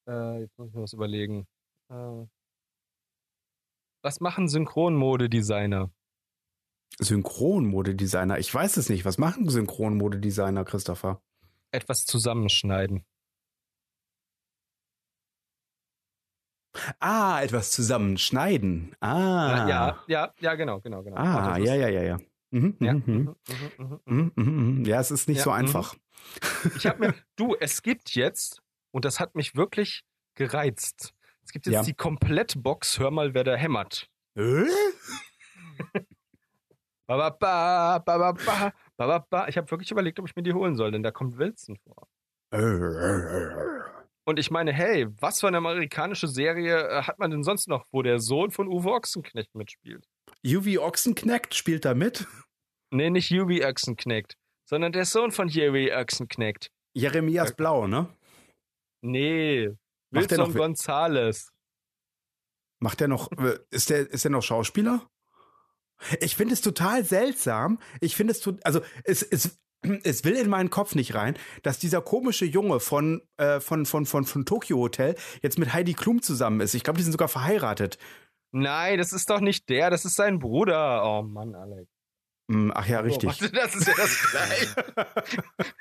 [0.09, 1.47] äh, jetzt muss ich mir was überlegen.
[1.91, 2.27] Äh,
[4.03, 5.91] was machen Synchronmodedesigner?
[6.99, 8.39] Synchronmodedesigner.
[8.39, 9.05] Ich weiß es nicht.
[9.05, 11.21] Was machen Synchronmodedesigner, Christopher?
[11.71, 13.05] Etwas zusammenschneiden.
[17.01, 18.95] Ah, etwas zusammenschneiden.
[19.01, 19.67] Ah.
[19.69, 21.17] Ja, ja, ja, genau, genau, genau.
[21.17, 22.19] Ah, ja, ja, ja, ja.
[22.51, 22.95] Ja.
[24.85, 25.57] Ja, es ist nicht ja, so mhm.
[25.57, 25.95] einfach.
[26.77, 30.05] Ich habe mir, du, es gibt jetzt, und das hat mich wirklich
[30.35, 31.15] gereizt.
[31.45, 31.83] Es gibt jetzt ja.
[31.83, 34.09] die Komplettbox, hör mal, wer da hämmert.
[34.35, 34.65] Äh?
[37.07, 41.11] ba, ba, ba, ich habe wirklich überlegt, ob ich mir die holen soll, denn da
[41.11, 42.09] kommt Wilson vor.
[42.51, 43.98] Äh, äh, äh,
[44.29, 47.87] und ich meine, hey, was für eine amerikanische Serie äh, hat man denn sonst noch,
[47.93, 50.07] wo der Sohn von Uwe Ochsenknecht mitspielt?
[50.45, 52.27] Uwe Ochsenknecht spielt da mit.
[52.91, 56.71] Nee, nicht Uwe Ochsenknecht, sondern der Sohn von Uwe Ochsenknecht.
[56.93, 58.15] Jeremias Blau, ne?
[59.01, 59.71] Nee,
[60.11, 61.51] Macht Wilson noch- Gonzales.
[62.81, 65.09] Macht der noch, äh, ist der, ist der noch Schauspieler?
[66.21, 67.81] Ich finde es total seltsam.
[68.03, 69.59] Ich finde es, also es, es,
[70.03, 74.07] es will in meinen Kopf nicht rein, dass dieser komische Junge von, äh, von, von,
[74.07, 76.75] von, von Tokyo Hotel jetzt mit Heidi Klum zusammen ist.
[76.75, 77.99] Ich glaube, die sind sogar verheiratet.
[78.53, 81.03] Nein, das ist doch nicht der, das ist sein Bruder.
[81.05, 81.89] Oh Mann, Alex.
[82.51, 83.29] Hm, Ach ja, Oh, richtig.
[83.29, 85.07] warte, das ist ja das Gleiche.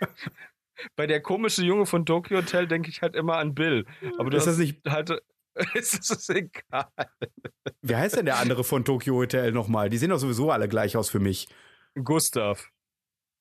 [0.96, 3.86] Bei der komische Junge von Tokyo Hotel denke ich halt immer an Bill.
[4.20, 5.12] Aber du ist das nicht, halt,
[5.74, 6.88] es ist egal.
[7.82, 9.90] wie heißt denn der andere von Tokyo Hotel nochmal?
[9.90, 11.48] Die sehen doch sowieso alle gleich aus für mich.
[12.04, 12.70] Gustav.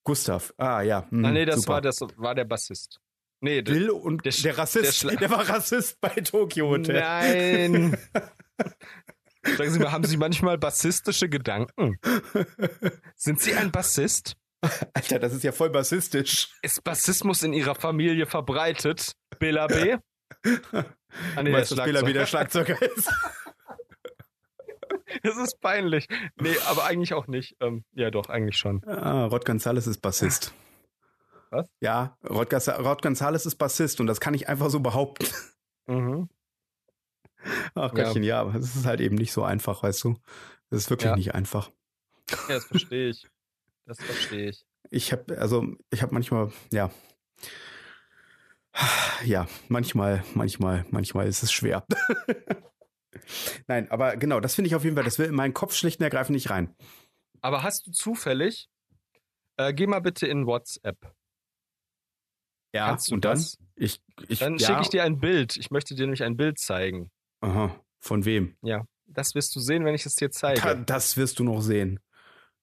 [0.07, 0.55] Gustav.
[0.57, 1.05] Ah ja.
[1.11, 1.75] hm, ah, nee, das super.
[1.75, 3.01] war das war der Bassist.
[3.41, 7.01] Nee, der, Bill und der der, Rassist, der der, war Rassist bei Tokyo Hotel.
[7.01, 7.99] Nein.
[9.59, 11.99] Sagen Sie mal, haben Sie manchmal bassistische Gedanken?
[13.17, 14.37] Sind Sie ein Bassist?
[14.95, 16.49] Alter, das ist ja voll bassistisch.
[16.63, 19.13] Ist Bassismus in Ihrer Familie verbreitet?
[19.39, 19.97] Bela B?
[21.35, 22.07] Ah, nee, weißt, der dass Bela Schlagzeuger.
[22.09, 23.09] wieder Schlagzeuger ist.
[25.23, 26.09] Das ist peinlich.
[26.41, 27.57] Nee, aber eigentlich auch nicht.
[27.61, 28.83] Ähm, ja, doch, eigentlich schon.
[28.85, 30.53] Ah, Rod Gonzales ist Bassist.
[31.51, 31.69] Was?
[31.81, 35.27] Ja, Rod, Rod Gonzales ist Bassist und das kann ich einfach so behaupten.
[35.87, 36.29] Mhm.
[37.77, 38.05] Ach Ja.
[38.05, 40.17] Gottchen, ja, aber es ist halt eben nicht so einfach, weißt du.
[40.71, 41.17] Das ist wirklich Ja.
[41.17, 41.71] nicht einfach.
[42.49, 43.29] Ja, das verstehe ich.
[43.85, 44.65] Das verstehe ich.
[44.91, 46.91] Ich habe, also, ich habe manchmal, ja.
[49.25, 51.87] Ja, manchmal, manchmal, manchmal ist es schwer.
[53.67, 56.01] Nein, aber genau, das finde ich auf jeden Fall, das will in meinen Kopf schlicht
[56.01, 56.75] und ergreifend nicht rein.
[57.41, 58.69] Aber hast du zufällig,
[59.57, 60.97] äh, geh mal bitte in WhatsApp.
[62.75, 63.39] Ja, Kannst du und dann?
[63.39, 63.59] das?
[63.77, 65.57] Ich, ich, Dann ja, schicke ich dir ein Bild.
[65.57, 67.11] Ich möchte dir nämlich ein Bild zeigen.
[67.41, 68.57] Aha, von wem?
[69.09, 70.61] Das wirst du sehen, wenn ich es dir zeige.
[70.61, 72.01] Da, das wirst du noch sehen.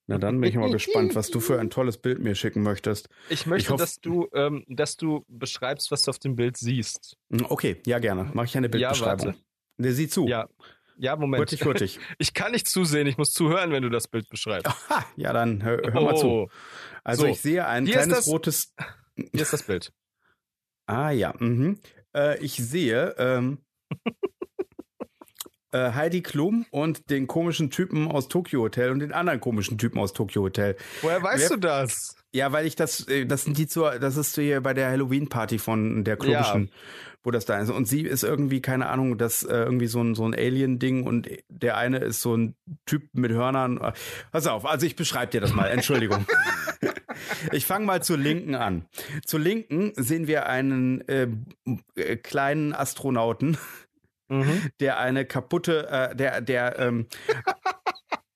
[0.06, 3.08] Na dann bin ich mal gespannt, was du für ein tolles Bild mir schicken möchtest.
[3.30, 6.58] Ich möchte, Ich hoff- dass du, ähm, dass du beschreibst, was du auf dem Bild
[6.58, 7.16] siehst.
[7.48, 8.30] Okay, ja gerne.
[8.34, 9.28] Mache ich eine Ja, Bildbeschreibung.
[9.28, 9.38] warte.
[9.78, 10.26] Der sieht zu.
[10.28, 10.48] Ja,
[10.96, 11.40] ja, Moment.
[11.40, 11.98] Hurtig, hurtig.
[12.18, 14.68] Ich kann nicht zusehen, ich muss zuhören, wenn du das Bild beschreibst.
[14.88, 16.26] Ha, ja, dann hör, hör mal zu.
[16.26, 16.48] Oh,
[17.02, 17.28] Also so.
[17.28, 18.74] ich sehe ein Hier kleines das- rotes.
[19.16, 19.92] hier ist das Bild.
[20.86, 21.34] Ah ja.
[21.38, 21.80] Mhm.
[22.14, 23.58] Äh, ich sehe ähm,
[25.72, 29.98] äh, Heidi Klum und den komischen Typen aus Tokyo Hotel und den anderen komischen Typen
[29.98, 30.76] aus Tokyo Hotel.
[31.02, 32.16] Woher weißt Wer- du das?
[32.34, 35.60] Ja, weil ich das, äh, das sind die zur, das ist hier bei der Halloween-Party
[35.60, 36.70] von der komischen,
[37.22, 37.70] wo das da ist.
[37.70, 41.28] Und sie ist irgendwie, keine Ahnung, das äh, irgendwie so ein, so ein Alien-Ding und
[41.48, 42.56] der eine ist so ein
[42.86, 43.80] Typ mit Hörnern.
[44.32, 46.26] Pass auf, also ich beschreibe dir das mal, Entschuldigung.
[47.52, 48.84] ich fange mal zur Linken an.
[49.24, 51.28] Zur Linken sehen wir einen äh,
[51.94, 53.56] äh, kleinen Astronauten,
[54.28, 54.70] Mhm.
[54.80, 57.06] der eine kaputte, äh, der, der, ähm,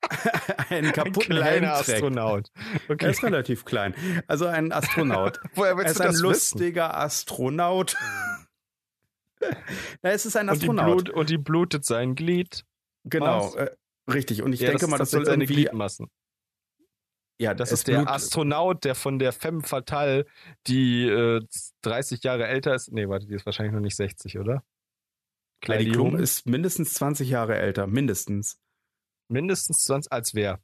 [0.71, 1.75] einen Ein kaputten kleiner.
[1.75, 2.51] Astronaut.
[2.89, 3.11] Er Okay.
[3.11, 3.95] ist relativ klein.
[4.27, 5.41] Also ein Astronaut.
[5.55, 6.27] Woher Er willst ist du ein das wissen?
[6.27, 7.97] lustiger Astronaut.
[9.41, 9.49] Na,
[10.11, 11.05] es ist ein Und die, Astronaut.
[11.05, 12.65] Blut, und die blutet sein Glied.
[13.05, 13.71] genau, äh,
[14.11, 14.43] richtig.
[14.43, 15.55] Und ich Ja, denke das mal, das soll seine irgendwie.
[15.63, 16.09] Gliedmassen.
[17.41, 20.27] Ja, Das ist der Blut- Astronaut, der von der Femme Fatale,
[20.67, 21.41] die äh,
[21.83, 22.91] 30 Jahre älter ist.
[22.93, 24.65] Nee, warte, die ist wahrscheinlich noch nicht 60, oder?
[25.67, 27.87] Heidi Klum ist mindestens 20 Jahre älter.
[27.87, 28.59] Mindestens.
[29.29, 30.61] Mindestens 20 als wer?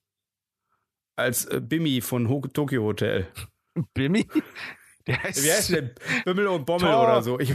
[1.17, 3.29] als äh, Bimmy von Ho Tokyo Hotel.
[3.95, 4.27] Bimmy?
[5.07, 5.95] Der heißt, Wie heißt der?
[6.25, 7.05] Bimmel und Bommel Tom.
[7.05, 7.39] oder so.
[7.39, 7.55] Ich,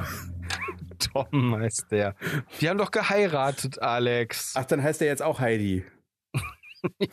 [1.00, 2.16] Tom heißt der.
[2.62, 4.54] Die haben doch geheiratet, Alex.
[4.56, 5.86] ach, dann heißt der jetzt auch Heidi.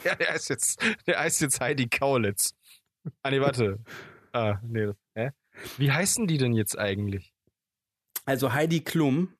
[0.04, 2.54] Ja, der heißt jetzt, der heißt jetzt Heidi Kaulitz.
[3.22, 3.80] Ah, nee, warte.
[4.32, 4.92] Ah, nee.
[5.16, 5.30] Hä?
[5.78, 7.32] Wie heißen die denn jetzt eigentlich?
[8.24, 9.34] Also Heidi Klum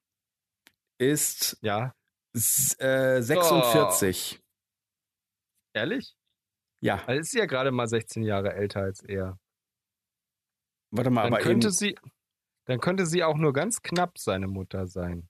[0.99, 1.95] ist Ja,
[2.35, 4.41] äh, 46.
[5.77, 6.17] ehrlich?
[6.81, 9.39] Ja, Also ist sie ja gerade mal 16 Jahre älter als er.
[10.91, 11.97] warte mal, Dann aber könnte eben, sie,
[12.65, 15.29] dann könnte sie auch nur ganz knapp seine Mutter sein.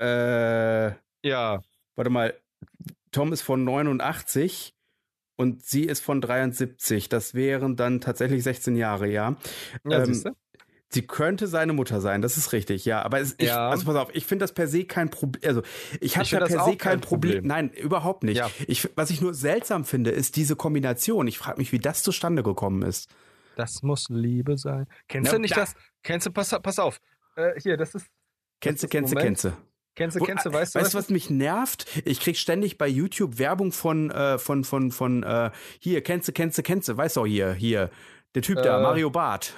[0.00, 0.92] äh,
[1.24, 1.62] Ja,
[1.94, 2.40] warte mal,
[3.10, 4.74] Tom ist von 89
[5.36, 7.08] und sie ist von 73.
[7.08, 9.36] Das wären dann tatsächlich 16 Jahre, ja.
[9.84, 10.24] ja Ähm?
[10.92, 13.02] Sie könnte seine Mutter sein, das ist richtig, ja.
[13.02, 13.70] Aber es, ich, Ja.
[13.70, 15.42] also pass auf, ich finde das per se kein Problem.
[15.48, 15.62] Also
[16.00, 17.32] ich habe ja per se kein kein Problem.
[17.36, 17.46] Problem.
[17.46, 18.36] Nein, überhaupt nicht.
[18.36, 18.50] Ja.
[18.66, 21.26] Ich, was ich nur seltsam finde, ist diese Kombination.
[21.28, 23.08] Ich frage mich, wie das zustande gekommen ist.
[23.56, 24.86] Das muss Liebe sein.
[25.08, 25.74] Kennst Na, du nicht da- das?
[26.02, 27.00] Kennst du, pass, pass auf.
[27.36, 28.06] Äh, hier, das ist.
[28.60, 29.52] Kennst du, kennst du, kennst du.
[29.94, 30.80] Kennst du, kennst du, weißt du?
[30.80, 31.86] Weißt du, was mich nervt?
[32.06, 35.50] Ich krieg ständig bei YouTube Werbung von, äh, von, von, von, äh,
[35.80, 37.90] hier, kennst du, kennst du, kennst du, weißt du auch hier, hier,
[38.34, 38.82] der Typ da, Äh.
[38.82, 39.52] Mario Barth.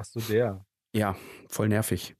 [0.00, 0.64] Ach so, der.
[0.94, 1.14] Ja,
[1.50, 2.16] voll nervig.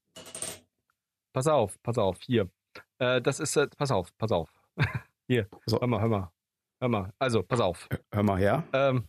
[1.33, 2.51] Pass auf, pass auf, hier.
[2.99, 4.51] Äh, das ist, äh, pass auf, pass auf.
[5.27, 5.81] hier, So.
[5.81, 6.33] hör mal, hör mal.
[6.79, 7.15] Hör mal.
[7.19, 7.89] Also, pass auf.
[8.13, 8.69] Hör mal her.
[8.75, 9.09] Ähm,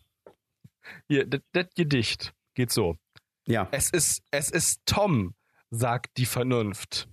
[1.09, 2.97] hier, das das Gedicht geht so.
[3.45, 3.67] Ja.
[3.71, 5.35] Es ist, es ist Tom,
[5.69, 7.09] sagt die Vernunft.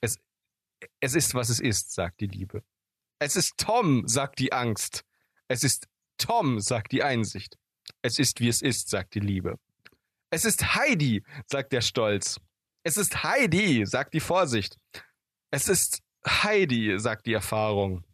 [0.00, 0.18] Es,
[0.98, 2.64] es ist, was es ist, sagt die Liebe.
[3.20, 5.04] Es ist Tom, sagt die Angst.
[5.46, 5.86] Es ist
[6.16, 7.58] Tom, sagt die Einsicht.
[8.02, 9.60] Es ist, wie es ist, sagt die Liebe.
[10.30, 12.40] Es ist Heidi, sagt der Stolz.
[12.84, 14.76] Es ist Heidi, sagt die Vorsicht.
[15.50, 18.04] Es ist Heidi, sagt die Erfahrung.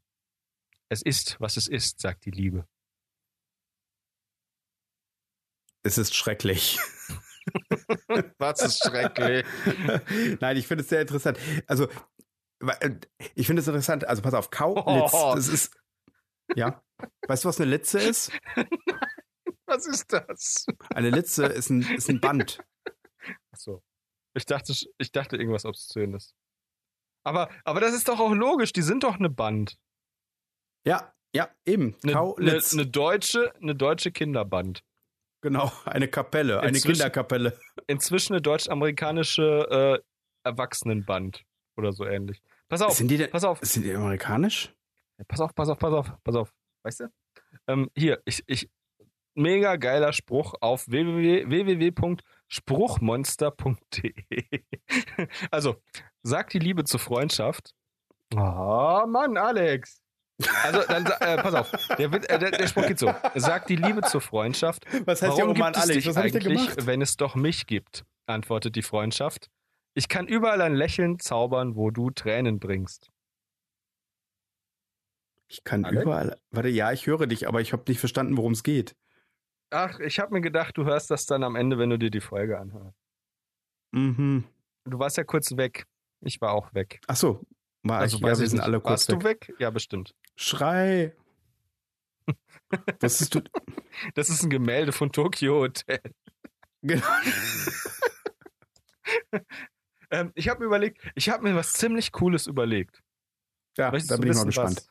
[0.89, 2.69] Es ist, was es ist, sagt die Liebe.
[5.83, 6.79] Es ist schrecklich.
[8.39, 9.45] Was ist schrecklich.
[10.41, 11.39] Nein, ich finde es sehr interessant.
[11.67, 11.89] Also,
[12.81, 12.91] äh,
[13.35, 14.07] ich finde es interessant.
[14.09, 15.35] Also, pass auf, Kaulitz, Oh.
[15.35, 15.77] das ist,
[16.57, 16.83] ja.
[17.29, 18.33] Weißt du, was eine Litze ist?
[19.77, 20.67] Was ist das?
[20.95, 22.59] Eine Litze ist ein, ist ein Band.
[23.51, 23.83] Achso.
[24.37, 26.35] Ich dachte, ich dachte irgendwas Obszönes.
[27.25, 29.79] Aber, aber das ist doch auch logisch, die sind doch eine Band.
[30.87, 31.97] Ja, ja, eben.
[32.05, 34.85] Eine, eine, eine deutsche, eine deutsche Kinderband.
[35.43, 37.59] Genau, eine Kapelle, eine Inzwischen- Kinderkapelle.
[37.87, 41.45] Inzwischen eine deutsch-amerikanische äh, Erwachsenenband
[41.77, 42.43] oder so ähnlich.
[42.69, 44.75] Pass auf, Sind die denn, pass auf, sind die amerikanisch?
[45.29, 46.55] pass auf, pass auf, pass auf, pass auf.
[46.83, 47.13] Weißt du?
[47.67, 48.71] Ähm, hier, ich, ich,
[49.35, 51.49] mega geiler Spruch auf www
[52.55, 54.45] www.spruchmonster.de.
[55.51, 55.77] also,
[56.23, 57.75] sagt die Liebe zur Freundschaft.
[58.35, 60.01] Ah, Mann, Alex.
[60.65, 63.15] Also, dann, äh, pass auf, der, äh, der, der Spruch geht so.
[63.35, 64.85] Sagt die Liebe zur Freundschaft.
[65.07, 67.67] Was heißt ja, Warum oh Mann, gibt es Alex, dich eigentlich, wenn es doch mich
[67.67, 68.05] gibt?
[68.27, 69.49] Antwortet die Freundschaft.
[69.95, 73.11] Ich kann überall ein Lächeln zaubern, wo du Tränen bringst.
[75.47, 76.03] Ich kann Alex?
[76.03, 76.37] überall.
[76.51, 78.97] Warte, ja, ich höre dich, aber ich habe nicht verstanden, worum es geht.
[79.71, 82.21] Ach, ich habe mir gedacht, du hörst das dann am Ende, wenn du dir die
[82.21, 82.97] Folge anhörst.
[83.93, 84.45] Mhm.
[84.85, 85.87] Du warst ja kurz weg.
[86.21, 87.01] Ich war auch weg.
[87.07, 87.45] Ach so,
[87.83, 88.23] war Also ich.
[88.23, 88.63] Ja, wir sind nicht.
[88.63, 89.21] alle kurz Warst weg.
[89.21, 89.55] du weg?
[89.59, 90.15] Ja, bestimmt.
[90.37, 91.15] Schrei.
[93.01, 93.41] Was ist?
[94.15, 96.01] Das ist ein Gemälde von Tokyo Hotel.
[96.83, 97.07] Genau.
[100.11, 103.03] Ähm, ich habe mir überlegt, ich habe mir was ziemlich Cooles überlegt.
[103.77, 104.77] Ja, Möchtest da bin ich mal gespannt.
[104.77, 104.89] was?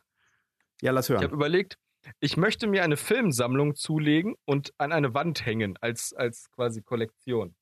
[0.82, 1.32] Ja, lass Ich habe hören.
[1.34, 1.78] überlegt,
[2.20, 7.54] ich möchte mir eine Filmsammlung zulegen und an eine Wand hängen als, als quasi Kollektion.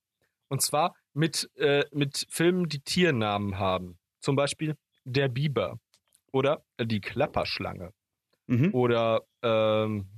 [0.48, 3.98] Und zwar mit, äh, mit Filmen, die Tiernamen haben.
[4.20, 5.78] Zum Beispiel Der Biber
[6.32, 7.92] oder Die Klapperschlange
[8.48, 8.74] Mhm.
[8.74, 10.08] oder ähm,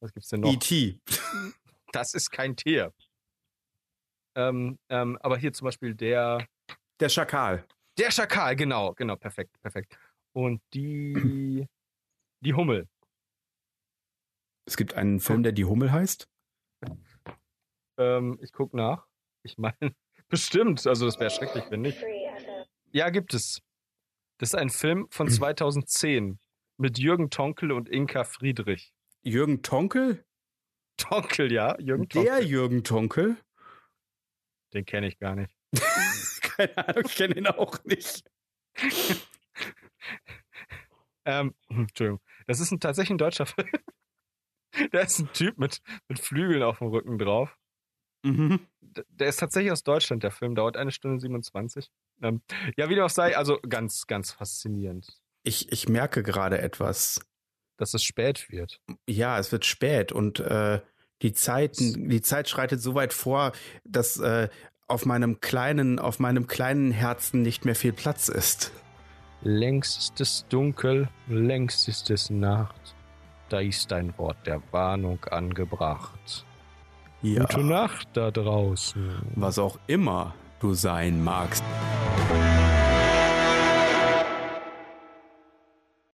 [0.00, 0.52] was gibt's denn noch?
[0.52, 0.98] E.T.
[1.92, 2.92] Das ist kein Tier.
[4.34, 6.46] Ähm, ähm, aber hier zum Beispiel der
[7.00, 7.66] Der Schakal.
[7.98, 9.96] der Schakal, genau, genau, perfekt, perfekt.
[10.32, 11.66] Und die
[12.40, 12.88] die Hummel.
[14.64, 16.28] Es gibt einen Film, der Die Hummel heißt.
[17.98, 19.06] Ähm, ich guck nach.
[19.42, 19.76] Ich meine,
[20.28, 20.86] bestimmt.
[20.86, 22.02] Also das wäre schrecklich, wenn nicht.
[22.92, 23.62] Ja, gibt es.
[24.38, 26.38] Das ist ein Film von 2010
[26.76, 28.92] mit Jürgen Tonkel und Inka Friedrich.
[29.22, 30.24] Jürgen Tonkel?
[30.96, 32.30] Tonkel, ja, Jürgen Tonkel.
[32.30, 33.36] Der Jürgen Tonkel?
[34.72, 35.54] Den kenne ich gar nicht.
[36.40, 38.24] Keine Ahnung, ich kenne ihn auch nicht.
[41.24, 42.20] Ähm, Entschuldigung.
[42.48, 43.68] Das ist ein, tatsächlich ein deutscher Film.
[44.90, 47.56] Da ist ein Typ mit, mit Flügeln auf dem Rücken drauf.
[48.24, 48.60] Mhm.
[48.80, 50.54] Der ist tatsächlich aus Deutschland, der Film.
[50.54, 51.90] Dauert eine Stunde 27.
[52.22, 52.42] Ähm,
[52.76, 55.20] ja, wie dem auch sei, also ganz, ganz faszinierend.
[55.42, 57.20] Ich, ich merke gerade etwas.
[57.76, 58.80] dass es spät wird.
[59.08, 60.80] Ja, es wird spät und äh,
[61.22, 63.52] die Zeit, die Zeit schreitet so weit vor,
[63.84, 64.48] dass äh,
[64.88, 68.72] auf meinem kleinen, auf meinem kleinen Herzen nicht mehr viel Platz ist.
[69.40, 72.94] Längst ist es dunkel, längst ist es Nacht.
[73.52, 76.46] Da ist ein Wort der Warnung angebracht.
[77.20, 77.44] Ja.
[77.44, 79.20] Gute Nacht da draußen.
[79.34, 81.62] Was auch immer du sein magst.